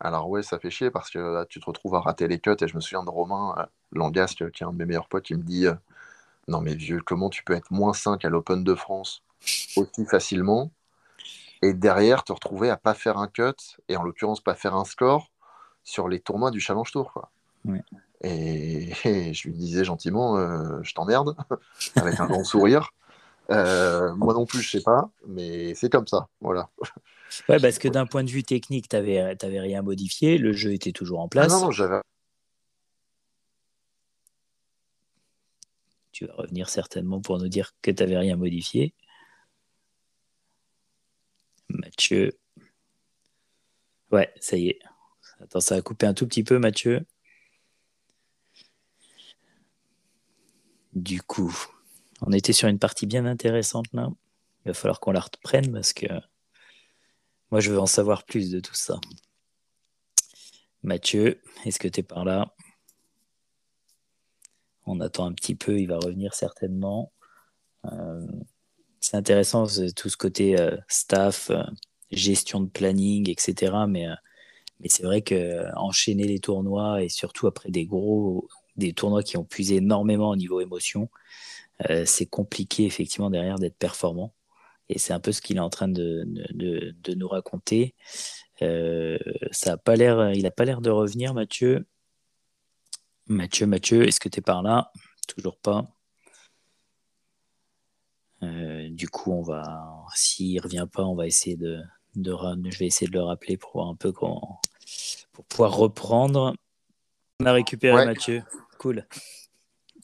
alors 0.00 0.30
ouais, 0.30 0.42
ça 0.42 0.58
fait 0.58 0.70
chier 0.70 0.90
parce 0.90 1.10
que 1.10 1.18
là, 1.18 1.44
tu 1.46 1.60
te 1.60 1.66
retrouves 1.66 1.94
à 1.94 2.00
rater 2.00 2.26
les 2.26 2.38
cuts 2.38 2.56
et 2.58 2.66
je 2.66 2.74
me 2.74 2.80
souviens 2.80 3.04
de 3.04 3.10
Romain 3.10 3.54
euh, 3.58 3.66
Langasque, 3.92 4.50
qui 4.50 4.62
est 4.62 4.66
un 4.66 4.72
de 4.72 4.78
mes 4.78 4.86
meilleurs 4.86 5.08
potes, 5.08 5.24
qui 5.24 5.34
me 5.34 5.42
dit 5.42 5.66
euh, 5.66 5.74
Non 6.50 6.60
mais 6.60 6.74
vieux, 6.74 7.00
comment 7.00 7.30
tu 7.30 7.44
peux 7.44 7.54
être 7.54 7.70
moins 7.70 7.92
5 7.92 8.24
à 8.24 8.28
l'Open 8.28 8.64
de 8.64 8.74
France 8.74 9.22
aussi 9.76 10.04
facilement 10.04 10.70
et 11.62 11.72
derrière 11.72 12.24
te 12.24 12.32
retrouver 12.32 12.70
à 12.70 12.76
pas 12.76 12.92
faire 12.92 13.18
un 13.18 13.28
cut 13.28 13.54
et 13.88 13.96
en 13.96 14.02
l'occurrence 14.02 14.40
pas 14.40 14.54
faire 14.54 14.74
un 14.74 14.84
score 14.84 15.30
sur 15.84 16.08
les 16.08 16.20
tournois 16.20 16.50
du 16.50 16.60
Challenge 16.60 16.90
Tour 16.90 17.12
quoi. 17.12 17.30
Et, 18.22 18.92
je 19.32 19.48
lui 19.48 19.54
disais 19.54 19.84
gentiment 19.84 20.36
euh, 20.36 20.82
Je 20.82 20.92
t'emmerde 20.92 21.36
avec 21.96 22.18
un 22.18 22.26
grand 22.26 22.44
sourire. 22.44 22.90
moi 23.48 24.34
non 24.34 24.44
plus, 24.44 24.60
je 24.60 24.70
sais 24.70 24.82
pas, 24.82 25.08
mais 25.26 25.74
c'est 25.74 25.88
comme 25.88 26.06
ça, 26.06 26.28
voilà. 26.40 26.68
Ouais, 27.48 27.60
parce 27.60 27.78
que 27.78 27.86
d'un 27.86 28.06
point 28.06 28.24
de 28.24 28.30
vue 28.30 28.42
technique, 28.42 28.88
tu 28.88 28.96
n'avais 28.96 29.60
rien 29.60 29.82
modifié, 29.82 30.36
le 30.36 30.52
jeu 30.52 30.72
était 30.72 30.92
toujours 30.92 31.20
en 31.20 31.26
ah 31.26 31.28
place. 31.28 31.52
non, 31.52 31.66
non, 31.66 31.70
j'avais. 31.70 32.00
Tu 36.20 36.26
vas 36.26 36.34
revenir 36.34 36.68
certainement 36.68 37.22
pour 37.22 37.38
nous 37.38 37.48
dire 37.48 37.72
que 37.80 37.90
tu 37.90 38.02
n'avais 38.02 38.18
rien 38.18 38.36
modifié. 38.36 38.92
Mathieu. 41.70 42.38
Ouais, 44.10 44.30
ça 44.38 44.58
y 44.58 44.68
est. 44.68 44.80
Attends, 45.40 45.60
ça 45.60 45.76
a 45.76 45.80
coupé 45.80 46.04
un 46.04 46.12
tout 46.12 46.26
petit 46.26 46.44
peu, 46.44 46.58
Mathieu. 46.58 47.06
Du 50.92 51.22
coup, 51.22 51.56
on 52.20 52.32
était 52.32 52.52
sur 52.52 52.68
une 52.68 52.78
partie 52.78 53.06
bien 53.06 53.24
intéressante 53.24 53.86
là. 53.94 54.10
Il 54.66 54.68
va 54.68 54.74
falloir 54.74 55.00
qu'on 55.00 55.12
la 55.12 55.20
reprenne 55.20 55.72
parce 55.72 55.94
que 55.94 56.04
moi, 57.50 57.60
je 57.60 57.72
veux 57.72 57.80
en 57.80 57.86
savoir 57.86 58.24
plus 58.24 58.50
de 58.50 58.60
tout 58.60 58.74
ça. 58.74 59.00
Mathieu, 60.82 61.40
est-ce 61.64 61.78
que 61.78 61.88
tu 61.88 62.00
es 62.00 62.02
par 62.02 62.26
là? 62.26 62.54
On 64.90 65.00
attend 65.00 65.26
un 65.26 65.32
petit 65.32 65.54
peu, 65.54 65.78
il 65.78 65.86
va 65.86 65.98
revenir 65.98 66.34
certainement. 66.34 67.12
Euh, 67.86 68.26
c'est 69.00 69.16
intéressant 69.16 69.66
tout 69.96 70.08
ce 70.08 70.16
côté 70.16 70.60
euh, 70.60 70.76
staff, 70.88 71.50
euh, 71.50 71.62
gestion 72.10 72.60
de 72.60 72.68
planning, 72.68 73.30
etc. 73.30 73.72
Mais, 73.88 74.06
c'est 74.86 75.04
vrai 75.04 75.22
que 75.22 75.66
enchaîner 75.76 76.24
les 76.24 76.40
tournois 76.40 77.02
et 77.02 77.08
surtout 77.08 77.46
après 77.46 77.70
des 77.70 77.86
gros 77.86 78.48
tournois 78.96 79.22
qui 79.22 79.36
ont 79.36 79.44
puisé 79.44 79.76
énormément 79.76 80.30
au 80.30 80.36
niveau 80.36 80.60
émotion, 80.60 81.10
c'est 82.06 82.26
compliqué 82.26 82.86
effectivement 82.86 83.30
derrière 83.30 83.58
d'être 83.58 83.76
performant. 83.76 84.34
Et 84.88 84.98
c'est 84.98 85.12
un 85.12 85.20
peu 85.20 85.32
ce 85.32 85.42
qu'il 85.42 85.58
est 85.58 85.60
en 85.60 85.70
train 85.70 85.88
de, 85.88 86.26
nous 87.14 87.28
raconter. 87.28 87.94
Il 88.62 89.18
n'a 89.62 89.76
pas 89.76 89.96
l'air 89.96 90.80
de 90.80 90.90
revenir, 90.90 91.34
Mathieu. 91.34 91.86
Mathieu, 93.30 93.64
Mathieu, 93.68 94.08
est-ce 94.08 94.18
que 94.18 94.28
tu 94.28 94.40
es 94.40 94.42
par 94.42 94.60
là? 94.60 94.90
Toujours 95.28 95.56
pas. 95.56 95.86
Euh, 98.42 98.88
du 98.90 99.08
coup, 99.08 99.30
on 99.30 99.42
va, 99.42 99.62
s'il 100.16 100.60
revient 100.60 100.88
pas, 100.92 101.04
on 101.04 101.14
va 101.14 101.28
essayer 101.28 101.56
de, 101.56 101.78
de, 102.16 102.34
je 102.68 102.78
vais 102.80 102.86
essayer 102.86 103.06
de 103.06 103.12
le 103.12 103.22
rappeler 103.22 103.56
pour 103.56 103.70
voir 103.74 103.86
un 103.86 103.94
peu 103.94 104.12
pour 104.12 104.60
pouvoir 105.48 105.76
reprendre. 105.76 106.56
On 107.38 107.46
a 107.46 107.52
récupéré 107.52 108.04
Mathieu. 108.04 108.42
Cool. 108.78 109.06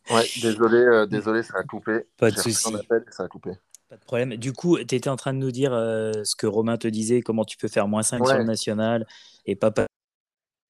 Ouais, 0.08 0.24
désolé, 0.40 1.06
désolé, 1.10 1.42
ça 1.42 1.58
a 1.58 1.64
coupé. 1.64 2.06
Pas 2.18 2.30
de 2.30 2.36
souci. 2.36 2.72
Ça 3.10 3.24
a 3.24 3.28
coupé. 3.28 3.50
Pas 3.88 3.96
de 3.96 4.04
problème. 4.04 4.36
Du 4.36 4.52
coup, 4.52 4.78
tu 4.78 4.94
étais 4.94 5.08
en 5.10 5.16
train 5.16 5.34
de 5.34 5.38
nous 5.38 5.50
dire 5.50 5.72
ce 5.72 6.36
que 6.36 6.46
Romain 6.46 6.76
te 6.76 6.86
disait, 6.86 7.22
comment 7.22 7.44
tu 7.44 7.56
peux 7.56 7.66
faire 7.66 7.88
moins 7.88 8.04
5 8.04 8.24
sur 8.24 8.38
le 8.38 8.44
national 8.44 9.04
et 9.46 9.56
pas 9.56 9.72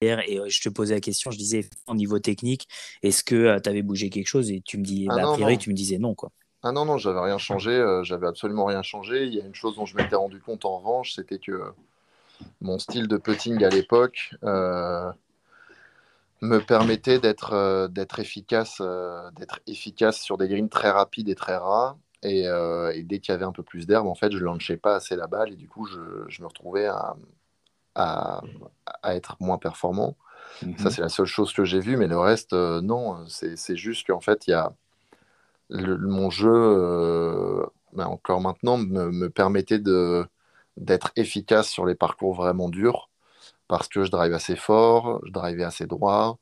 et 0.01 0.39
je 0.47 0.61
te 0.61 0.69
posais 0.69 0.93
la 0.93 1.01
question, 1.01 1.31
je 1.31 1.37
disais 1.37 1.67
au 1.87 1.95
niveau 1.95 2.19
technique, 2.19 2.67
est-ce 3.03 3.23
que 3.23 3.59
tu 3.59 3.69
avais 3.69 3.81
bougé 3.81 4.09
quelque 4.09 4.27
chose 4.27 4.51
Et 4.51 4.61
tu 4.61 4.77
me 4.77 4.83
dis, 4.83 5.07
ah 5.09 5.15
bah, 5.15 5.29
a 5.29 5.33
priori, 5.33 5.57
tu 5.57 5.69
me 5.69 5.75
disais 5.75 5.97
non. 5.97 6.13
Quoi. 6.15 6.31
Ah 6.63 6.71
non, 6.71 6.85
non, 6.85 6.97
j'avais 6.97 7.19
rien 7.19 7.37
changé, 7.37 7.83
j'avais 8.03 8.27
absolument 8.27 8.65
rien 8.65 8.83
changé. 8.83 9.25
Il 9.25 9.33
y 9.33 9.41
a 9.41 9.45
une 9.45 9.55
chose 9.55 9.75
dont 9.75 9.85
je 9.85 9.95
m'étais 9.95 10.15
rendu 10.15 10.39
compte 10.39 10.65
en 10.65 10.77
revanche, 10.79 11.13
c'était 11.13 11.39
que 11.39 11.71
mon 12.61 12.77
style 12.77 13.07
de 13.07 13.17
putting 13.17 13.63
à 13.63 13.69
l'époque 13.69 14.35
me 16.41 16.59
permettait 16.59 17.19
d'être 17.19 17.87
d'être 17.87 18.19
efficace, 18.19 18.81
d'être 19.35 19.59
efficace 19.65 20.19
sur 20.19 20.37
des 20.37 20.47
greens 20.47 20.69
très 20.69 20.91
rapides 20.91 21.29
et 21.29 21.35
très 21.35 21.57
rares. 21.57 21.97
Et, 22.23 22.45
dès 23.03 23.19
qu'il 23.19 23.31
y 23.31 23.35
avait 23.35 23.45
un 23.45 23.51
peu 23.51 23.63
plus 23.63 23.87
d'herbe, 23.87 24.07
en 24.07 24.15
fait, 24.15 24.31
je 24.31 24.37
ne 24.37 24.43
lançais 24.43 24.77
pas 24.77 24.95
assez 24.95 25.15
la 25.15 25.27
balle 25.27 25.53
et 25.53 25.55
du 25.55 25.67
coup, 25.67 25.85
je, 25.85 25.99
je 26.27 26.41
me 26.41 26.47
retrouvais 26.47 26.87
à, 26.87 27.15
à, 27.97 28.41
être 29.03 29.37
moins 29.39 29.57
performant. 29.57 30.15
Ça, 30.61 30.65
mhm. 30.67 30.89
c'est 30.91 31.01
la 31.01 31.09
seule 31.09 31.25
chose 31.25 31.53
que 31.53 31.65
j'ai 31.65 31.79
vue, 31.79 31.97
mais 31.97 32.07
le 32.07 32.19
reste, 32.19 32.53
euh, 32.53 32.81
non. 32.81 33.25
C'est 33.27 33.75
juste 33.75 34.07
qu'en 34.07 34.21
fait, 34.21 34.47
il 34.47 34.51
y 34.51 34.53
a 34.53 34.73
mon 35.69 36.29
jeu, 36.29 36.53
euh, 36.53 37.65
ben, 37.93 38.05
encore 38.05 38.41
maintenant, 38.41 38.77
me, 38.77 39.29
permettait 39.29 39.79
d'être 39.79 41.11
efficace 41.15 41.69
sur 41.69 41.85
les 41.85 41.95
parcours 41.95 42.33
vraiment 42.35 42.69
durs 42.69 43.09
parce 43.67 43.87
que 43.89 44.03
je 44.03 44.11
drive 44.11 44.33
assez 44.33 44.55
fort, 44.55 45.19
je 45.25 45.31
drive 45.31 45.61
assez 45.61 45.87
droit, 45.87 46.39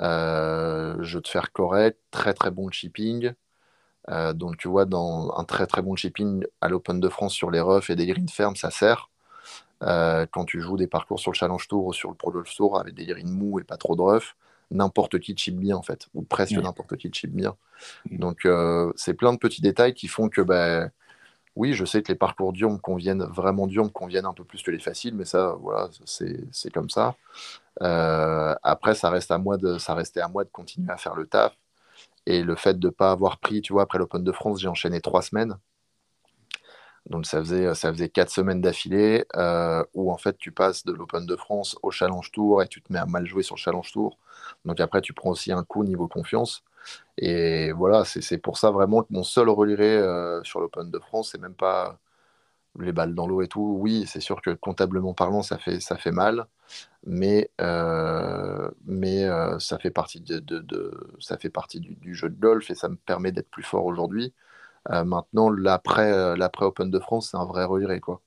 euh, 0.00 0.96
je 1.00 1.18
te 1.18 1.28
faire 1.28 1.52
correct, 1.52 2.00
très 2.10 2.34
très 2.34 2.50
bon 2.50 2.70
chipping. 2.70 3.32
donc 4.34 4.56
tu 4.58 4.68
vois, 4.68 4.86
dans 4.86 5.34
un 5.36 5.44
très 5.44 5.66
très 5.66 5.82
bon 5.82 5.96
chipping 5.96 6.44
à 6.60 6.68
l'Open 6.68 7.00
de 7.00 7.08
France 7.08 7.34
sur 7.34 7.50
les 7.50 7.60
roughs 7.60 7.90
et 7.90 7.96
des 7.96 8.06
greens 8.06 8.30
fermes, 8.30 8.56
ça 8.56 8.70
sert. 8.70 9.10
Euh, 9.84 10.26
quand 10.30 10.44
tu 10.44 10.60
joues 10.60 10.76
des 10.76 10.86
parcours 10.86 11.20
sur 11.20 11.30
le 11.32 11.36
Challenge 11.36 11.68
Tour 11.68 11.86
ou 11.86 11.92
sur 11.92 12.10
le 12.10 12.16
Pro 12.16 12.30
Golf 12.30 12.54
Tour 12.54 12.78
avec 12.78 12.94
des 12.94 13.06
greens 13.06 13.30
mous 13.30 13.60
et 13.60 13.64
pas 13.64 13.76
trop 13.76 13.96
de 13.96 14.02
rough, 14.02 14.34
n'importe 14.70 15.18
qui 15.18 15.36
chip 15.36 15.56
bien 15.56 15.76
en 15.76 15.82
fait, 15.82 16.08
ou 16.14 16.22
presque 16.22 16.56
n'importe 16.56 16.96
qui 16.96 17.10
chip 17.12 17.32
bien. 17.32 17.54
Mm. 18.10 18.18
Donc 18.18 18.46
euh, 18.46 18.92
c'est 18.96 19.14
plein 19.14 19.32
de 19.32 19.38
petits 19.38 19.62
détails 19.62 19.94
qui 19.94 20.08
font 20.08 20.28
que 20.28 20.40
ben 20.40 20.90
oui, 21.56 21.72
je 21.72 21.84
sais 21.84 22.02
que 22.02 22.10
les 22.10 22.18
parcours 22.18 22.52
durs 22.52 22.70
me 22.70 22.78
conviennent 22.78 23.24
vraiment 23.24 23.66
durs, 23.66 23.84
me 23.84 23.90
conviennent 23.90 24.24
un 24.26 24.32
peu 24.32 24.44
plus 24.44 24.62
que 24.62 24.70
les 24.72 24.80
faciles, 24.80 25.14
mais 25.14 25.24
ça, 25.24 25.56
voilà, 25.60 25.88
c'est 26.04 26.70
comme 26.72 26.90
ça. 26.90 27.14
Euh, 27.82 28.54
après, 28.62 28.94
ça 28.94 29.10
reste 29.10 29.30
à 29.30 29.38
moi 29.38 29.56
de, 29.56 29.78
ça 29.78 29.94
restait 29.94 30.20
à 30.20 30.28
moi 30.28 30.44
de 30.44 30.48
continuer 30.50 30.90
à 30.90 30.96
faire 30.96 31.14
le 31.14 31.26
taf. 31.26 31.56
Et 32.26 32.42
le 32.42 32.56
fait 32.56 32.78
de 32.78 32.88
ne 32.88 32.92
pas 32.92 33.12
avoir 33.12 33.38
pris, 33.38 33.60
tu 33.60 33.72
vois, 33.72 33.82
après 33.82 33.98
l'Open 33.98 34.24
de 34.24 34.32
France, 34.32 34.60
j'ai 34.60 34.68
enchaîné 34.68 35.00
trois 35.00 35.22
semaines. 35.22 35.56
Donc 37.06 37.26
ça 37.26 37.40
faisait, 37.40 37.74
ça 37.74 37.92
faisait 37.92 38.08
quatre 38.08 38.30
semaines 38.30 38.60
d'affilée 38.62 39.26
euh, 39.36 39.84
où 39.94 40.10
en 40.10 40.16
fait 40.16 40.38
tu 40.38 40.52
passes 40.52 40.84
de 40.84 40.92
l'Open 40.92 41.26
de 41.26 41.36
France 41.36 41.76
au 41.82 41.90
Challenge 41.90 42.30
Tour 42.32 42.62
et 42.62 42.68
tu 42.68 42.80
te 42.80 42.92
mets 42.92 42.98
à 42.98 43.06
mal 43.06 43.26
jouer 43.26 43.42
sur 43.42 43.56
le 43.56 43.60
Challenge 43.60 43.90
Tour. 43.92 44.18
Donc 44.64 44.80
après 44.80 45.02
tu 45.02 45.12
prends 45.12 45.30
aussi 45.30 45.52
un 45.52 45.64
coup 45.64 45.84
niveau 45.84 46.08
confiance. 46.08 46.64
Et 47.18 47.72
voilà, 47.72 48.04
c'est 48.04 48.38
pour 48.38 48.58
ça 48.58 48.70
vraiment 48.70 49.02
que 49.02 49.08
mon 49.10 49.24
seul 49.24 49.48
relire 49.50 49.78
euh, 49.80 50.42
sur 50.44 50.60
l'Open 50.60 50.90
de 50.90 50.98
France, 50.98 51.30
c'est 51.32 51.40
même 51.40 51.54
pas 51.54 51.98
les 52.80 52.92
balles 52.92 53.14
dans 53.14 53.26
l'eau 53.26 53.42
et 53.42 53.48
tout. 53.48 53.78
Oui, 53.80 54.06
c'est 54.06 54.20
sûr 54.20 54.42
que 54.42 54.50
comptablement 54.50 55.14
parlant, 55.14 55.42
ça 55.42 55.58
fait, 55.58 55.80
ça 55.80 55.96
fait 55.96 56.10
mal, 56.12 56.46
mais, 57.06 57.50
euh, 57.60 58.70
mais 58.86 59.26
ça 59.60 59.78
fait 59.78 59.90
partie, 59.90 60.20
de, 60.20 60.92
ça 61.20 61.38
fait 61.38 61.50
partie 61.50 61.80
du, 61.80 61.94
du, 61.96 62.14
jeu 62.14 62.30
de 62.30 62.40
golf 62.40 62.70
et 62.70 62.74
ça 62.74 62.88
me 62.88 62.96
permet 62.96 63.32
d'être 63.32 63.50
plus 63.50 63.62
fort 63.62 63.86
aujourd'hui. 63.86 64.34
Euh, 64.90 65.04
maintenant, 65.04 65.50
euh, 65.52 66.36
l'après 66.36 66.64
Open 66.64 66.90
de 66.90 66.98
France, 66.98 67.30
c'est 67.30 67.36
un 67.36 67.44
vrai 67.44 67.64
regret. 67.64 68.00
Quoi. 68.00 68.20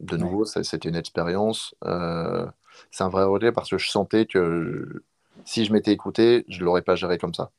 De 0.00 0.16
nouveau, 0.16 0.44
c'était 0.44 0.88
une 0.88 0.96
expérience. 0.96 1.74
Euh, 1.84 2.46
c'est 2.90 3.04
un 3.04 3.08
vrai 3.08 3.24
regret 3.24 3.52
parce 3.52 3.70
que 3.70 3.78
je 3.78 3.90
sentais 3.90 4.26
que 4.26 5.02
si 5.44 5.64
je 5.64 5.72
m'étais 5.72 5.92
écouté, 5.92 6.44
je 6.48 6.60
ne 6.60 6.64
l'aurais 6.64 6.82
pas 6.82 6.96
géré 6.96 7.18
comme 7.18 7.34
ça. 7.34 7.50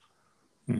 Hmm. 0.67 0.79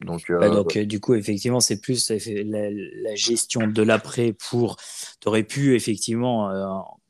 Donc, 0.00 0.30
donc 0.30 0.76
du 0.78 1.00
coup, 1.00 1.14
effectivement, 1.14 1.60
c'est 1.60 1.80
plus 1.80 2.10
la, 2.10 3.14
gestion 3.14 3.66
de 3.66 3.82
l'après 3.82 4.32
pour. 4.32 4.76
Tu 5.20 5.28
aurais 5.28 5.44
pu 5.44 5.74
effectivement 5.76 6.50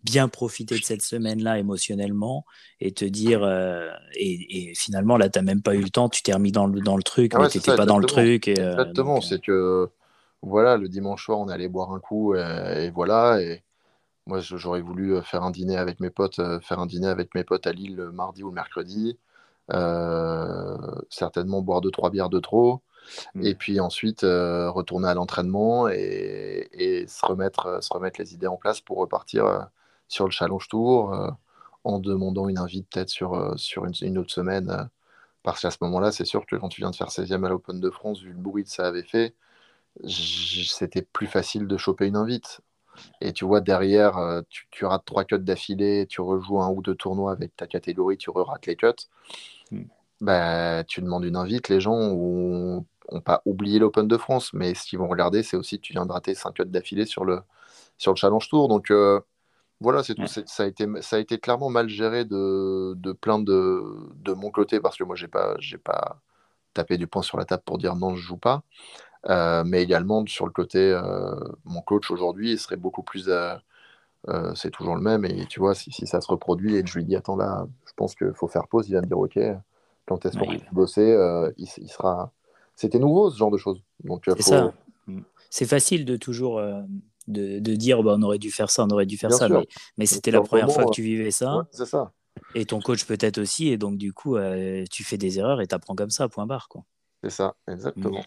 bien 0.04 0.28
profiter 0.28 0.78
de 0.78 0.84
cette 0.84 1.02
semaine-là 1.02 1.58
émotionnellement 1.58 2.44
et 2.80 2.92
te 2.92 3.04
dire. 3.04 3.42
Euh, 3.42 3.90
et, 4.14 4.72
finalement, 4.76 5.16
là, 5.16 5.28
tu 5.28 5.38
n'as 5.38 5.42
même 5.42 5.62
pas 5.62 5.74
eu 5.74 5.80
le 5.80 5.90
temps, 5.90 6.08
tu 6.08 6.22
t'es 6.22 6.32
remis 6.32 6.52
dans 6.52 6.66
le, 6.66 6.80
dans 6.80 6.96
le 6.96 7.02
truc, 7.02 7.32
ah 7.34 7.40
mais 7.40 7.48
tu 7.48 7.58
n'étais 7.58 7.74
pas 7.74 7.86
dans 7.86 7.98
le 7.98 8.06
truc. 8.06 8.46
Et, 8.46 8.60
euh, 8.60 8.72
exactement, 8.72 9.16
euh, 9.16 9.20
c'est 9.20 9.40
que 9.40 9.88
voilà, 10.42 10.76
le 10.76 10.88
dimanche 10.88 11.24
soir, 11.24 11.38
on 11.38 11.48
allait 11.48 11.68
boire 11.68 11.92
un 11.92 12.00
coup 12.00 12.34
et, 12.34 12.90
voilà. 12.90 13.40
Et 13.40 13.64
moi, 14.26 14.40
j'aurais 14.40 14.82
voulu 14.82 15.20
faire 15.22 15.42
un 15.42 15.50
dîner 15.50 15.76
avec 15.76 16.00
mes 16.00 16.10
potes, 16.10 16.40
faire 16.62 16.78
un 16.78 16.86
dîner 16.86 17.08
avec 17.08 17.34
mes 17.34 17.44
potes 17.44 17.66
à 17.66 17.72
Lille 17.72 17.96
le 17.96 18.12
mardi 18.12 18.42
ou 18.42 18.48
le 18.48 18.54
mercredi. 18.54 19.18
certainement 21.08 21.62
boire 21.62 21.80
deux, 21.80 21.90
trois 21.90 22.10
bières 22.10 22.28
de 22.28 22.40
trop. 22.40 22.82
Mm. 23.34 23.46
Et 23.46 23.54
puis 23.54 23.80
ensuite, 23.80 24.20
retourner 24.20 25.08
à 25.08 25.14
l'entraînement 25.14 25.88
et, 25.88 26.68
et, 26.72 27.06
se, 27.06 27.24
remettre, 27.24 27.82
se 27.82 27.92
remettre 27.92 28.20
les 28.20 28.34
idées 28.34 28.46
en 28.46 28.56
place 28.56 28.82
pour 28.82 28.98
repartir 28.98 29.70
sur 30.14 30.26
le 30.26 30.30
Challenge 30.30 30.66
Tour, 30.68 31.12
euh, 31.12 31.30
en 31.82 31.98
demandant 31.98 32.48
une 32.48 32.58
invite 32.58 32.88
peut-être 32.88 33.08
sur, 33.10 33.34
euh, 33.34 33.56
sur 33.56 33.84
une, 33.84 34.18
autre 34.18 34.32
semaine. 34.32 34.70
Euh, 34.70 34.84
parce 35.42 35.60
qu'à 35.60 35.70
ce 35.70 35.78
moment-là, 35.82 36.12
c'est 36.12 36.24
sûr 36.24 36.46
que 36.46 36.56
quand 36.56 36.68
tu 36.68 36.80
viens 36.80 36.90
de 36.90 36.96
faire 36.96 37.08
16e 37.10 37.44
à 37.44 37.48
l'Open 37.48 37.80
de 37.80 37.90
France, 37.90 38.20
vu 38.20 38.30
le 38.30 38.38
bruit 38.38 38.64
que 38.64 38.70
ça 38.70 38.86
avait 38.86 39.02
fait, 39.02 39.34
c'était 40.06 41.02
plus 41.02 41.26
facile 41.26 41.66
de 41.66 41.76
choper 41.76 42.06
une 42.06 42.16
invite. 42.16 42.60
Et 43.20 43.32
tu 43.32 43.44
vois, 43.44 43.60
derrière, 43.60 44.42
tu, 44.48 44.84
rates 44.86 45.04
trois 45.04 45.24
cuts 45.24 45.38
d'affilée, 45.38 46.06
tu 46.08 46.20
rejoues 46.20 46.62
un 46.62 46.70
ou 46.70 46.80
deux 46.80 46.94
tournois 46.94 47.32
avec 47.32 47.54
ta 47.56 47.66
catégorie, 47.66 48.16
tu 48.16 48.30
re-rates 48.30 48.66
les 48.66 48.76
cuts. 48.76 48.86
Hmm. 49.70 49.84
Bah, 50.20 50.84
tu 50.84 51.02
demandes 51.02 51.24
une 51.24 51.36
invite, 51.36 51.68
les 51.68 51.80
gens 51.80 51.98
n'ont 51.98 52.86
pas 53.24 53.42
oublié 53.44 53.78
l'Open 53.78 54.08
de 54.08 54.16
France, 54.16 54.52
mais 54.54 54.74
ce 54.74 54.86
qu'ils 54.86 54.98
vont 54.98 55.08
regarder, 55.08 55.42
c'est 55.42 55.56
aussi 55.56 55.78
que 55.78 55.82
tu 55.82 55.92
viens 55.92 56.06
de 56.06 56.12
rater 56.12 56.34
5 56.34 56.54
cuts 56.54 56.64
d'affilée 56.66 57.06
sur 57.06 57.24
le, 57.24 57.42
sur 57.98 58.12
le 58.12 58.16
Challenge 58.16 58.48
Tour. 58.48 58.68
Donc, 58.68 58.90
voilà, 59.80 60.02
c'est 60.02 60.14
tout. 60.14 60.26
Ça 60.26 60.62
a, 60.62 60.66
été, 60.66 60.86
ça 61.00 61.16
a 61.16 61.18
été 61.18 61.38
clairement 61.38 61.68
mal 61.68 61.88
géré 61.88 62.24
de, 62.24 62.94
de 62.96 63.12
plein 63.12 63.38
de, 63.38 63.82
de 64.16 64.32
mon 64.32 64.50
côté 64.50 64.80
parce 64.80 64.96
que 64.96 65.04
moi, 65.04 65.16
j'ai 65.16 65.28
pas, 65.28 65.56
j'ai 65.58 65.78
pas 65.78 66.20
tapé 66.74 66.98
du 66.98 67.06
poing 67.06 67.22
sur 67.22 67.38
la 67.38 67.44
table 67.44 67.62
pour 67.64 67.78
dire 67.78 67.96
non, 67.96 68.14
je 68.14 68.22
joue 68.22 68.36
pas. 68.36 68.62
Euh, 69.30 69.64
mais 69.64 69.82
également 69.82 70.24
sur 70.26 70.46
le 70.46 70.52
côté, 70.52 70.78
euh, 70.78 71.34
mon 71.64 71.80
coach 71.80 72.10
aujourd'hui, 72.10 72.52
il 72.52 72.58
serait 72.58 72.76
beaucoup 72.76 73.02
plus. 73.02 73.28
Euh, 73.28 73.56
c'est 74.54 74.70
toujours 74.70 74.94
le 74.94 75.00
même. 75.00 75.24
Et 75.24 75.46
tu 75.46 75.60
vois, 75.60 75.74
si, 75.74 75.90
si, 75.92 76.06
ça 76.06 76.20
se 76.20 76.28
reproduit 76.28 76.76
et 76.76 76.82
que 76.82 76.88
je 76.88 76.98
lui 76.98 77.04
dis, 77.04 77.16
attends 77.16 77.36
là, 77.36 77.66
je 77.86 77.92
pense 77.96 78.14
qu'il 78.14 78.32
faut 78.34 78.48
faire 78.48 78.68
pause, 78.68 78.88
il 78.88 78.94
va 78.94 79.00
me 79.00 79.06
dire, 79.06 79.18
ok, 79.18 79.38
quand 80.06 80.24
est-ce 80.26 80.38
qu'on 80.38 80.46
peut 80.46 80.60
bosser, 80.72 81.16
il, 81.56 81.68
il, 81.78 81.88
sera. 81.88 82.32
C'était 82.74 82.98
nouveau 82.98 83.30
ce 83.30 83.38
genre 83.38 83.50
de 83.50 83.58
choses. 83.58 83.82
Donc, 84.02 84.24
c'est 84.26 84.42
ça. 84.42 84.72
C'est 85.50 85.66
facile 85.66 86.04
de 86.04 86.16
toujours 86.16 86.60
de, 87.26 87.58
dire 87.58 88.02
bah, 88.02 88.14
on 88.18 88.22
aurait 88.22 88.38
dû 88.38 88.50
faire 88.50 88.70
ça, 88.70 88.84
on 88.84 88.88
aurait 88.88 89.06
dû 89.06 89.18
faire 89.18 89.32
ça. 89.32 89.48
Mais, 89.96 90.06
c'était 90.06 90.30
la 90.30 90.40
première 90.40 90.70
fois 90.70 90.84
que 90.84 90.90
tu 90.90 91.02
vivais 91.02 91.30
ça. 91.30 91.66
c'est 91.70 91.86
ça. 91.86 92.12
Et 92.54 92.64
ton 92.64 92.80
coach 92.80 93.04
peut-être 93.04 93.38
aussi. 93.38 93.68
Et 93.68 93.78
donc, 93.78 93.96
du 93.96 94.12
coup, 94.12 94.36
euh, 94.36 94.84
tu 94.90 95.04
fais 95.04 95.18
des 95.18 95.38
erreurs 95.38 95.60
et 95.60 95.66
tu 95.66 95.74
apprends 95.74 95.94
comme 95.94 96.10
ça, 96.10 96.28
point 96.28 96.46
barre. 96.46 96.68
C'est 97.22 97.30
ça, 97.30 97.54
exactement. 97.68 98.22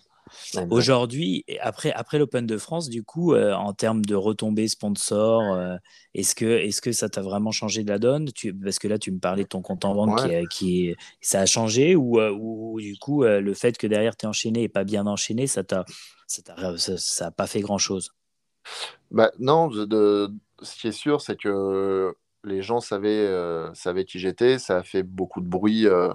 Aujourd'hui, 0.71 1.45
après, 1.61 1.93
après 1.93 2.19
l'Open 2.19 2.45
de 2.45 2.57
France, 2.57 2.89
du 2.89 3.01
coup, 3.01 3.33
euh, 3.33 3.53
en 3.53 3.71
termes 3.71 4.03
de 4.03 4.13
retombées 4.13 4.67
sponsor, 4.67 5.53
euh, 5.53 5.77
est-ce 6.13 6.35
que, 6.35 6.45
est 6.45 6.77
que 6.81 6.91
ça 6.91 7.07
t'a 7.07 7.21
vraiment 7.21 7.51
changé 7.51 7.85
de 7.85 7.89
la 7.89 7.97
donne? 7.97 8.29
Tu, 8.33 8.53
Parce 8.53 8.77
que 8.77 8.89
là, 8.89 8.97
tu 8.97 9.11
me 9.11 9.19
parlais 9.19 9.43
de 9.43 9.47
ton 9.47 9.61
compte 9.61 9.85
en 9.85 9.95
banque 9.95 10.29
qui, 10.49 10.93
ça 11.21 11.41
a 11.41 11.45
changé 11.45 11.95
ou, 11.95 12.19
ou 12.19 12.81
du 12.81 12.97
coup, 12.97 13.23
le 13.23 13.53
fait 13.53 13.77
que 13.77 13.87
derrière 13.87 14.17
tu 14.17 14.25
es 14.25 14.27
enchaîné 14.27 14.63
et 14.63 14.69
pas 14.69 14.83
bien 14.83 15.07
enchaîné, 15.07 15.47
ça 15.47 15.63
n'a 15.71 15.85
ça, 16.27 16.97
ça, 16.97 17.31
pas 17.31 17.47
fait 17.47 17.61
grand-chose? 17.61 18.11
Bah, 19.11 19.31
non, 19.39 19.67
de, 19.67 20.31
ce 20.61 20.75
qui 20.75 20.87
est 20.87 20.91
sûr, 20.91 21.21
c'est 21.21 21.37
que 21.37 22.15
les 22.43 22.61
gens 22.61 22.79
savaient, 22.79 23.27
euh, 23.27 23.73
savaient 23.73 24.05
qui 24.05 24.19
j'étais. 24.19 24.59
Ça 24.59 24.77
a 24.77 24.83
fait 24.83 25.03
beaucoup 25.03 25.41
de 25.41 25.47
bruit. 25.47 25.87
Euh, 25.87 26.13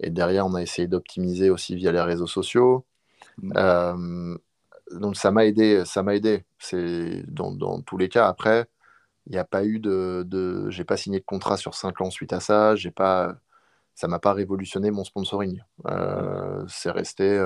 et 0.00 0.10
derrière, 0.10 0.46
on 0.46 0.54
a 0.54 0.62
essayé 0.62 0.88
d'optimiser 0.88 1.50
aussi 1.50 1.76
via 1.76 1.92
les 1.92 2.00
réseaux 2.00 2.26
sociaux. 2.26 2.86
Mmh. 3.38 3.52
Euh, 3.56 4.38
donc 4.92 5.16
ça 5.16 5.30
m'a 5.30 5.46
aidé. 5.46 5.84
Ça 5.84 6.02
m'a 6.02 6.14
aidé. 6.14 6.44
C'est 6.58 7.24
dans, 7.28 7.52
dans, 7.52 7.80
tous 7.82 7.98
les 7.98 8.08
cas. 8.08 8.28
Après, 8.28 8.66
il 9.26 9.32
n'y 9.32 9.38
a 9.38 9.44
pas 9.44 9.64
eu 9.64 9.78
de, 9.80 10.24
de 10.26 10.70
j'ai 10.70 10.84
pas 10.84 10.96
signé 10.96 11.20
de 11.20 11.24
contrat 11.24 11.56
sur 11.56 11.74
5 11.74 12.00
ans 12.00 12.10
suite 12.10 12.32
à 12.32 12.40
ça. 12.40 12.76
J'ai 12.76 12.90
pas, 12.90 13.36
ça 13.94 14.08
m'a 14.08 14.18
pas 14.18 14.32
révolutionné 14.32 14.90
mon 14.90 15.04
sponsoring. 15.04 15.62
c'est 16.68 16.90
resté, 16.90 17.44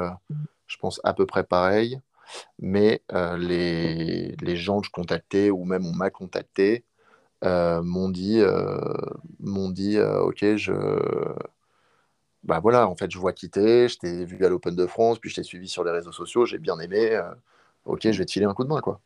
je 0.66 0.76
pense, 0.78 1.00
à 1.04 1.14
peu 1.14 1.26
près 1.26 1.44
pareil 1.44 2.00
mais 2.58 3.02
euh, 3.12 3.36
les, 3.36 4.36
les, 4.40 4.56
gens 4.56 4.80
que 4.80 4.86
je 4.86 4.92
contactais 4.92 5.50
ou 5.50 5.64
même 5.64 5.86
on 5.86 5.92
m'a 5.92 6.10
contacté 6.10 6.84
euh, 7.44 7.82
m'ont 7.82 8.08
dit, 8.08 8.40
euh, 8.40 8.78
m'ont 9.40 9.70
dit 9.70 9.98
ok, 10.00 10.56
je, 10.56 10.72
bah 12.44 12.60
voilà, 12.60 12.88
en 12.88 12.96
fait, 12.96 13.10
je 13.10 13.18
vois 13.18 13.32
quitter, 13.32 13.88
je 13.88 13.98
t'ai 13.98 14.24
vu 14.24 14.44
à 14.44 14.48
l'Open 14.48 14.74
de 14.74 14.86
France, 14.86 15.18
puis 15.18 15.30
je 15.30 15.36
t'ai 15.36 15.42
suivi 15.42 15.68
sur 15.68 15.84
les 15.84 15.90
réseaux 15.92 16.12
sociaux, 16.12 16.46
j'ai 16.46 16.58
bien 16.58 16.78
aimé. 16.78 17.20
ok, 17.84 18.00
je 18.10 18.18
vais 18.18 18.24
te 18.24 18.32
filer 18.32 18.46
un 18.46 18.54
coup 18.54 18.64
de 18.64 18.68
main, 18.68 18.80
quoi. 18.80 19.00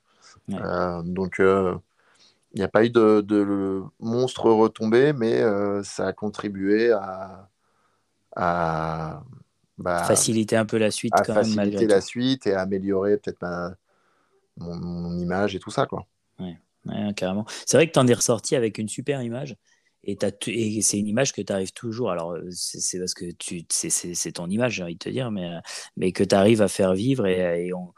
donc, 1.05 1.37
il 1.39 2.59
n'y 2.59 2.63
a 2.63 2.69
pas 2.69 2.85
eu 2.85 2.91
de, 2.91 3.21
de 3.21 3.83
monstre 4.01 4.51
retombé, 4.51 5.13
mais 5.13 5.43
ça 5.83 6.09
a 6.09 6.13
contribué 6.13 6.93
à, 6.93 7.49
à 8.37 9.23
bah, 9.79 10.05
faciliter 10.05 10.57
un 10.57 10.67
peu 10.67 10.79
la 10.79 10.91
suite, 10.91 11.15
à 11.15 11.23
quand 11.23 11.35
faciliter 11.35 11.87
la 11.87 12.01
suite 12.01 12.47
et 12.47 12.55
à 12.55 12.63
améliorer 12.63 13.19
peut-être 13.19 13.45
mon, 14.57 15.19
image 15.19 15.55
et 15.55 15.59
tout 15.59 15.71
ça, 15.71 15.87
quoi. 15.87 16.07
Ouais, 16.39 16.57
carrément. 17.17 17.47
C'est 17.67 17.77
vrai 17.77 17.89
que 17.89 17.93
tu 17.93 17.99
en 17.99 18.07
es 18.07 18.15
ressorti 18.15 18.55
avec 18.55 18.79
une 18.79 18.89
super 18.89 19.23
image. 19.23 19.57
Et, 20.05 20.17
et 20.47 20.83
c'est 20.83 20.99
une 20.99 21.09
image 21.09 21.33
que 21.33 21.43
tu 21.43 21.53
arrives 21.53 21.73
toujours. 21.73 22.13
Alors, 22.13 22.37
c'est 22.51 23.01
parce 23.01 23.13
que 23.13 23.33
tu, 23.33 23.65
c'est 23.69 24.33
ton 24.33 24.49
image, 24.49 24.75
j'ai 24.75 24.83
envie 24.85 24.95
de 24.95 25.01
te 25.01 25.09
dire, 25.09 25.33
mais, 25.33 25.51
mais 25.97 26.13
que 26.13 26.23
tu 26.23 26.35
arrives 26.35 26.63
à 26.63 26.69
faire 26.69 26.95
vivre. 26.95 27.27
Et, 27.27 27.67
et 27.67 27.75
on, 27.75 27.93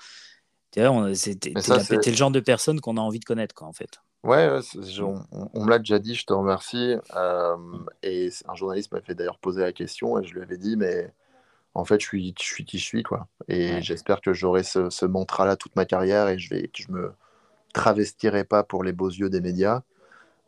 tu 0.70 0.80
es, 0.80 2.10
le 2.10 2.16
genre 2.16 2.30
de 2.30 2.40
personne 2.40 2.80
qu'on 2.80 2.96
a 2.96 3.00
envie 3.00 3.20
de 3.20 3.24
connaître, 3.24 3.54
quoi, 3.54 3.68
en 3.68 3.72
fait. 3.72 4.00
Ouais, 4.24 4.48
on, 5.00 5.64
me 5.64 5.70
l'a 5.70 5.78
déjà 5.78 5.98
dit, 5.98 6.14
je 6.14 6.24
te 6.24 6.32
remercie. 6.32 6.96
Euh, 7.14 7.56
et 8.02 8.30
un 8.46 8.54
journaliste 8.54 8.92
m'a 8.92 9.00
fait 9.00 9.14
d'ailleurs 9.14 9.38
poser 9.38 9.62
la 9.62 9.72
question 9.72 10.18
et 10.18 10.24
je 10.24 10.34
lui 10.34 10.42
avais 10.42 10.58
dit, 10.58 10.76
mais 10.76 11.12
en 11.78 11.84
fait, 11.84 12.00
je 12.00 12.06
suis, 12.06 12.34
je 12.38 12.44
suis 12.44 12.64
qui 12.64 12.78
je 12.78 12.84
suis, 12.84 13.02
quoi. 13.02 13.28
Et 13.48 13.80
j'espère 13.82 14.20
que 14.20 14.32
j'aurai 14.32 14.62
ce, 14.62 14.90
ce 14.90 15.06
mantra-là 15.06 15.56
toute 15.56 15.76
ma 15.76 15.84
carrière 15.84 16.28
et 16.28 16.38
je 16.38 16.50
vais, 16.50 16.68
que 16.68 16.82
je 16.82 16.90
me 16.90 17.12
travestirai 17.72 18.44
pas 18.44 18.64
pour 18.64 18.82
les 18.82 18.92
beaux 18.92 19.10
yeux 19.10 19.30
des 19.30 19.40
médias. 19.40 19.82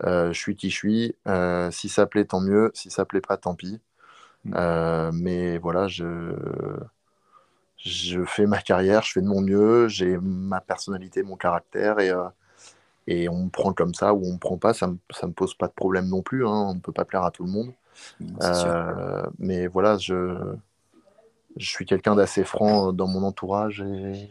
Euh, 0.05 0.33
je 0.33 0.39
suis 0.39 0.57
qui 0.57 0.71
je 0.71 0.77
suis. 0.77 1.17
Euh, 1.29 1.71
si 1.71 1.89
ça 1.89 2.07
plaît, 2.07 2.25
tant 2.25 2.41
mieux. 2.41 2.71
Si 2.75 2.91
ça 2.91 3.05
plaît 3.05 3.21
pas, 3.21 3.37
tant 3.37 3.55
pis. 3.55 3.81
Mm. 4.45 5.11
mais 5.13 5.59
voilà, 5.59 5.87
je, 5.87 6.35
je 7.77 8.25
fais 8.25 8.47
ma 8.47 8.61
carrière, 8.61 9.03
je 9.03 9.13
fais 9.13 9.21
de 9.21 9.27
mon 9.27 9.43
mieux, 9.43 9.87
j'ai 9.89 10.17
ma 10.19 10.61
personnalité, 10.61 11.23
mon 11.23 11.37
caractère 11.37 11.99
et 12.01 12.11
et 13.07 13.29
on 13.29 13.45
me 13.45 13.51
prend 13.51 13.73
comme 13.73 13.93
ça 13.93 14.15
ou 14.15 14.25
on 14.25 14.35
me 14.35 14.39
prend 14.39 14.57
pas, 14.57 14.73
ça 14.73 14.87
me, 14.87 14.97
ça 15.11 15.27
me 15.27 15.33
pose 15.33 15.55
pas 15.55 15.67
de 15.67 15.73
problème 15.73 16.09
non 16.09 16.23
plus. 16.23 16.47
Hein, 16.47 16.67
on 16.71 16.75
ne 16.75 16.81
peut 16.81 16.93
pas 16.93 17.05
plaire 17.05 17.25
à 17.25 17.31
tout 17.31 17.45
le 17.45 17.51
monde. 17.51 17.73
Euh, 18.43 19.23
mais 19.39 19.67
voilà, 19.67 19.99
je, 19.99 20.39
je 21.57 21.69
suis 21.69 21.87
quelqu'un 21.87 22.15
d'assez 22.15 22.45
franc 22.45 22.93
dans 22.93 23.07
mon 23.07 23.23
entourage 23.23 23.81
et, 23.81 24.31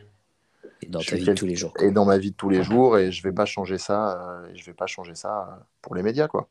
dans 0.88 1.01
ta 1.01 1.15
vie 1.15 1.26
de 1.26 1.34
tous 1.34 1.45
les 1.45 1.55
jours. 1.55 1.74
Et 1.80 1.91
dans 1.91 2.05
ma 2.05 2.17
vie 2.17 2.32
de 2.32 2.36
tous 2.36 2.49
les 2.49 2.63
jours, 2.63 2.97
et 2.97 3.11
je 3.11 3.24
vais 3.24 3.34
pas 3.34 3.45
changer 3.45 3.78
ça. 3.78 4.41
Euh, 4.43 4.49
je 4.53 4.65
vais 4.65 4.74
pas 4.74 4.88
changer 4.88 5.15
ça 5.15 5.65
pour 5.82 5.95
les 5.95 6.03
médias, 6.03 6.28
quoi. 6.28 6.49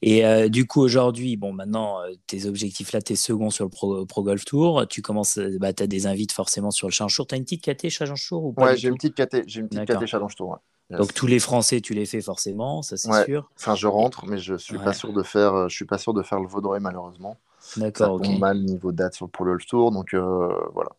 Et 0.00 0.24
euh, 0.24 0.48
du 0.48 0.64
coup, 0.66 0.80
aujourd'hui, 0.80 1.36
bon, 1.36 1.52
maintenant, 1.52 1.98
tes 2.28 2.46
objectifs 2.46 2.92
là, 2.92 3.02
tes 3.02 3.16
seconds 3.16 3.50
sur 3.50 3.64
le 3.64 3.70
Pro, 4.06 4.22
Golf 4.22 4.44
Tour, 4.44 4.86
tu 4.88 5.02
commences, 5.02 5.38
bah, 5.60 5.72
tu 5.72 5.82
as 5.82 5.86
des 5.88 6.06
invites 6.06 6.32
forcément 6.32 6.70
sur 6.70 6.86
le 6.86 6.92
Challenge 6.92 7.14
Tour. 7.14 7.26
Tu 7.26 7.34
as 7.34 7.38
une 7.38 7.44
petite 7.44 7.64
KT 7.64 7.88
Challenge 7.88 8.28
Tour 8.28 8.44
ou 8.44 8.52
pas 8.52 8.66
Ouais, 8.66 8.76
j'ai 8.76 8.88
une 8.88 8.94
petite 8.94 9.16
KT, 9.16 9.42
j'ai 9.46 9.60
une 9.60 9.68
petite 9.68 9.84
KT 9.84 10.06
Challenge 10.06 10.34
Tour. 10.34 10.58
Donc 10.98 11.14
tous 11.14 11.26
les 11.26 11.38
Français, 11.38 11.80
tu 11.80 11.94
les 11.94 12.06
fais 12.06 12.20
forcément, 12.20 12.82
ça 12.82 12.96
c'est 12.96 13.24
sûr. 13.24 13.50
Enfin, 13.58 13.74
je 13.74 13.86
rentre, 13.86 14.26
mais 14.26 14.38
je 14.38 14.54
suis 14.54 14.78
pas 14.78 14.92
sûr 14.92 15.12
de 15.12 15.22
faire, 15.22 15.54
euh, 15.54 15.68
je 15.68 15.74
suis 15.74 15.84
pas 15.84 15.98
sûr 15.98 16.12
de 16.12 16.22
faire 16.22 16.40
le 16.40 16.46
Vaudreuil 16.46 16.80
malheureusement. 16.80 17.38
D'accord. 17.76 18.18
Ça 18.20 18.28
tombe 18.28 18.38
mal 18.38 18.62
niveau 18.62 18.92
date 18.92 19.14
sur 19.14 19.26
le 19.26 19.30
Pro 19.30 19.44
Golf 19.44 19.66
Tour, 19.66 19.90
donc 19.90 20.14
euh, 20.14 20.48
voilà. 20.72 20.90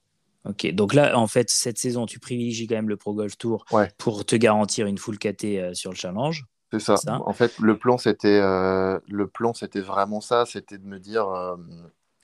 Ok, 0.45 0.69
donc 0.73 0.93
là, 0.93 1.17
en 1.17 1.27
fait, 1.27 1.49
cette 1.49 1.77
saison, 1.77 2.05
tu 2.05 2.19
privilégies 2.19 2.67
quand 2.67 2.75
même 2.75 2.89
le 2.89 2.97
Pro 2.97 3.13
Golf 3.13 3.37
Tour 3.37 3.65
pour 3.97 4.25
te 4.25 4.35
garantir 4.35 4.87
une 4.87 4.97
full 4.97 5.17
KT 5.17 5.45
euh, 5.45 5.73
sur 5.73 5.91
le 5.91 5.95
challenge. 5.95 6.45
C'est 6.71 6.79
ça. 6.79 6.95
En 7.25 7.33
fait, 7.33 7.59
le 7.59 7.77
plan, 7.77 7.97
c'était 7.97 8.41
le 8.41 9.27
plan, 9.27 9.53
c'était 9.53 9.81
vraiment 9.81 10.21
ça, 10.21 10.45
c'était 10.45 10.79
de 10.79 10.85
me 10.85 10.99
dire, 10.99 11.27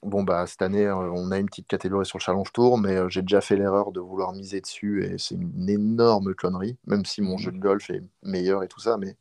bon, 0.02 0.22
bah, 0.22 0.46
cette 0.46 0.62
année, 0.62 0.86
euh, 0.86 1.10
on 1.12 1.30
a 1.30 1.38
une 1.38 1.46
petite 1.46 1.66
catégorie 1.66 2.06
sur 2.06 2.18
le 2.18 2.22
Challenge 2.22 2.52
Tour, 2.52 2.78
mais 2.78 2.96
euh, 2.96 3.08
j'ai 3.08 3.22
déjà 3.22 3.40
fait 3.40 3.56
l'erreur 3.56 3.92
de 3.92 4.00
vouloir 4.00 4.32
miser 4.32 4.60
dessus 4.60 5.04
et 5.04 5.18
c'est 5.18 5.34
une 5.34 5.68
énorme 5.68 6.34
connerie, 6.34 6.76
même 6.86 7.04
si 7.04 7.22
mon 7.22 7.38
jeu 7.38 7.52
de 7.52 7.58
golf 7.58 7.90
est 7.90 8.02
meilleur 8.22 8.62
et 8.62 8.68
tout 8.68 8.80
ça, 8.80 8.96
mais 8.96 9.16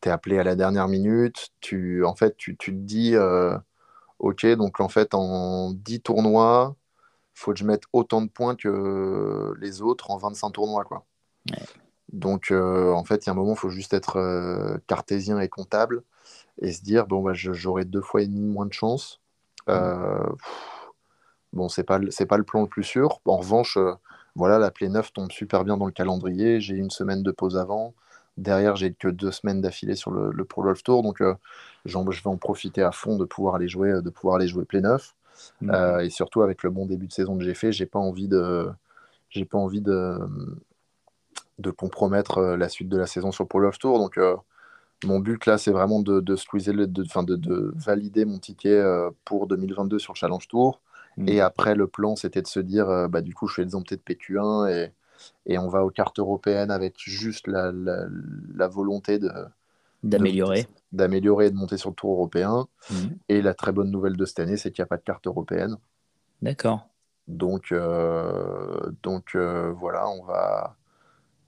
tu 0.00 0.08
es 0.08 0.12
appelé 0.12 0.38
à 0.38 0.44
la 0.44 0.56
dernière 0.56 0.88
minute, 0.88 1.50
tu, 1.60 2.04
en 2.04 2.14
fait, 2.14 2.36
tu, 2.36 2.56
tu 2.56 2.72
te 2.72 2.78
dis, 2.78 3.14
euh, 3.14 3.56
ok, 4.20 4.46
donc 4.54 4.80
en 4.80 4.88
fait, 4.88 5.14
en 5.14 5.72
10 5.72 6.00
tournois, 6.00 6.76
faut 7.34 7.52
que 7.52 7.58
je 7.58 7.64
mette 7.64 7.82
autant 7.92 8.22
de 8.22 8.28
points 8.28 8.54
que 8.54 9.54
les 9.60 9.82
autres 9.82 10.10
en 10.10 10.18
25 10.18 10.50
tournois, 10.52 10.84
quoi. 10.84 11.04
Donc, 12.12 12.52
en 12.52 13.04
fait, 13.04 13.24
il 13.24 13.28
y 13.28 13.30
a 13.30 13.32
un 13.32 13.36
moment, 13.36 13.52
il 13.52 13.58
faut 13.58 13.70
juste 13.70 13.94
être 13.94 14.80
cartésien 14.86 15.40
et 15.40 15.48
comptable 15.48 16.02
et 16.60 16.72
se 16.72 16.82
dire, 16.82 17.06
bon, 17.06 17.22
bah, 17.22 17.32
j'aurai 17.34 17.84
deux 17.84 18.00
fois 18.00 18.22
et 18.22 18.26
demi 18.26 18.48
moins 18.48 18.66
de 18.66 18.72
chance 18.72 19.20
euh, 19.68 20.32
bon, 21.52 21.68
c'est 21.68 21.84
pas, 21.84 21.98
pas 22.28 22.36
le 22.36 22.44
plan 22.44 22.62
le 22.62 22.68
plus 22.68 22.84
sûr. 22.84 23.20
En 23.24 23.38
revanche, 23.38 23.76
euh, 23.76 23.94
voilà, 24.34 24.58
la 24.58 24.70
Play 24.70 24.88
9 24.88 25.12
tombe 25.12 25.30
super 25.30 25.64
bien 25.64 25.76
dans 25.76 25.86
le 25.86 25.92
calendrier. 25.92 26.60
J'ai 26.60 26.76
une 26.76 26.90
semaine 26.90 27.22
de 27.22 27.30
pause 27.30 27.56
avant. 27.56 27.94
Derrière, 28.36 28.76
j'ai 28.76 28.92
que 28.92 29.08
deux 29.08 29.30
semaines 29.32 29.60
d'affilée 29.60 29.96
sur 29.96 30.10
le, 30.10 30.44
Pro 30.44 30.62
Golf 30.62 30.82
Tour, 30.82 31.02
donc 31.02 31.20
euh, 31.20 31.34
je 31.84 31.98
vais 31.98 32.26
en 32.26 32.36
profiter 32.36 32.82
à 32.82 32.92
fond 32.92 33.16
de 33.16 33.24
pouvoir 33.24 33.56
aller 33.56 33.68
jouer, 33.68 34.00
de 34.02 34.10
pouvoir 34.10 34.36
aller 34.36 34.48
jouer 34.48 34.64
Play 34.64 34.80
9. 34.80 35.14
Mmh. 35.62 36.00
et 36.02 36.10
surtout 36.10 36.42
avec 36.42 36.62
le 36.62 36.68
bon 36.68 36.84
début 36.84 37.06
de 37.06 37.12
saison 37.12 37.38
que 37.38 37.44
j'ai 37.44 37.54
fait, 37.54 37.72
j'ai 37.72 37.86
pas 37.86 37.98
envie 37.98 38.28
de, 38.28 38.68
j'ai 39.30 39.46
pas 39.46 39.56
envie 39.56 39.80
de, 39.80 40.18
de 41.58 41.70
compromettre 41.70 42.42
la 42.42 42.68
suite 42.68 42.90
de 42.90 42.98
la 42.98 43.06
saison 43.06 43.32
sur 43.32 43.44
le 43.44 43.48
Pro 43.48 43.60
Golf 43.60 43.78
Tour. 43.78 43.98
Donc 43.98 44.18
mon 45.04 45.18
but 45.18 45.46
là, 45.46 45.58
c'est 45.58 45.70
vraiment 45.70 46.00
de, 46.00 46.20
de 46.20 46.36
squeezer, 46.36 46.74
de, 46.74 46.84
de, 46.86 47.36
de, 47.36 47.72
valider 47.76 48.24
mon 48.24 48.38
ticket 48.38 48.76
euh, 48.76 49.10
pour 49.24 49.46
2022 49.46 49.98
sur 49.98 50.12
le 50.12 50.18
Challenge 50.18 50.46
Tour. 50.46 50.80
Mm. 51.16 51.28
Et 51.28 51.40
après, 51.40 51.74
le 51.74 51.86
plan, 51.86 52.16
c'était 52.16 52.42
de 52.42 52.46
se 52.46 52.60
dire, 52.60 52.88
euh, 52.88 53.08
bah, 53.08 53.22
du 53.22 53.34
coup, 53.34 53.46
je 53.46 53.54
fais 53.54 53.64
les 53.64 53.74
emptés 53.74 53.96
de 53.96 54.02
PQ1 54.02 54.70
et, 54.70 54.92
et, 55.46 55.58
on 55.58 55.68
va 55.68 55.84
aux 55.84 55.90
cartes 55.90 56.18
européennes 56.18 56.70
avec 56.70 56.94
juste 56.98 57.46
la, 57.46 57.72
la, 57.72 58.68
volonté 58.68 59.18
de 59.18 59.30
d'améliorer 60.02 60.66
d'améliorer 60.92 61.46
et 61.46 61.50
de 61.50 61.56
monter 61.56 61.76
sur 61.76 61.90
le 61.90 61.94
tour 61.94 62.12
européen. 62.12 62.66
Mm. 62.90 62.94
Et 63.28 63.42
la 63.42 63.54
très 63.54 63.72
bonne 63.72 63.90
nouvelle 63.90 64.16
de 64.16 64.24
cette 64.24 64.40
année, 64.40 64.56
c'est 64.56 64.72
qu'il 64.72 64.82
n'y 64.82 64.86
a 64.86 64.88
pas 64.88 64.96
de 64.96 65.02
carte 65.02 65.26
européenne. 65.26 65.76
D'accord. 66.42 66.88
Donc, 67.28 67.70
euh, 67.70 68.90
donc 69.02 69.36
voilà, 69.36 70.08
on 70.08 70.24
va, 70.24 70.76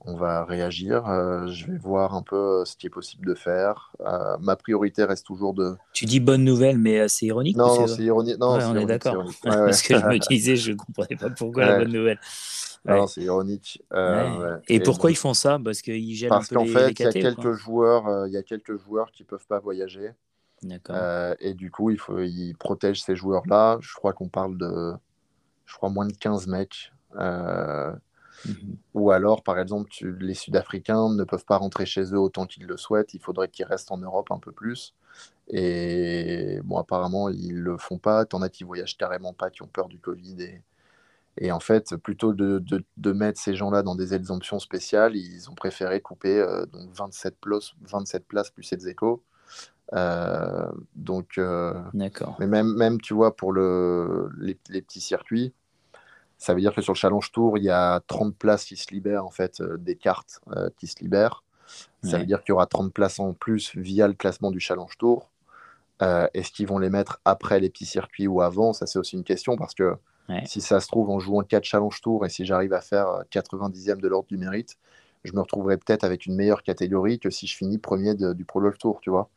on 0.05 0.15
va 0.15 0.43
réagir. 0.43 1.07
Euh, 1.07 1.47
je 1.47 1.67
vais 1.67 1.77
voir 1.77 2.15
un 2.15 2.21
peu 2.21 2.35
euh, 2.35 2.65
ce 2.65 2.75
qui 2.75 2.87
est 2.87 2.89
possible 2.89 3.25
de 3.25 3.33
faire. 3.33 3.91
Euh, 4.01 4.37
ma 4.41 4.55
priorité 4.55 5.03
reste 5.03 5.25
toujours 5.25 5.53
de. 5.53 5.75
Tu 5.93 6.05
dis 6.05 6.19
bonne 6.19 6.43
nouvelle, 6.43 6.77
mais 6.77 7.07
c'est 7.07 7.25
ironique 7.25 7.57
Non, 7.57 7.87
c'est 7.87 8.03
ironique. 8.03 8.37
Non, 8.39 8.57
on 8.61 8.75
est 8.75 8.85
d'accord. 8.85 9.25
Parce 9.43 9.81
que 9.81 9.97
je 9.97 10.05
me 10.05 10.17
disais, 10.29 10.55
je 10.55 10.71
ne 10.71 10.77
comprenais 10.77 11.15
pas 11.15 11.29
pourquoi 11.29 11.65
la 11.65 11.79
bonne 11.79 11.93
nouvelle. 11.93 12.19
Non, 12.85 13.07
c'est 13.07 13.21
ironique. 13.21 13.81
Et, 14.67 14.79
pourquoi 14.79 15.11
ils 15.11 15.17
font 15.17 15.33
ça? 15.33 15.59
Parce 15.63 15.81
qu'ils 15.81 16.15
gênent 16.15 16.29
Parce 16.29 16.49
qu'en 16.49 16.65
fait, 16.65 16.91
il 16.91 16.99
y 16.99 17.07
a 17.07 17.11
quelques 17.11 17.53
joueurs, 17.53 18.27
il 18.27 18.33
y 18.33 18.37
a 18.37 18.43
quelques 18.43 18.77
joueurs 18.77 19.11
qui 19.11 19.23
peuvent 19.23 19.47
pas 19.47 19.59
voyager. 19.59 20.11
D'accord. 20.61 21.35
et 21.41 21.53
du 21.53 21.71
coup, 21.71 21.89
il 21.89 21.99
faut, 21.99 22.19
ils 22.19 22.55
protègent 22.57 23.03
ces 23.03 23.15
joueurs-là. 23.15 23.77
Je 23.81 23.93
crois 23.93 24.13
qu'on 24.13 24.29
parle 24.29 24.57
de, 24.57 24.93
je 25.65 25.75
crois 25.75 25.89
moins 25.89 26.07
de 26.07 26.13
15 26.13 26.47
mecs. 26.47 26.91
Mhm. 28.45 28.77
Ou 28.93 29.11
alors, 29.11 29.43
par 29.43 29.59
exemple, 29.59 29.91
les 30.01 30.33
Sud-Africains 30.33 31.13
ne 31.13 31.23
peuvent 31.23 31.45
pas 31.45 31.57
rentrer 31.57 31.85
chez 31.85 32.03
eux 32.13 32.19
autant 32.19 32.45
qu'ils 32.45 32.65
le 32.65 32.77
souhaitent. 32.77 33.13
Il 33.13 33.19
faudrait 33.19 33.47
qu'ils 33.47 33.65
restent 33.65 33.91
en 33.91 33.97
Europe 33.97 34.31
un 34.31 34.39
peu 34.39 34.51
plus. 34.51 34.93
Et 35.49 36.59
bon, 36.63 36.77
apparemment, 36.77 37.29
ils 37.29 37.59
le 37.59 37.77
font 37.77 37.97
pas. 37.97 38.25
T'en 38.25 38.41
as 38.41 38.49
qui 38.49 38.63
voyagent 38.63 38.97
carrément 38.97 39.33
pas, 39.33 39.49
qui 39.49 39.61
ont 39.61 39.67
peur 39.67 39.87
du 39.87 39.99
Covid. 39.99 40.41
Et, 40.41 40.61
et 41.37 41.51
en 41.51 41.59
fait, 41.59 41.95
plutôt 41.95 42.33
de, 42.33 42.63
de, 42.97 43.11
mettre 43.11 43.39
ces 43.39 43.55
gens-là 43.55 43.81
dans 43.81 43.95
des 43.95 44.13
exemptions 44.13 44.59
spéciales, 44.59 45.15
ils 45.15 45.49
ont 45.49 45.55
préféré 45.55 45.99
couper 45.99 46.39
euh, 46.39 46.65
donc 46.67 46.91
27, 46.93 47.37
places, 47.39 47.73
27 47.81 48.27
places 48.27 48.51
plus 48.51 48.63
ces 48.63 48.87
échos. 48.87 49.23
Euh, 49.93 50.71
donc, 50.95 51.37
euh. 51.37 51.73
Mais 51.93 52.47
même, 52.47 52.73
même, 52.75 53.01
tu 53.01 53.15
vois, 53.15 53.35
pour 53.35 53.51
le, 53.51 54.29
les, 54.37 54.57
les 54.69 54.81
petits 54.81 55.01
circuits, 55.01 55.53
ça 56.37 56.53
veut 56.53 56.61
dire 56.61 56.73
que 56.75 56.81
sur 56.81 56.93
le 56.93 56.97
Challenge 56.97 57.31
Tour, 57.31 57.57
il 57.57 57.63
y 57.63 57.71
a 57.71 57.99
30 58.07 58.35
places 58.35 58.65
qui 58.65 58.77
se 58.77 58.93
libèrent, 58.93 59.25
en 59.25 59.31
fait, 59.31 59.59
euh, 59.61 59.77
des 59.77 59.95
cartes 59.95 60.39
qui 60.77 60.87
se 60.87 60.99
libèrent. 60.99 61.43
Ça 62.03 62.19
veut 62.19 62.25
dire 62.25 62.43
qu'il 62.43 62.49
y 62.49 62.51
aura 62.51 62.67
30 62.67 62.93
places 62.93 63.19
en 63.19 63.33
plus 63.33 63.75
via 63.77 64.07
le 64.07 64.13
classement 64.13 64.51
du 64.51 64.59
Challenge 64.59 64.95
Tour. 64.97 65.31
Est-ce 66.01 66.51
qu'ils 66.51 66.67
vont 66.67 66.77
les 66.77 66.89
mettre 66.89 67.21
après 67.23 67.61
les 67.61 67.69
petits 67.69 67.85
circuits 67.85 68.27
ou 68.27 68.41
avant? 68.41 68.73
Ça, 68.73 68.85
c'est 68.85 68.99
aussi 68.99 69.15
une 69.15 69.23
question 69.23 69.55
parce 69.55 69.73
que 69.73 69.95
si 70.45 70.61
ça 70.61 70.79
se 70.79 70.87
trouve, 70.87 71.09
en 71.09 71.19
jouant 71.19 71.43
4 71.43 71.63
Challenge 71.63 72.01
Tours 72.01 72.25
et 72.25 72.29
si 72.29 72.45
j'arrive 72.45 72.73
à 72.73 72.81
faire 72.81 73.23
90e 73.31 73.99
de 73.99 74.07
l'ordre 74.07 74.27
du 74.27 74.37
mérite, 74.37 74.77
je 75.23 75.33
me 75.33 75.39
retrouverai 75.39 75.77
peut-être 75.77 76.03
avec 76.03 76.25
une 76.25 76.35
meilleure 76.35 76.63
catégorie 76.63 77.19
que 77.19 77.29
si 77.29 77.47
je 77.47 77.55
finis 77.55 77.77
premier 77.77 78.13
du 78.15 78.45
Pro 78.45 78.61
Golf 78.61 78.77
Tour, 78.77 78.99
tu 79.01 79.09
vois. 79.09 79.29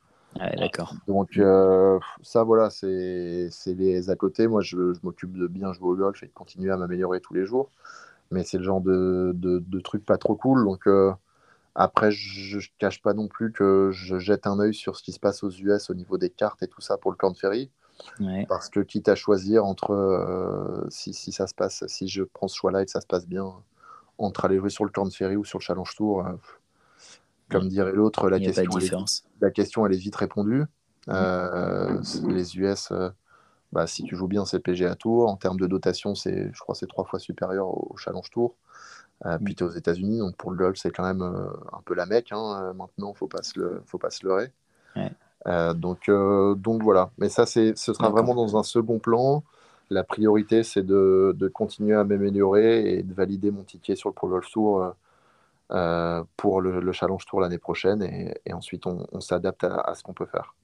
d'accord. 0.56 0.94
Donc, 1.06 1.38
euh, 1.38 1.98
ça, 2.22 2.42
voilà, 2.42 2.70
c'est 2.70 3.48
les 3.66 4.10
à 4.10 4.16
côté. 4.16 4.48
Moi, 4.48 4.62
je, 4.62 4.94
m'occupe 5.02 5.36
de 5.36 5.46
bien 5.46 5.72
jouer 5.72 5.88
au 5.88 5.96
golf 5.96 6.22
et 6.22 6.26
de 6.26 6.32
continuer 6.32 6.70
à 6.72 6.76
m'améliorer 6.76 7.20
tous 7.20 7.34
les 7.34 7.46
jours. 7.46 7.70
Mais 8.30 8.42
c'est 8.42 8.58
le 8.58 8.64
genre 8.64 8.80
de, 8.80 9.32
de, 9.34 9.80
truc 9.80 10.04
pas 10.04 10.18
trop 10.18 10.34
cool. 10.34 10.64
Donc, 10.64 10.88
euh, 10.88 11.12
après, 11.76 12.10
je 12.10 12.56
ne 12.56 12.62
cache 12.78 13.00
pas 13.00 13.14
non 13.14 13.28
plus 13.28 13.52
que 13.52 13.90
je 13.92 14.18
jette 14.18 14.46
un 14.46 14.58
œil 14.58 14.74
sur 14.74 14.96
ce 14.96 15.02
qui 15.02 15.12
se 15.12 15.20
passe 15.20 15.44
aux 15.44 15.50
US 15.50 15.90
au 15.90 15.94
niveau 15.94 16.18
des 16.18 16.30
cartes 16.30 16.62
et 16.62 16.68
tout 16.68 16.80
ça 16.80 16.96
pour 16.96 17.12
le 17.12 17.16
camp 17.16 17.30
de 17.30 17.36
ferry. 17.36 17.70
Parce 18.48 18.68
que 18.68 18.80
quitte 18.80 19.08
à 19.08 19.14
choisir 19.14 19.64
entre 19.64 20.86
si, 20.90 21.14
si, 21.14 21.32
ça 21.32 21.46
se 21.46 21.54
passe, 21.54 21.84
si 21.86 22.08
je 22.08 22.22
prends 22.22 22.48
ce 22.48 22.56
choix-là 22.56 22.82
et 22.82 22.84
que 22.84 22.90
ça 22.90 23.00
se 23.00 23.06
passe 23.06 23.26
bien, 23.26 23.52
entre 24.18 24.44
aller 24.44 24.58
jouer 24.58 24.70
sur 24.70 24.84
le 24.84 24.90
Corn 24.90 25.10
Ferry 25.10 25.36
ou 25.36 25.44
sur 25.44 25.58
le 25.58 25.62
Challenge 25.64 25.94
Tour, 25.96 26.24
comme 27.50 27.68
dirait 27.68 27.92
l'autre, 27.92 28.28
la, 28.28 28.40
question, 28.40 29.04
la 29.40 29.50
question 29.50 29.86
elle 29.86 29.94
est 29.94 29.98
vite 29.98 30.16
répondue. 30.16 30.64
Euh, 31.08 32.00
les 32.28 32.58
US, 32.58 32.90
euh, 32.90 33.10
bah, 33.72 33.86
si 33.86 34.02
tu 34.02 34.16
joues 34.16 34.26
bien, 34.26 34.44
c'est 34.44 34.58
PGA 34.58 34.94
Tour. 34.96 35.28
En 35.28 35.36
termes 35.36 35.58
de 35.58 35.66
dotation, 35.66 36.14
c'est, 36.14 36.50
je 36.52 36.58
crois 36.60 36.74
c'est 36.74 36.86
trois 36.86 37.04
fois 37.04 37.18
supérieur 37.18 37.68
au, 37.68 37.96
Challenge 37.96 38.28
Tour. 38.30 38.56
Euh, 39.24 39.38
puis 39.42 39.54
tu 39.54 39.64
es 39.64 39.66
aux 39.66 39.70
États-Unis, 39.70 40.18
donc 40.18 40.36
pour 40.36 40.50
le 40.50 40.56
golf, 40.56 40.76
c'est 40.76 40.90
quand 40.90 41.04
même 41.04 41.22
un 41.22 41.80
peu 41.84 41.94
la 41.94 42.06
mecque. 42.06 42.32
Hein, 42.32 42.72
maintenant, 42.74 43.14
faut 43.14 43.28
pas 43.28 43.42
se 43.42 43.58
le, 43.58 43.82
faut 43.86 43.98
pas 43.98 44.10
se 44.10 44.26
leurrer. 44.26 44.52
Donc, 45.74 46.10
donc 46.10 46.82
voilà. 46.82 47.10
Mais 47.18 47.28
ça, 47.28 47.46
c'est, 47.46 47.76
ce 47.76 47.92
sera 47.92 48.08
vraiment 48.10 48.34
dans 48.34 48.56
un 48.56 48.62
second 48.62 48.98
plan. 48.98 49.44
La 49.90 50.02
priorité, 50.02 50.62
c'est 50.64 50.82
de, 50.82 51.34
de, 51.38 51.48
continuer 51.48 51.94
à 51.94 52.02
m'améliorer 52.02 52.94
et 52.94 53.02
de 53.02 53.14
valider 53.14 53.52
mon 53.52 53.62
ticket 53.62 53.94
sur 53.94 54.08
le 54.08 54.14
Pro 54.14 54.28
Golf 54.28 54.50
Tour 54.50 54.94
pour 56.36 56.60
le, 56.60 56.92
Challenge 56.92 57.24
Tour 57.26 57.40
l'année 57.40 57.58
prochaine. 57.58 58.02
Et, 58.44 58.52
ensuite, 58.52 58.86
on, 58.86 59.20
s'adapte 59.20 59.64
à, 59.64 59.94
ce 59.94 60.02
qu'on 60.02 60.14
peut 60.14 60.26
faire. 60.26 60.54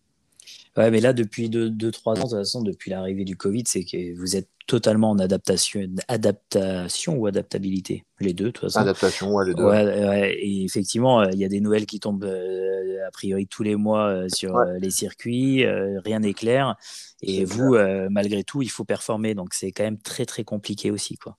Ouais, 0.76 0.90
mais 0.90 1.00
là, 1.00 1.12
depuis 1.12 1.50
2-3 1.50 2.12
ans, 2.12 2.14
de 2.14 2.20
toute 2.20 2.30
façon, 2.30 2.62
depuis 2.62 2.90
l'arrivée 2.90 3.24
du 3.24 3.36
Covid, 3.36 3.64
c'est 3.66 3.84
que 3.84 4.16
vous 4.18 4.36
êtes 4.36 4.48
totalement 4.66 5.10
en 5.10 5.18
adaptation, 5.18 5.82
adaptation 6.08 7.16
ou 7.16 7.26
adaptabilité 7.26 8.06
Les 8.20 8.32
deux, 8.32 8.46
de 8.46 8.50
toute 8.52 8.64
façon. 8.64 8.80
Adaptation, 8.80 9.34
ouais, 9.34 9.44
les 9.46 9.54
deux. 9.54 9.64
Ouais, 9.64 10.34
et 10.40 10.64
effectivement, 10.64 11.20
euh, 11.20 11.30
il 11.32 11.38
y 11.38 11.44
a 11.44 11.48
des 11.48 11.60
nouvelles 11.60 11.84
qui 11.84 12.00
tombent 12.00 12.24
euh, 12.24 13.06
a 13.06 13.10
priori 13.10 13.46
tous 13.46 13.62
les 13.62 13.76
mois 13.76 14.06
euh, 14.06 14.28
sur 14.32 14.58
les 14.80 14.90
circuits, 14.90 15.66
rien 15.66 16.20
n'est 16.20 16.32
clair. 16.32 16.76
Et 17.20 17.44
vous, 17.44 17.76
malgré 18.08 18.42
tout, 18.42 18.62
il 18.62 18.70
faut 18.70 18.84
performer. 18.84 19.34
Donc, 19.34 19.52
c'est 19.52 19.72
quand 19.72 19.84
même 19.84 19.98
très, 19.98 20.24
très 20.24 20.44
compliqué 20.44 20.90
aussi. 20.90 21.18
quoi. 21.18 21.36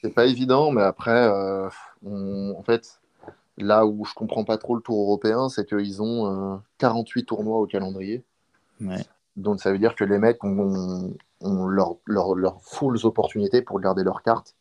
C'est 0.00 0.14
pas 0.14 0.26
évident, 0.26 0.70
mais 0.70 0.82
après, 0.82 1.28
en 2.06 2.62
fait, 2.64 3.00
là 3.58 3.84
où 3.84 4.04
je 4.04 4.14
comprends 4.14 4.44
pas 4.44 4.58
trop 4.58 4.76
le 4.76 4.80
tour 4.80 5.02
européen, 5.02 5.48
c'est 5.48 5.68
qu'ils 5.68 6.00
ont 6.02 6.60
48 6.78 7.24
tournois 7.24 7.58
au 7.58 7.66
calendrier. 7.66 8.24
Donc 9.36 9.60
ça 9.60 9.72
veut 9.72 9.78
dire 9.78 9.94
que 9.94 10.04
les 10.04 10.18
mecs 10.18 10.42
ont, 10.44 11.14
leurs 11.40 11.96
leur, 12.06 12.34
leur 12.34 12.60
full 12.62 12.96
opportunités 13.04 13.62
pour 13.62 13.80
garder 13.80 14.04
leurs 14.04 14.22
cartes. 14.22 14.54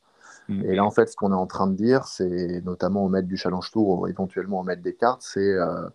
Mm. 0.49 0.65
Et 0.65 0.75
là, 0.75 0.83
en 0.83 0.91
fait, 0.91 1.07
ce 1.07 1.15
qu'on 1.15 1.31
est 1.31 1.35
en 1.35 1.47
train 1.47 1.67
de 1.67 1.75
dire, 1.75 2.05
c'est 2.05 2.61
notamment 2.65 3.05
au 3.05 3.09
maître 3.09 3.27
du 3.27 3.37
Challenge 3.37 3.71
Tour 3.71 3.99
ou 3.99 4.07
éventuellement 4.07 4.59
au 4.59 4.63
maître 4.63 4.81
des 4.81 4.95
cartes, 4.95 5.21
c'est 5.21 5.53
euh, 5.53 5.87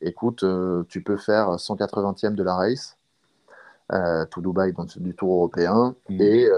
écoute, 0.00 0.44
euh, 0.44 0.84
tu 0.88 1.02
peux 1.02 1.16
faire 1.16 1.56
180e 1.56 2.34
de 2.34 2.42
la 2.42 2.54
race, 2.54 2.96
euh, 3.92 4.24
tout 4.26 4.40
Dubaï 4.40 4.72
dans, 4.72 4.84
du 4.84 5.14
Tour 5.14 5.34
européen, 5.34 5.96
mm. 6.08 6.20
et 6.20 6.48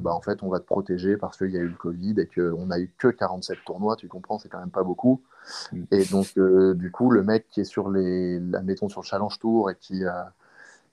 bah, 0.00 0.12
en 0.12 0.20
fait, 0.20 0.42
on 0.42 0.48
va 0.48 0.58
te 0.58 0.66
protéger 0.66 1.16
parce 1.16 1.36
qu'il 1.36 1.50
y 1.50 1.56
a 1.56 1.60
eu 1.60 1.68
le 1.68 1.76
Covid 1.76 2.14
et 2.18 2.26
qu'on 2.26 2.66
n'a 2.66 2.80
eu 2.80 2.92
que 2.98 3.08
47 3.08 3.58
tournois, 3.64 3.96
tu 3.96 4.08
comprends, 4.08 4.38
c'est 4.38 4.48
quand 4.48 4.60
même 4.60 4.70
pas 4.70 4.84
beaucoup. 4.84 5.22
Mm. 5.72 5.82
Et 5.92 6.04
donc, 6.06 6.36
du 6.76 6.90
coup, 6.90 7.10
le 7.10 7.22
mec 7.22 7.46
qui 7.48 7.60
est 7.60 7.64
sur 7.64 7.90
les, 7.90 8.36
admettons, 8.54 8.88
sur 8.88 9.02
le 9.02 9.06
Challenge 9.06 9.38
Tour 9.38 9.70
et 9.70 9.76
qui 9.76 10.02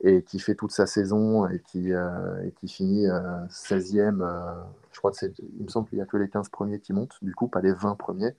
et 0.01 0.23
qui 0.23 0.39
fait 0.39 0.55
toute 0.55 0.71
sa 0.71 0.85
saison 0.85 1.47
et 1.47 1.59
qui, 1.59 1.93
euh, 1.93 2.43
et 2.45 2.51
qui 2.51 2.67
finit 2.67 3.05
16e. 3.05 4.21
Euh, 4.21 4.25
euh, 4.25 4.53
je 4.91 4.99
crois 4.99 5.11
que 5.11 5.17
c'est, 5.17 5.33
il 5.57 5.63
me 5.63 5.69
semble 5.69 5.87
qu'il 5.87 5.97
n'y 5.97 6.03
a 6.03 6.05
que 6.05 6.17
les 6.17 6.29
15 6.29 6.49
premiers 6.49 6.79
qui 6.79 6.93
montent, 6.93 7.17
du 7.21 7.33
coup, 7.33 7.47
pas 7.47 7.61
les 7.61 7.73
20 7.73 7.95
premiers, 7.95 8.35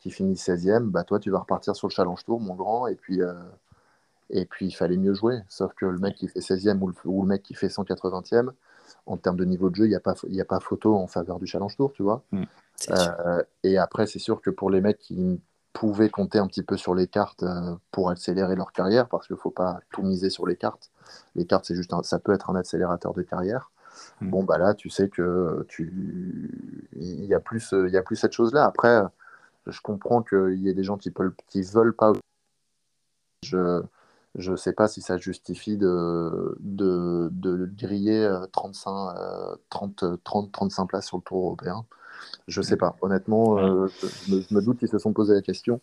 qui 0.00 0.10
finit 0.10 0.34
16e. 0.34 0.90
Bah, 0.90 1.04
toi, 1.04 1.18
tu 1.18 1.30
vas 1.30 1.38
repartir 1.38 1.74
sur 1.74 1.88
le 1.88 1.92
Challenge 1.92 2.22
Tour, 2.24 2.40
mon 2.40 2.54
grand, 2.54 2.86
et 2.86 2.94
puis, 2.94 3.20
et 4.30 4.44
puis 4.44 4.66
il 4.66 4.72
fallait 4.72 4.98
mieux 4.98 5.14
jouer. 5.14 5.40
Sauf 5.48 5.72
que 5.74 5.86
le 5.86 5.98
mec 5.98 6.16
qui 6.16 6.28
fait 6.28 6.40
16e 6.40 6.78
ou 6.80 6.88
le, 6.88 6.94
ou 7.04 7.22
le 7.22 7.28
mec 7.28 7.42
qui 7.42 7.54
fait 7.54 7.68
180e, 7.68 8.50
en 9.06 9.16
termes 9.16 9.36
de 9.36 9.44
niveau 9.44 9.70
de 9.70 9.76
jeu, 9.76 9.86
il 9.86 9.88
n'y 9.88 9.94
a, 9.94 10.00
pas, 10.00 10.12
a 10.12 10.44
pas 10.44 10.60
photo 10.60 10.94
en 10.96 11.06
faveur 11.06 11.38
du 11.38 11.46
Challenge 11.46 11.74
Tour, 11.74 11.92
tu 11.92 12.02
vois. 12.02 12.22
Mmh, 12.32 12.44
et 13.62 13.78
après, 13.78 14.06
c'est 14.06 14.18
sûr 14.18 14.40
que 14.40 14.50
pour 14.50 14.70
les 14.70 14.80
mecs 14.80 14.98
qui 14.98 15.40
pouvaient 15.72 16.10
compter 16.10 16.38
un 16.38 16.46
petit 16.46 16.62
peu 16.62 16.76
sur 16.76 16.94
les 16.94 17.06
cartes 17.06 17.42
euh, 17.42 17.74
pour 17.90 18.10
accélérer 18.10 18.56
leur 18.56 18.72
carrière, 18.72 19.08
parce 19.08 19.26
qu'il 19.26 19.36
ne 19.36 19.40
faut 19.40 19.50
pas 19.50 19.80
tout 19.90 20.02
miser 20.02 20.30
sur 20.30 20.46
les 20.46 20.56
cartes. 20.56 20.90
Les 21.34 21.46
cartes, 21.46 21.64
c'est 21.66 21.74
juste 21.74 21.92
ça 22.02 22.18
peut 22.18 22.32
être 22.32 22.50
un 22.50 22.56
accélérateur 22.56 23.14
de 23.14 23.22
carrière. 23.22 23.70
Hmm. 24.20 24.30
Bon, 24.30 24.44
bah 24.44 24.58
là, 24.58 24.74
tu 24.74 24.90
sais 24.90 25.08
que 25.08 25.64
tu, 25.68 26.88
il 26.96 27.24
y 27.24 27.34
a 27.34 27.40
plus, 27.40 27.72
il 27.72 27.90
y 27.90 27.96
a 27.96 28.02
plus 28.02 28.16
cette 28.16 28.32
chose-là. 28.32 28.64
Après, 28.64 29.02
je 29.66 29.80
comprends 29.80 30.22
qu'il 30.22 30.58
y 30.58 30.68
ait 30.68 30.74
des 30.74 30.84
gens 30.84 30.96
qui 30.98 31.10
ne 31.10 31.28
qui 31.48 31.62
veulent 31.62 31.94
pas. 31.96 32.12
Je, 33.42 33.82
je 34.34 34.52
ne 34.52 34.56
sais 34.56 34.72
pas 34.72 34.88
si 34.88 35.02
ça 35.02 35.18
justifie 35.18 35.76
de, 35.76 36.56
de, 36.60 37.28
de 37.32 37.66
griller 37.76 38.30
35, 38.52 39.14
30, 39.68 40.22
30, 40.24 40.52
35 40.52 40.86
places 40.86 41.06
sur 41.06 41.18
le 41.18 41.22
Tour 41.22 41.38
européen. 41.46 41.84
Je 42.48 42.62
sais 42.62 42.76
pas. 42.76 42.96
Honnêtement, 43.00 43.58
euh, 43.58 43.86
je, 44.28 44.54
me, 44.54 44.60
doute 44.60 44.78
qu'ils 44.78 44.88
se 44.88 44.98
sont 44.98 45.12
posé 45.12 45.34
la 45.34 45.42
question. 45.42 45.80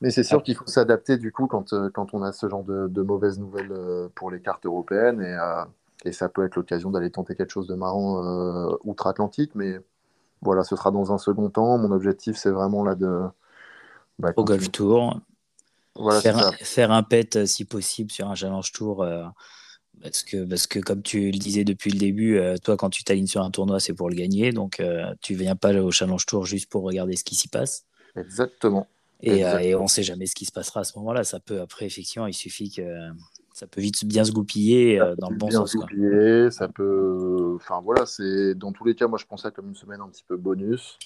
Mais 0.00 0.10
c'est 0.10 0.24
sûr 0.24 0.42
qu'il 0.42 0.56
faut 0.56 0.66
s'adapter 0.66 1.16
du 1.16 1.32
coup 1.32 1.46
quand, 1.46 1.72
euh, 1.72 1.88
quand 1.88 2.14
on 2.14 2.22
a 2.22 2.32
ce 2.32 2.48
genre 2.48 2.64
de, 2.64 3.02
mauvaises 3.02 3.38
nouvelles 3.38 3.72
euh, 3.72 4.08
pour 4.14 4.30
les 4.30 4.40
cartes 4.40 4.66
européennes 4.66 5.22
et, 5.22 6.08
et 6.08 6.12
ça 6.12 6.28
peut 6.28 6.44
être 6.44 6.56
l'occasion 6.56 6.90
d'aller 6.90 7.10
tenter 7.10 7.34
quelque 7.34 7.52
chose 7.52 7.68
de 7.68 7.74
marrant 7.74 8.20
outre-Atlantique. 8.84 9.52
Mais 9.54 9.80
voilà, 10.42 10.64
ce 10.64 10.76
sera 10.76 10.90
dans 10.90 11.12
un 11.12 11.18
second 11.18 11.48
temps. 11.48 11.78
Mon 11.78 11.92
objectif, 11.92 12.36
c'est 12.36 12.50
vraiment 12.50 12.84
là 12.84 12.94
de. 12.94 13.22
Bah, 14.18 14.32
Au 14.36 14.44
Golf 14.44 14.70
Tour. 14.70 15.20
Voilà, 15.96 16.20
faire, 16.20 16.36
un, 16.36 16.52
faire, 16.52 16.90
un, 16.90 17.04
pet 17.04 17.46
si 17.46 17.64
possible 17.64 18.10
sur 18.10 18.28
un 18.28 18.34
Challenge 18.34 18.72
Tour. 18.72 19.06
Parce 20.02 20.22
que, 20.22 20.44
parce 20.44 20.66
que 20.66 20.78
comme 20.78 21.02
tu 21.02 21.30
le 21.30 21.38
disais 21.38 21.64
depuis 21.64 21.90
le 21.90 21.98
début, 21.98 22.36
euh, 22.36 22.56
toi, 22.62 22.76
quand 22.76 22.90
tu 22.90 23.04
t'alignes 23.04 23.26
sur 23.26 23.42
un 23.42 23.50
tournoi, 23.50 23.80
c'est 23.80 23.94
pour 23.94 24.10
le 24.10 24.14
gagner. 24.14 24.52
Donc, 24.52 24.80
euh, 24.80 25.14
tu 25.22 25.34
viens 25.34 25.56
pas 25.56 25.72
au 25.74 25.90
Challenge 25.90 26.24
Tour 26.26 26.44
juste 26.44 26.70
pour 26.70 26.82
regarder 26.82 27.16
ce 27.16 27.24
qui 27.24 27.34
s'y 27.34 27.48
passe. 27.48 27.86
Exactement. 28.16 28.86
Et, 29.22 29.46
euh, 29.46 29.78
on 29.78 29.84
ne 29.84 29.88
sait 29.88 30.02
jamais 30.02 30.26
ce 30.26 30.34
qui 30.34 30.44
se 30.44 30.52
passera 30.52 30.80
à 30.80 30.84
ce 30.84 30.98
moment-là. 30.98 31.24
Ça 31.24 31.40
peut, 31.40 31.60
après, 31.60 31.86
effectivement, 31.86 32.26
il 32.26 32.34
suffit 32.34 32.70
que 32.70 32.82
ça 33.54 33.66
peut 33.66 33.80
vite 33.80 34.04
bien 34.04 34.24
se 34.24 34.32
goupiller 34.32 34.98
dans 35.18 35.30
le 35.30 35.36
bon 35.36 35.48
bien 35.48 35.60
sens. 35.60 35.74
Goupiller, 35.74 36.50
ça 36.50 36.68
peut. 36.68 37.54
Enfin, 37.56 37.80
voilà, 37.82 38.04
c'est 38.04 38.54
dans 38.54 38.72
tous 38.72 38.84
les 38.84 38.94
cas, 38.94 39.06
moi, 39.06 39.18
je 39.18 39.24
pensais 39.24 39.50
comme 39.52 39.68
une 39.68 39.74
semaine 39.74 40.02
un 40.02 40.08
petit 40.08 40.24
peu 40.26 40.36
bonus. 40.36 40.98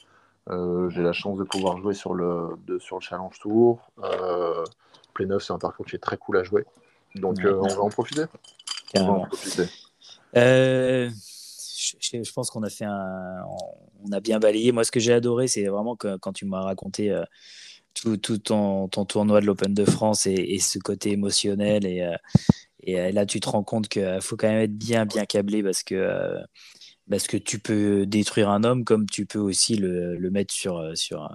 J'ai 0.48 1.02
la 1.02 1.12
chance 1.12 1.38
de 1.38 1.44
pouvoir 1.44 1.78
jouer 1.78 1.94
sur 1.94 2.14
le, 2.14 2.48
de, 2.66 2.80
sur 2.80 2.96
le 2.96 3.02
Challenge 3.02 3.38
Tour. 3.38 3.92
Play 5.14 5.26
9, 5.26 5.40
c'est 5.40 5.52
un 5.52 5.58
parcours 5.58 5.86
qui 5.86 5.94
est 5.94 6.00
très 6.00 6.16
cool 6.16 6.38
à 6.38 6.42
jouer. 6.42 6.64
Donc, 7.14 7.36
on 7.44 7.68
va 7.68 7.80
en 7.80 7.90
profiter. 7.90 8.24
Euh, 10.36 11.10
je, 11.10 12.32
pense 12.32 12.50
qu'on 12.50 12.62
a 12.62 12.70
fait 12.70 12.84
un, 12.84 13.44
on 14.04 14.12
a 14.12 14.20
bien 14.20 14.38
balayé. 14.38 14.72
Moi, 14.72 14.84
ce 14.84 14.90
que 14.90 15.00
j'ai 15.00 15.12
adoré, 15.12 15.48
c'est 15.48 15.64
vraiment 15.66 15.96
que, 15.96 16.16
quand 16.16 16.32
tu 16.32 16.44
m'as 16.44 16.60
raconté 16.60 17.10
euh, 17.10 17.24
tout, 17.94 18.16
tout 18.16 18.38
ton, 18.38 18.88
ton, 18.88 19.04
tournoi 19.04 19.40
de 19.40 19.46
l'Open 19.46 19.72
de 19.72 19.84
France 19.84 20.26
et, 20.26 20.58
ce 20.58 20.78
côté 20.78 21.12
émotionnel. 21.12 21.86
Et, 21.86 22.02
euh, 22.02 22.16
et 22.82 23.12
là, 23.12 23.26
tu 23.26 23.40
te 23.40 23.48
rends 23.48 23.64
compte 23.64 23.88
qu'il 23.88 24.18
faut 24.20 24.36
quand 24.36 24.48
même 24.48 24.62
être 24.62 24.76
bien, 24.76 25.06
bien 25.06 25.24
câblé 25.24 25.62
parce 25.62 25.82
que 25.82 26.38
parce 27.10 27.26
que 27.26 27.36
tu 27.36 27.58
peux 27.58 28.06
détruire 28.06 28.50
un 28.50 28.64
homme 28.64 28.84
comme 28.84 29.06
tu 29.06 29.26
peux 29.26 29.38
aussi 29.38 29.76
le, 29.76 30.16
le 30.16 30.30
mettre 30.30 30.52
sur, 30.52 30.96
sur, 30.96 31.28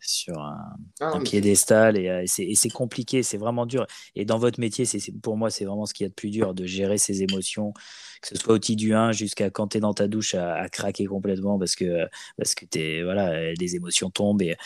sur 0.00 0.38
un, 0.38 0.76
ah 1.00 1.18
piédestal 1.24 1.96
et, 1.96 2.24
et 2.38 2.54
c'est 2.54 2.70
compliqué, 2.70 3.22
c'est 3.22 3.38
vraiment 3.38 3.66
dur. 3.66 3.86
Et 4.14 4.24
dans 4.24 4.38
votre 4.38 4.60
métier, 4.60 4.84
c'est 4.84 5.00
pour 5.20 5.36
moi, 5.36 5.50
c'est 5.50 5.64
vraiment 5.64 5.86
ce 5.86 5.94
qu'il 5.94 6.04
y 6.04 6.06
a 6.06 6.10
de 6.10 6.14
plus 6.14 6.30
dur, 6.30 6.54
de 6.54 6.66
gérer 6.66 6.98
ses 6.98 7.22
émotions, 7.22 7.72
que 8.20 8.28
ce 8.28 8.36
soit 8.36 8.54
au 8.54 8.58
titre 8.58 8.80
du 8.80 8.94
1 8.94 9.12
jusqu'à 9.12 9.50
quand 9.50 9.68
tu 9.68 9.78
es 9.78 9.80
dans 9.80 9.94
ta 9.94 10.08
douche 10.08 10.34
à, 10.34 10.68
craquer 10.68 11.06
complètement 11.06 11.58
parce 11.58 11.76
que, 11.76 12.06
parce 12.36 12.54
que 12.54 12.64
es, 12.78 13.02
voilà, 13.02 13.52
les 13.52 13.76
émotions 13.76 14.10
tombent 14.10 14.42
et, 14.42 14.56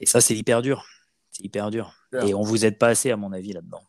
et 0.00 0.06
ça, 0.06 0.20
c'est 0.20 0.36
hyper 0.36 0.62
dur. 0.62 0.86
C'est 1.30 1.44
hyper 1.44 1.70
dur. 1.70 1.92
Et 2.24 2.34
on 2.34 2.42
vous 2.42 2.64
aide 2.64 2.78
pas 2.78 2.88
assez, 2.88 3.10
à 3.10 3.16
mon 3.16 3.32
avis, 3.32 3.52
là-dedans. 3.52 3.82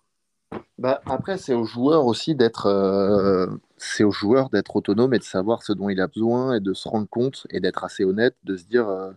Bah, 0.78 1.02
après, 1.08 1.38
c'est 1.38 1.56
aux 1.56 1.66
joueurs 1.66 2.06
aussi 2.06 2.36
d'être 2.36 2.68
euh, 2.68 3.48
c'est 3.78 4.04
aux 4.04 4.12
joueurs 4.12 4.50
d'être 4.50 4.76
autonome 4.76 5.14
et 5.14 5.20
de 5.20 5.24
savoir 5.24 5.64
ce 5.64 5.74
dont 5.74 5.90
il 5.90 6.00
a 6.00 6.08
besoin 6.08 6.56
et 6.56 6.60
de 6.60 6.74
se 6.74 6.88
rendre 6.88 7.08
compte 7.10 7.48
et 7.50 7.60
d'être 7.60 7.84
assez 7.84 8.04
honnête, 8.06 8.36
de 8.44 8.58
se 8.58 8.66
dire 8.66 8.88
euh, 8.88 9.12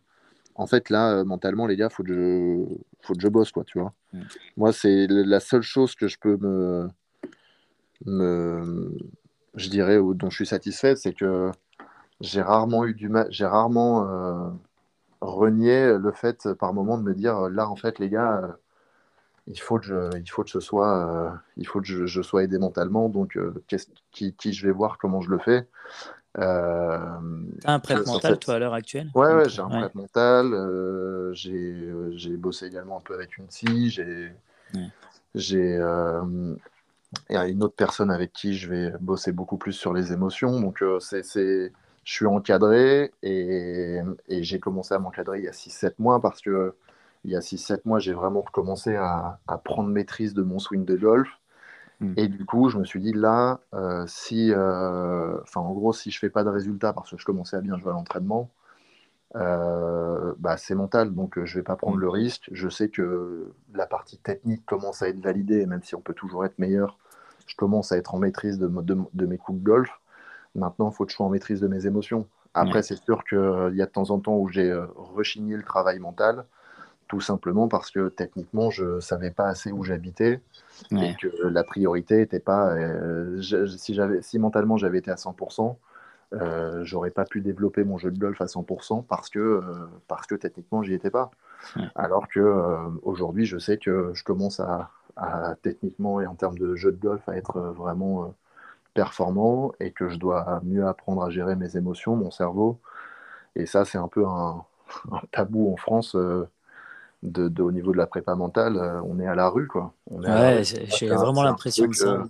en 0.54 0.66
fait 0.66 0.88
là 0.88 1.12
euh, 1.12 1.24
mentalement 1.24 1.66
les 1.66 1.76
gars 1.76 1.90
faut 1.90 2.02
que 2.02 2.14
je 2.14 2.64
faut 3.02 3.14
que 3.14 3.20
je 3.20 3.28
bosse 3.28 3.52
quoi 3.52 3.64
tu 3.64 3.78
vois. 3.78 3.92
Mm. 4.14 4.20
Moi 4.56 4.72
c'est 4.72 5.06
la 5.08 5.40
seule 5.40 5.62
chose 5.62 5.94
que 5.94 6.08
je 6.08 6.18
peux 6.18 6.38
me 6.38 6.88
me 8.06 8.96
je 9.54 9.68
dirais 9.68 9.98
dont 10.14 10.30
je 10.30 10.36
suis 10.36 10.46
satisfait 10.46 10.96
c'est 10.96 11.12
que 11.12 11.50
j'ai 12.22 12.40
rarement 12.40 12.86
eu 12.86 12.94
du 12.94 13.10
mal 13.10 13.26
j'ai 13.30 13.44
rarement 13.44 14.58
renié 15.20 15.98
le 15.98 16.12
fait 16.12 16.54
par 16.54 16.72
moment 16.72 16.96
de 16.96 17.02
me 17.02 17.14
dire 17.14 17.50
là 17.50 17.68
en 17.68 17.76
fait 17.76 17.98
les 17.98 18.08
gars 18.08 18.56
il 19.50 19.60
faut 19.60 19.78
que 19.78 19.86
je, 19.86 20.16
il 20.16 20.30
faut 20.30 20.44
que 20.44 20.50
ce 20.50 20.60
soit, 20.60 21.06
euh, 21.06 21.30
il 21.56 21.66
faut 21.66 21.80
que 21.80 21.86
je, 21.86 22.22
sois 22.22 22.44
aidé 22.44 22.58
mentalement. 22.58 23.08
Donc, 23.08 23.36
euh, 23.36 23.52
qui, 24.12 24.32
qui, 24.34 24.52
je 24.52 24.66
vais 24.66 24.72
voir, 24.72 24.96
comment 24.98 25.20
je 25.20 25.30
le 25.30 25.38
fais. 25.38 25.66
Euh, 26.38 26.98
un 27.64 27.80
prêt 27.80 27.96
mental, 28.06 28.38
toi, 28.38 28.54
à 28.54 28.58
l'heure 28.60 28.74
actuelle? 28.74 29.10
Ouais, 29.14 29.34
ouais 29.34 29.48
j'ai 29.48 29.60
un 29.60 29.68
prêt 29.68 29.90
mental. 29.94 30.54
Euh, 30.54 31.32
j'ai 31.34 32.36
bossé 32.36 32.66
également 32.66 32.98
un 32.98 33.00
peu 33.00 33.14
avec 33.14 33.36
une 33.38 33.46
psy. 33.46 33.90
J'ai 33.90 34.32
il 37.28 37.34
y 37.34 37.36
a 37.36 37.48
une 37.48 37.64
autre 37.64 37.74
personne 37.74 38.12
avec 38.12 38.32
qui 38.32 38.56
je 38.56 38.70
vais 38.70 38.92
bosser 39.00 39.32
beaucoup 39.32 39.56
plus 39.56 39.72
sur 39.72 39.92
les 39.92 40.12
émotions. 40.12 40.60
Donc, 40.60 40.84
c'est, 41.00 41.24
je 41.24 42.12
suis 42.12 42.26
encadré 42.26 43.10
et, 43.24 43.98
et 44.28 44.42
j'ai 44.44 44.60
commencé 44.60 44.94
à 44.94 45.00
m'encadrer 45.00 45.40
il 45.40 45.44
y 45.44 45.48
a 45.48 45.52
6-7 45.52 45.94
mois 45.98 46.20
parce 46.20 46.40
que 46.40 46.76
il 47.24 47.30
y 47.30 47.36
a 47.36 47.40
6-7 47.40 47.82
mois, 47.84 47.98
j'ai 47.98 48.12
vraiment 48.12 48.40
recommencé 48.40 48.96
à, 48.96 49.40
à, 49.46 49.58
prendre 49.58 49.88
maîtrise 49.90 50.34
de 50.34 50.42
mon 50.42 50.58
swing 50.58 50.84
de 50.84 50.96
golf. 50.96 51.28
Hmm. 52.00 52.14
Et 52.16 52.28
du 52.28 52.46
coup, 52.46 52.70
je 52.70 52.78
me 52.78 52.84
suis 52.84 53.00
dit 53.00 53.12
là, 53.12 53.60
euh, 53.74 54.04
si, 54.06 54.52
euh, 54.52 55.38
enfin, 55.42 55.60
en 55.60 55.72
gros, 55.72 55.92
si 55.92 56.10
je 56.10 56.18
fais 56.18 56.30
pas 56.30 56.44
de 56.44 56.48
résultats 56.48 56.92
parce 56.92 57.10
que 57.10 57.18
je 57.18 57.24
commençais 57.24 57.56
à 57.56 57.60
bien 57.60 57.76
jouer 57.76 57.90
à 57.90 57.92
l'entraînement, 57.92 58.50
euh, 59.36 60.34
bah, 60.38 60.56
c'est 60.56 60.74
mental, 60.74 61.14
donc 61.14 61.44
je 61.44 61.58
vais 61.58 61.62
pas 61.62 61.76
prendre 61.76 61.98
le 61.98 62.08
risque. 62.08 62.48
Je 62.52 62.68
sais 62.68 62.88
que 62.88 63.52
la 63.74 63.86
partie 63.86 64.18
technique 64.18 64.64
commence 64.64 65.02
à 65.02 65.08
être 65.08 65.20
validée, 65.20 65.66
même 65.66 65.82
si 65.82 65.94
on 65.94 66.00
peut 66.00 66.14
toujours 66.14 66.44
être 66.46 66.58
meilleur, 66.58 66.98
je 67.46 67.54
commence 67.54 67.92
à 67.92 67.98
être 67.98 68.14
en 68.14 68.18
maîtrise 68.18 68.58
de, 68.58 68.68
de, 68.68 69.26
mes 69.26 69.36
coups 69.36 69.58
de 69.60 69.64
golf. 69.64 69.90
Maintenant, 70.54 70.90
il 70.90 70.94
faut 70.94 71.04
que 71.04 71.10
je 71.10 71.16
sois 71.16 71.26
en 71.26 71.30
maîtrise 71.30 71.60
de 71.60 71.68
mes 71.68 71.86
émotions. 71.86 72.26
Après, 72.54 72.82
c'est 72.82 72.96
sûr 72.96 73.22
qu'il 73.24 73.72
y 73.74 73.82
a 73.82 73.86
de 73.86 73.90
temps 73.90 74.10
en 74.10 74.18
temps 74.18 74.36
où 74.36 74.48
j'ai 74.48 74.72
rechigné 74.96 75.56
le 75.56 75.62
travail 75.62 76.00
mental 76.00 76.46
tout 77.10 77.20
simplement 77.20 77.66
parce 77.66 77.90
que 77.90 78.08
techniquement, 78.08 78.70
je 78.70 78.84
ne 78.84 79.00
savais 79.00 79.32
pas 79.32 79.48
assez 79.48 79.72
où 79.72 79.82
j'habitais 79.82 80.40
et 80.92 81.16
que 81.20 81.26
la 81.48 81.64
priorité 81.64 82.18
n'était 82.18 82.38
pas. 82.38 82.72
Euh, 82.76 83.42
si, 83.76 83.98
si 84.20 84.38
mentalement 84.38 84.76
j'avais 84.76 84.98
été 84.98 85.10
à 85.10 85.16
100%, 85.16 85.76
euh, 86.34 86.84
j'aurais 86.84 87.10
pas 87.10 87.24
pu 87.24 87.40
développer 87.40 87.82
mon 87.82 87.98
jeu 87.98 88.12
de 88.12 88.18
golf 88.18 88.40
à 88.40 88.44
100% 88.44 89.04
parce 89.06 89.28
que, 89.28 89.40
euh, 89.40 89.62
parce 90.06 90.28
que 90.28 90.36
techniquement, 90.36 90.84
j'y 90.84 90.94
étais 90.94 91.10
pas. 91.10 91.32
Alors 91.96 92.28
que 92.28 92.38
euh, 92.38 92.76
aujourd'hui, 93.02 93.44
je 93.44 93.58
sais 93.58 93.76
que 93.76 94.12
je 94.14 94.22
commence 94.22 94.60
à, 94.60 94.92
à, 95.16 95.56
techniquement 95.62 96.20
et 96.20 96.28
en 96.28 96.36
termes 96.36 96.58
de 96.58 96.76
jeu 96.76 96.92
de 96.92 97.00
golf 97.00 97.28
à 97.28 97.36
être 97.36 97.58
vraiment 97.58 98.32
performant 98.94 99.72
et 99.80 99.90
que 99.90 100.08
je 100.08 100.16
dois 100.16 100.60
mieux 100.62 100.86
apprendre 100.86 101.24
à 101.24 101.30
gérer 101.30 101.56
mes 101.56 101.76
émotions, 101.76 102.14
mon 102.14 102.30
cerveau. 102.30 102.78
Et 103.56 103.66
ça, 103.66 103.84
c'est 103.84 103.98
un 103.98 104.06
peu 104.06 104.24
un, 104.24 104.64
un, 105.10 105.22
tabou 105.32 105.72
en 105.72 105.76
France 105.76 106.16
de, 107.22 107.62
au 107.62 107.72
niveau 107.72 107.92
de 107.92 107.98
la 107.98 108.06
prépa 108.06 108.34
mentale, 108.34 108.76
euh, 108.76 109.00
on 109.02 109.18
est 109.20 109.26
à 109.26 109.34
la 109.34 109.48
rue, 109.48 109.66
quoi. 109.66 109.92
ouais, 110.10 110.62
j'ai 110.64 111.08
vraiment 111.08 111.42
l'impression 111.42 111.86
de 111.86 111.94
ça. 111.94 112.24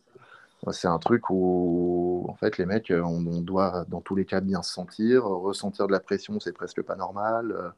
Euh, 0.66 0.72
c'est 0.72 0.88
un 0.88 0.99
truc 0.99 1.30
où, 1.30 2.26
en 2.28 2.34
fait, 2.34 2.59
les 2.59 2.66
mecs, 2.66 2.91
euh, 2.91 3.03
on, 3.03 3.41
doit 3.41 3.84
dans 3.88 4.01
tous 4.01 4.14
les 4.14 4.24
cas 4.24 4.41
bien 4.41 4.62
se 4.62 4.72
sentir, 4.72 5.24
ressentir 5.24 5.86
de 5.86 5.93
la 5.93 6.01
pression, 6.01 6.38
c'est 6.41 6.53
presque 6.53 6.82
pas 6.82 6.97
normal. 6.97 7.72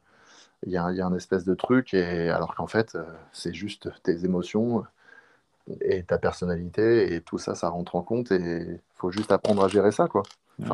Il 0.65 0.71
y, 0.71 0.77
a, 0.77 0.91
y, 0.91 1.01
a 1.01 1.05
un 1.05 1.15
espèce 1.15 1.45
de 1.45 1.55
truc, 1.55 1.93
et 1.93 2.29
alors 2.29 2.55
qu'en 2.55 2.67
fait, 2.67 2.97
c'est 3.31 3.53
juste 3.53 3.89
tes 4.01 4.25
émotions 4.25 4.83
et 5.81 6.03
ta 6.03 6.17
personnalité, 6.17 7.13
et 7.13 7.21
tout 7.21 7.37
ça, 7.37 7.55
ça 7.55 7.69
rentre 7.69 7.95
en 7.95 8.01
compte, 8.01 8.31
et 8.31 8.39
il 8.39 8.79
faut 8.95 9.11
juste 9.11 9.31
apprendre 9.31 9.63
à 9.63 9.67
gérer 9.67 9.91
ça, 9.91 10.07
quoi 10.07 10.23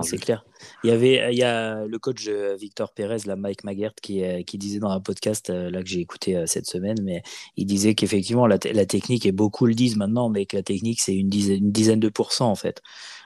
c'est 0.02 0.18
clair. 0.18 0.46
Il 0.84 0.90
y 0.90 0.94
avait 0.94 1.32
il 1.32 1.38
y 1.38 1.44
a 1.44 1.86
le 1.86 2.00
coach 2.00 2.28
euh, 2.28 2.56
Victor 2.56 2.92
Pérez, 2.92 3.20
la 3.26 3.36
Mike 3.36 3.64
Maguert, 3.64 3.94
qui, 4.02 4.24
euh, 4.24 4.44
qui 4.44 4.58
disait 4.58 4.80
dans 4.80 4.90
un 4.90 5.00
podcast 5.00 5.50
euh, 5.50 5.70
là 5.70 5.82
que 5.82 5.88
j'ai 5.90 6.00
écouté 6.00 6.44
cette 6.48 6.66
semaine, 6.66 6.98
mais 7.04 7.24
il 7.56 7.66
disait 7.66 7.96
qu'effectivement 7.96 8.48
la, 8.48 8.58
la, 8.74 8.86
technique 8.86 9.26
et 9.26 9.32
beaucoup 9.32 9.66
le 9.66 9.74
disent 9.74 9.98
maintenant, 9.98 10.30
mais 10.30 10.46
que 10.46 10.56
la 10.56 10.64
technique 10.64 11.02
c'est 11.02 11.16
une 11.16 11.30
dizaine, 11.30 11.64
une 11.64 11.72
dizaine 11.72 12.00
de 12.00 12.10
pourcents 12.10 12.52
en 12.52 12.56
fait. 12.56 12.82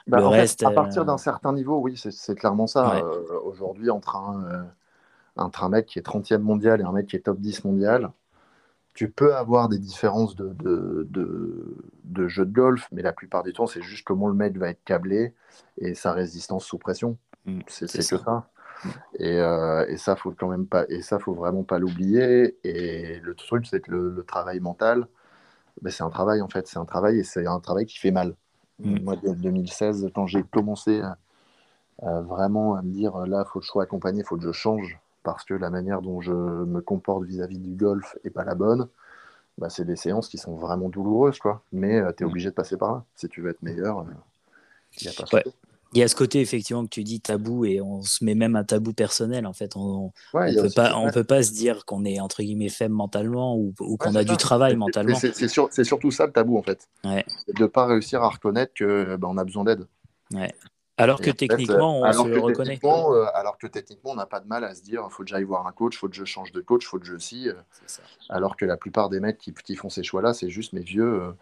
Bah, 0.06 0.18
le 0.18 0.26
reste, 0.26 0.62
à 0.62 0.70
partir 0.70 1.04
d'un 1.04 1.18
certain 1.18 1.52
niveau, 1.52 1.78
oui, 1.78 1.96
c'est 1.96 2.34
clairement 2.34 2.66
ça. 2.66 3.02
Aujourd'hui, 3.44 3.90
entre 3.90 4.16
un, 4.16 4.66
entre 5.36 5.64
un 5.64 5.70
mec 5.70 5.86
qui 5.86 5.98
est 5.98 6.06
30e 6.06 6.38
mondial 6.38 6.80
et 6.80 6.84
un 6.84 6.92
mec 6.92 7.06
qui 7.06 7.16
est 7.16 7.20
top 7.20 7.40
10 7.40 7.64
mondial, 7.64 8.10
tu 8.94 9.10
peux 9.10 9.34
avoir 9.34 9.68
des 9.68 9.78
différences 9.78 10.36
de, 10.36 10.54
de, 10.54 11.08
de, 12.04 12.28
jeu 12.28 12.46
de 12.46 12.52
golf, 12.52 12.88
mais 12.92 13.02
la 13.02 13.12
plupart 13.12 13.42
du 13.42 13.52
temps, 13.52 13.66
c'est 13.66 13.82
juste 13.82 14.04
comment 14.04 14.28
le 14.28 14.34
mec 14.34 14.56
va 14.56 14.70
être 14.70 14.82
câblé 14.84 15.34
et 15.78 15.94
sa 15.94 16.12
résistance 16.12 16.64
sous 16.64 16.78
pression. 16.78 17.18
Mm, 17.44 17.60
c'est 17.66 17.86
que 17.86 18.02
ça. 18.02 18.48
Mm. 18.84 18.88
Et, 19.18 19.40
euh, 19.40 19.86
et, 19.88 19.96
ça, 19.96 20.14
faut 20.14 20.30
quand 20.30 20.48
même 20.48 20.66
pas, 20.66 20.84
et 20.88 21.02
ça, 21.02 21.18
faut 21.18 21.34
vraiment 21.34 21.64
pas 21.64 21.80
l'oublier. 21.80 22.56
Et 22.62 23.18
le 23.18 23.34
truc, 23.34 23.66
c'est 23.66 23.80
que 23.80 23.90
le, 23.90 24.24
travail 24.24 24.60
mental, 24.60 25.08
ben, 25.82 25.90
c'est 25.90 26.04
un 26.04 26.10
travail 26.10 26.40
en 26.40 26.48
fait, 26.48 26.68
c'est 26.68 26.78
un 26.78 26.84
travail 26.84 27.18
et 27.18 27.24
c'est 27.24 27.46
un 27.46 27.58
travail 27.58 27.86
qui 27.86 27.98
fait 27.98 28.12
mal. 28.12 28.36
Mm. 28.78 29.02
Moi, 29.02 29.16
en 29.26 29.32
2016, 29.32 30.08
quand 30.14 30.26
j'ai 30.26 30.44
commencé 30.44 31.02
à, 31.02 31.18
vraiment 32.20 32.76
à 32.76 32.82
me 32.82 32.92
dire 32.92 33.16
là, 33.26 33.44
faut 33.44 33.58
que 33.58 33.64
je 33.64 33.70
sois 33.70 33.82
accompagné, 33.82 34.22
faut 34.22 34.36
que 34.36 34.44
je 34.44 34.52
change 34.52 35.00
parce 35.24 35.44
que 35.44 35.54
la 35.54 35.70
manière 35.70 36.02
dont 36.02 36.20
je 36.20 36.32
me 36.32 36.80
comporte 36.80 37.24
vis-à-vis 37.24 37.58
du 37.58 37.74
golf 37.74 38.16
n'est 38.24 38.30
pas 38.30 38.44
la 38.44 38.54
bonne, 38.54 38.88
bah, 39.58 39.70
c'est 39.70 39.84
des 39.84 39.96
séances 39.96 40.28
qui 40.28 40.38
sont 40.38 40.54
vraiment 40.54 40.88
douloureuses, 40.88 41.38
quoi. 41.38 41.62
Mais 41.72 41.98
euh, 41.98 42.12
tu 42.16 42.22
es 42.22 42.26
mm. 42.26 42.30
obligé 42.30 42.50
de 42.50 42.54
passer 42.54 42.76
par 42.76 42.92
là. 42.92 43.04
Si 43.16 43.28
tu 43.28 43.40
veux 43.40 43.50
être 43.50 43.62
meilleur, 43.62 44.04
il 45.00 45.08
a 45.08 45.12
pas 45.12 45.42
Il 45.92 45.98
y 45.98 46.02
a 46.02 46.08
ce 46.08 46.14
côté 46.14 46.40
effectivement 46.40 46.84
que 46.84 46.90
tu 46.90 47.04
dis 47.04 47.20
tabou 47.20 47.64
et 47.64 47.80
on 47.80 48.02
se 48.02 48.24
met 48.24 48.34
même 48.34 48.56
un 48.56 48.64
tabou 48.64 48.92
personnel 48.92 49.46
en 49.46 49.52
fait. 49.52 49.76
On 49.76 50.12
ne 50.34 50.60
peut, 50.60 50.70
pas, 50.74 50.96
on 50.96 51.10
peut 51.10 51.24
pas 51.24 51.42
se 51.42 51.52
dire 51.52 51.84
qu'on 51.84 52.04
est 52.04 52.20
entre 52.20 52.42
guillemets 52.42 52.68
faible 52.68 52.94
mentalement 52.94 53.56
ou, 53.56 53.72
qu'on 53.96 54.14
a 54.14 54.24
du 54.24 54.36
travail 54.36 54.76
mentalement. 54.76 55.16
C'est 55.16 55.84
surtout 55.84 56.10
ça 56.10 56.26
le 56.26 56.32
tabou 56.32 56.58
en 56.58 56.62
fait. 56.62 56.88
De 57.04 57.62
ne 57.62 57.66
pas 57.66 57.86
réussir 57.86 58.22
à 58.22 58.28
reconnaître 58.28 58.72
qu'on 58.76 59.16
bah, 59.16 59.40
a 59.40 59.44
besoin 59.44 59.64
d'aide. 59.64 59.86
Alors 60.96 61.20
que 61.20 61.30
techniquement, 61.30 62.00
on 62.00 62.12
se 62.12 62.28
le 62.28 62.38
reconnaît. 62.38 62.78
Euh, 62.84 63.26
alors 63.34 63.58
que 63.58 63.66
techniquement, 63.66 64.12
on 64.12 64.14
n'a 64.14 64.26
pas 64.26 64.40
de 64.40 64.46
mal 64.46 64.62
à 64.64 64.74
se 64.74 64.82
dire 64.82 65.04
il 65.08 65.12
faut 65.12 65.24
que 65.24 65.28
j'aille 65.28 65.44
voir 65.44 65.66
un 65.66 65.72
coach, 65.72 65.96
il 65.96 65.98
faut 65.98 66.08
que 66.08 66.14
je 66.14 66.24
change 66.24 66.52
de 66.52 66.60
coach, 66.60 66.84
il 66.84 66.86
faut 66.86 66.98
que 66.98 67.06
je 67.06 67.18
si. 67.18 67.48
Euh. 67.48 67.54
alors 68.28 68.56
que 68.56 68.64
la 68.64 68.76
plupart 68.76 69.08
des 69.08 69.20
mecs 69.20 69.38
qui, 69.38 69.76
font 69.76 69.90
ces 69.90 70.04
choix-là, 70.04 70.34
c'est 70.34 70.50
juste 70.50 70.72
mes 70.72 70.82
vieux. 70.82 71.34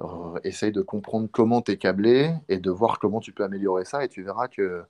Euh, 0.00 0.38
essaye 0.44 0.72
de 0.72 0.80
comprendre 0.80 1.28
comment 1.30 1.60
tu 1.60 1.72
es 1.72 1.76
câblé 1.76 2.32
et 2.48 2.58
de 2.58 2.70
voir 2.70 2.98
comment 2.98 3.20
tu 3.20 3.32
peux 3.32 3.42
améliorer 3.42 3.84
ça 3.84 4.04
et 4.04 4.08
tu 4.08 4.22
verras 4.22 4.46
que 4.46 4.84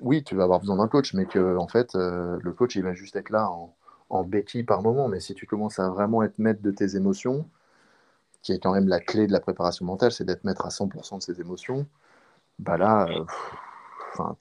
oui, 0.00 0.22
tu 0.22 0.36
vas 0.36 0.44
avoir 0.44 0.60
besoin 0.60 0.76
d'un 0.76 0.86
coach, 0.86 1.12
mais 1.12 1.26
que 1.26 1.56
en 1.56 1.66
fait, 1.66 1.94
le 1.94 2.52
coach, 2.52 2.76
il 2.76 2.84
va 2.84 2.94
juste 2.94 3.16
être 3.16 3.30
là 3.30 3.50
en, 3.50 3.74
en 4.10 4.24
béquille 4.24 4.62
par 4.62 4.82
moment. 4.82 5.08
Mais 5.08 5.20
si 5.20 5.34
tu 5.34 5.46
commences 5.46 5.78
à 5.78 5.88
vraiment 5.88 6.22
être 6.22 6.38
maître 6.38 6.62
de 6.62 6.70
tes 6.70 6.96
émotions, 6.96 7.48
qui 8.42 8.52
est 8.52 8.60
quand 8.60 8.72
même 8.72 8.88
la 8.88 9.00
clé 9.00 9.26
de 9.26 9.32
la 9.32 9.40
préparation 9.40 9.84
mentale, 9.84 10.12
c'est 10.12 10.24
d'être 10.24 10.44
maître 10.44 10.64
à 10.64 10.68
100% 10.68 11.18
de 11.18 11.22
ses 11.22 11.40
émotions, 11.40 11.86
bah 12.58 12.76
là, 12.76 13.06
euh, 13.08 13.24
enfin, 14.12 14.36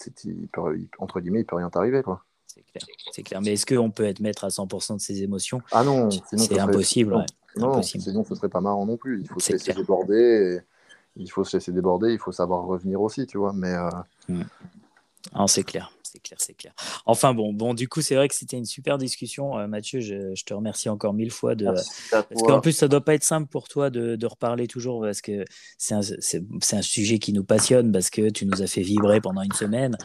entre 1.00 1.20
guillemets, 1.20 1.42
il 1.42 1.46
peut 1.46 1.56
rien 1.56 1.70
t'arriver, 1.70 2.04
quoi. 2.04 2.24
C'est 2.48 2.64
clair, 2.64 2.86
c'est 3.12 3.24
clair. 3.24 3.42
Mais 3.42 3.54
est-ce 3.54 3.66
qu'on 3.66 3.92
peut 3.92 4.06
être 4.06 4.22
maître 4.22 4.46
à 4.46 4.48
100% 4.48 4.96
de 4.96 5.02
ses 5.02 5.24
émotions? 5.24 5.62
Ah 5.72 5.84
non, 5.84 6.10
c'est 6.10 6.60
impossible. 6.60 7.26
Non, 7.58 7.82
sinon 7.82 8.24
ce 8.24 8.36
serait 8.36 8.50
pas 8.50 8.62
marrant 8.62 8.86
non 8.86 8.98
plus. 8.98 9.22
Il 9.22 9.28
faut 9.28 9.40
se 9.40 9.54
laisser 9.54 9.74
déborder. 9.74 10.60
Il 11.16 11.30
faut 11.30 11.44
se 11.44 11.58
laisser 11.58 11.72
déborder. 11.72 12.12
Il 12.12 12.20
faut 12.20 12.32
savoir 12.32 12.66
revenir 12.66 13.02
aussi, 13.02 13.26
tu 13.26 13.38
vois. 13.38 13.54
Mais 13.54 13.74
euh... 13.74 13.90
Mmh. 14.30 15.48
c'est 15.48 15.64
clair 15.64 15.95
c'est 16.16 16.22
clair, 16.22 16.38
c'est 16.40 16.54
clair. 16.54 16.74
Enfin 17.06 17.34
bon, 17.34 17.52
bon, 17.52 17.74
du 17.74 17.90
coup, 17.90 18.02
c'est 18.02 18.16
vrai 18.16 18.28
que 18.28 18.36
c'était 18.36 18.58
une 18.58 18.66
super 18.66 18.98
discussion, 18.98 19.58
euh, 19.58 19.68
Mathieu. 19.68 20.00
Je, 20.00 20.44
te 20.46 20.54
remercie 20.54 20.90
encore 20.90 21.14
mille 21.14 21.32
fois 21.32 21.56
de. 21.56 21.66
Parce 22.12 22.44
qu'en 22.44 22.62
plus, 22.62 22.72
ça 22.72 22.88
doit 22.88 23.04
pas 23.04 23.16
être 23.16 23.24
simple 23.24 23.48
pour 23.48 23.68
toi 23.68 23.90
de, 23.90 24.16
de 24.16 24.28
reparler 24.28 24.68
toujours 24.68 25.02
parce 25.02 25.22
que 25.22 25.44
c'est 25.78 25.94
un, 25.94 26.00
un, 26.00 26.82
sujet 26.82 27.20
qui 27.20 27.34
nous 27.34 27.44
passionne 27.44 27.92
parce 27.92 28.10
que 28.10 28.30
tu 28.30 28.46
nous 28.46 28.62
as 28.62 28.68
fait 28.68 28.82
vibrer 28.82 29.22
pendant 29.22 29.42
une 29.42 29.52
semaine 29.52 29.98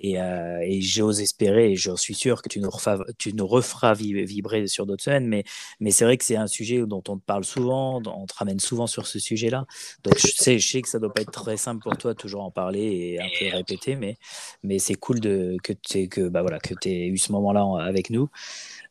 et, 0.00 0.20
euh, 0.20 0.58
et 0.62 0.80
j'ose 0.80 1.20
espérer 1.20 1.72
et 1.72 1.76
j'en 1.76 1.96
suis 1.96 2.14
sûr 2.14 2.42
que 2.42 2.48
tu 2.48 2.60
nous, 2.60 2.70
referas, 2.70 2.98
tu 3.18 3.32
nous 3.32 3.46
referas 3.46 3.94
vibrer 3.94 4.66
sur 4.66 4.86
d'autres 4.86 5.04
semaines. 5.04 5.26
Mais, 5.26 5.44
mais 5.80 5.90
c'est 5.92 6.04
vrai 6.04 6.16
que 6.16 6.24
c'est 6.24 6.36
un 6.36 6.46
sujet 6.46 6.84
dont 6.86 7.02
on 7.08 7.16
te 7.16 7.24
parle 7.24 7.44
souvent, 7.44 8.02
on 8.04 8.26
te 8.26 8.34
ramène 8.34 8.60
souvent 8.60 8.86
sur 8.86 9.06
ce 9.06 9.18
sujet-là. 9.18 9.66
Donc 10.02 10.18
je 10.18 10.26
sais, 10.26 10.58
je 10.58 10.68
sais 10.68 10.82
que 10.82 10.88
ça 10.88 10.98
doit 10.98 11.12
pas 11.12 11.22
être 11.22 11.30
très 11.30 11.56
simple 11.56 11.82
pour 11.82 11.96
toi 11.96 12.14
toujours 12.14 12.42
en 12.42 12.50
parler 12.50 12.82
et 12.82 13.20
un 13.20 13.28
peu 13.38 13.56
répéter, 13.56 13.96
mais, 13.96 14.16
mais 14.62 14.78
c'est 14.78 14.94
cool 14.94 15.20
de 15.20 15.53
que 15.62 15.72
tu 15.72 16.08
que, 16.08 16.28
bah 16.28 16.42
voilà, 16.42 16.58
que 16.58 16.74
aies 16.86 17.06
eu 17.06 17.18
ce 17.18 17.32
moment-là 17.32 17.64
avec 17.84 18.10
nous. 18.10 18.30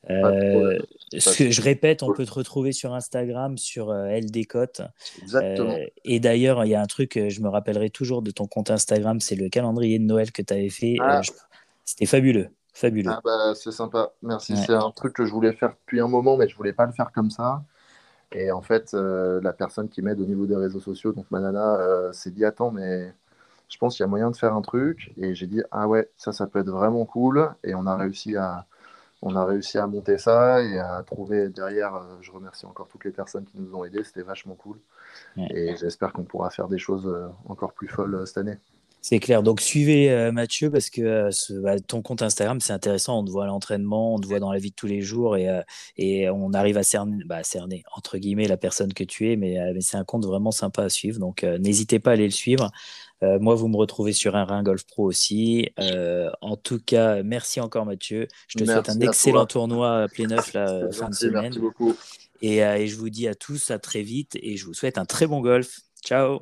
Euh, 0.09 0.79
ce 1.17 1.37
que 1.37 1.49
je 1.49 1.61
répète, 1.61 2.03
on 2.03 2.11
peut 2.13 2.25
te 2.25 2.33
retrouver 2.33 2.71
sur 2.71 2.93
Instagram, 2.93 3.57
sur 3.57 3.89
euh, 3.89 4.07
LDcote. 4.07 4.81
Exactement. 5.21 5.73
Euh, 5.73 5.85
et 6.03 6.19
d'ailleurs, 6.19 6.65
il 6.65 6.69
y 6.69 6.75
a 6.75 6.81
un 6.81 6.87
truc, 6.87 7.19
je 7.29 7.41
me 7.41 7.47
rappellerai 7.47 7.89
toujours 7.89 8.21
de 8.21 8.31
ton 8.31 8.47
compte 8.47 8.69
Instagram, 8.69 9.19
c'est 9.19 9.35
le 9.35 9.49
calendrier 9.49 9.99
de 9.99 10.03
Noël 10.03 10.31
que 10.31 10.41
tu 10.41 10.53
avais 10.53 10.69
fait. 10.69 10.97
Ah. 10.99 11.21
C'était 11.85 12.05
fabuleux. 12.05 12.49
Fabuleux. 12.73 13.11
Ah 13.13 13.21
bah, 13.23 13.53
c'est 13.55 13.71
sympa, 13.71 14.13
merci. 14.21 14.57
C'est 14.57 14.73
un 14.73 14.91
truc 14.91 15.13
que 15.13 15.25
je 15.25 15.31
voulais 15.31 15.53
faire 15.53 15.75
depuis 15.81 15.99
un 15.99 16.07
moment, 16.07 16.37
mais 16.37 16.47
je 16.47 16.55
voulais 16.55 16.73
pas 16.73 16.85
le 16.85 16.91
faire 16.91 17.11
comme 17.13 17.29
ça. 17.29 17.63
Et 18.31 18.51
en 18.51 18.61
fait, 18.61 18.93
la 18.93 19.53
personne 19.53 19.89
qui 19.89 20.01
m'aide 20.01 20.19
au 20.19 20.25
niveau 20.25 20.47
des 20.47 20.55
réseaux 20.55 20.79
sociaux, 20.79 21.13
donc 21.13 21.27
ma 21.29 21.39
nana, 21.39 22.11
s'est 22.13 22.31
dit 22.31 22.43
Attends, 22.43 22.71
mais 22.71 23.13
je 23.73 23.79
pense 23.79 23.95
qu'il 23.95 24.03
y 24.03 24.05
a 24.05 24.07
moyen 24.07 24.29
de 24.29 24.35
faire 24.35 24.53
un 24.53 24.61
truc. 24.61 25.11
Et 25.17 25.33
j'ai 25.33 25.47
dit, 25.47 25.63
ah 25.71 25.87
ouais, 25.87 26.07
ça, 26.15 26.31
ça 26.31 26.45
peut 26.45 26.59
être 26.59 26.69
vraiment 26.69 27.05
cool. 27.05 27.49
Et 27.63 27.73
on 27.73 27.87
a 27.87 27.95
réussi 27.95 28.37
à, 28.37 28.67
on 29.23 29.35
a 29.35 29.45
réussi 29.45 29.79
à 29.79 29.87
monter 29.87 30.17
ça 30.17 30.61
et 30.61 30.77
à 30.77 31.01
trouver 31.07 31.49
derrière. 31.49 31.95
Euh, 31.95 32.17
je 32.21 32.29
remercie 32.31 32.65
encore 32.67 32.87
toutes 32.87 33.05
les 33.05 33.11
personnes 33.11 33.45
qui 33.45 33.57
nous 33.57 33.73
ont 33.73 33.83
aidés. 33.83 34.03
C'était 34.03 34.21
vachement 34.21 34.55
cool. 34.55 34.77
Et 35.37 35.75
j'espère 35.77 36.13
qu'on 36.13 36.23
pourra 36.23 36.51
faire 36.51 36.67
des 36.67 36.77
choses 36.77 37.07
euh, 37.07 37.27
encore 37.47 37.73
plus 37.73 37.87
folles 37.87 38.13
euh, 38.13 38.25
cette 38.25 38.37
année. 38.37 38.57
C'est 39.01 39.19
clair. 39.19 39.43
Donc 39.43 39.59
suivez 39.59 40.31
Mathieu 40.31 40.71
parce 40.71 40.89
que 40.89 41.29
bah, 41.61 41.77
ton 41.81 42.01
compte 42.01 42.21
Instagram, 42.21 42.61
c'est 42.61 42.71
intéressant. 42.71 43.19
On 43.19 43.25
te 43.25 43.31
voit 43.31 43.43
à 43.43 43.47
l'entraînement, 43.47 44.15
on 44.15 44.19
te 44.19 44.27
voit 44.27 44.39
dans 44.39 44.53
la 44.53 44.59
vie 44.59 44.69
de 44.69 44.75
tous 44.75 44.87
les 44.87 45.01
jours 45.01 45.35
et, 45.35 45.61
et 45.97 46.29
on 46.29 46.53
arrive 46.53 46.77
à 46.77 46.83
cerner, 46.83 47.21
bah, 47.25 47.43
cerner, 47.43 47.83
entre 47.97 48.17
guillemets, 48.17 48.47
la 48.47 48.55
personne 48.55 48.93
que 48.93 49.03
tu 49.03 49.29
es. 49.29 49.35
Mais, 49.35 49.57
mais 49.73 49.81
c'est 49.81 49.97
un 49.97 50.05
compte 50.05 50.25
vraiment 50.25 50.51
sympa 50.51 50.83
à 50.83 50.89
suivre. 50.89 51.19
Donc 51.19 51.43
n'hésitez 51.43 51.99
pas 51.99 52.11
à 52.11 52.13
aller 52.13 52.23
le 52.23 52.31
suivre. 52.31 52.71
Moi, 53.39 53.55
vous 53.55 53.67
me 53.67 53.77
retrouvez 53.77 54.13
sur 54.13 54.35
un 54.35 54.45
Ring 54.45 54.63
Golf 54.63 54.85
Pro 54.85 55.05
aussi. 55.05 55.69
en 56.41 56.55
tout 56.55 56.79
cas, 56.79 57.23
merci 57.23 57.59
encore 57.59 57.85
Mathieu. 57.85 58.27
Je 58.47 58.59
te 58.59 58.65
souhaite 58.65 58.89
un 58.89 58.99
excellent 58.99 59.45
tournoi 59.45 60.07
Play 60.13 60.27
9 60.27 60.53
la 60.53 60.91
fin 60.91 61.09
de 61.09 61.15
semaine. 61.15 61.41
Merci 61.43 61.59
beaucoup. 61.59 61.95
Et, 62.41 62.57
et 62.57 62.87
je 62.87 62.95
vous 62.97 63.09
dis 63.09 63.27
à 63.27 63.35
tous 63.35 63.71
à 63.71 63.79
très 63.79 64.01
vite 64.01 64.37
et 64.41 64.57
je 64.57 64.65
vous 64.65 64.73
souhaite 64.73 64.97
un 64.97 65.05
très 65.05 65.27
bon 65.27 65.41
golf. 65.41 65.79
Ciao. 66.03 66.41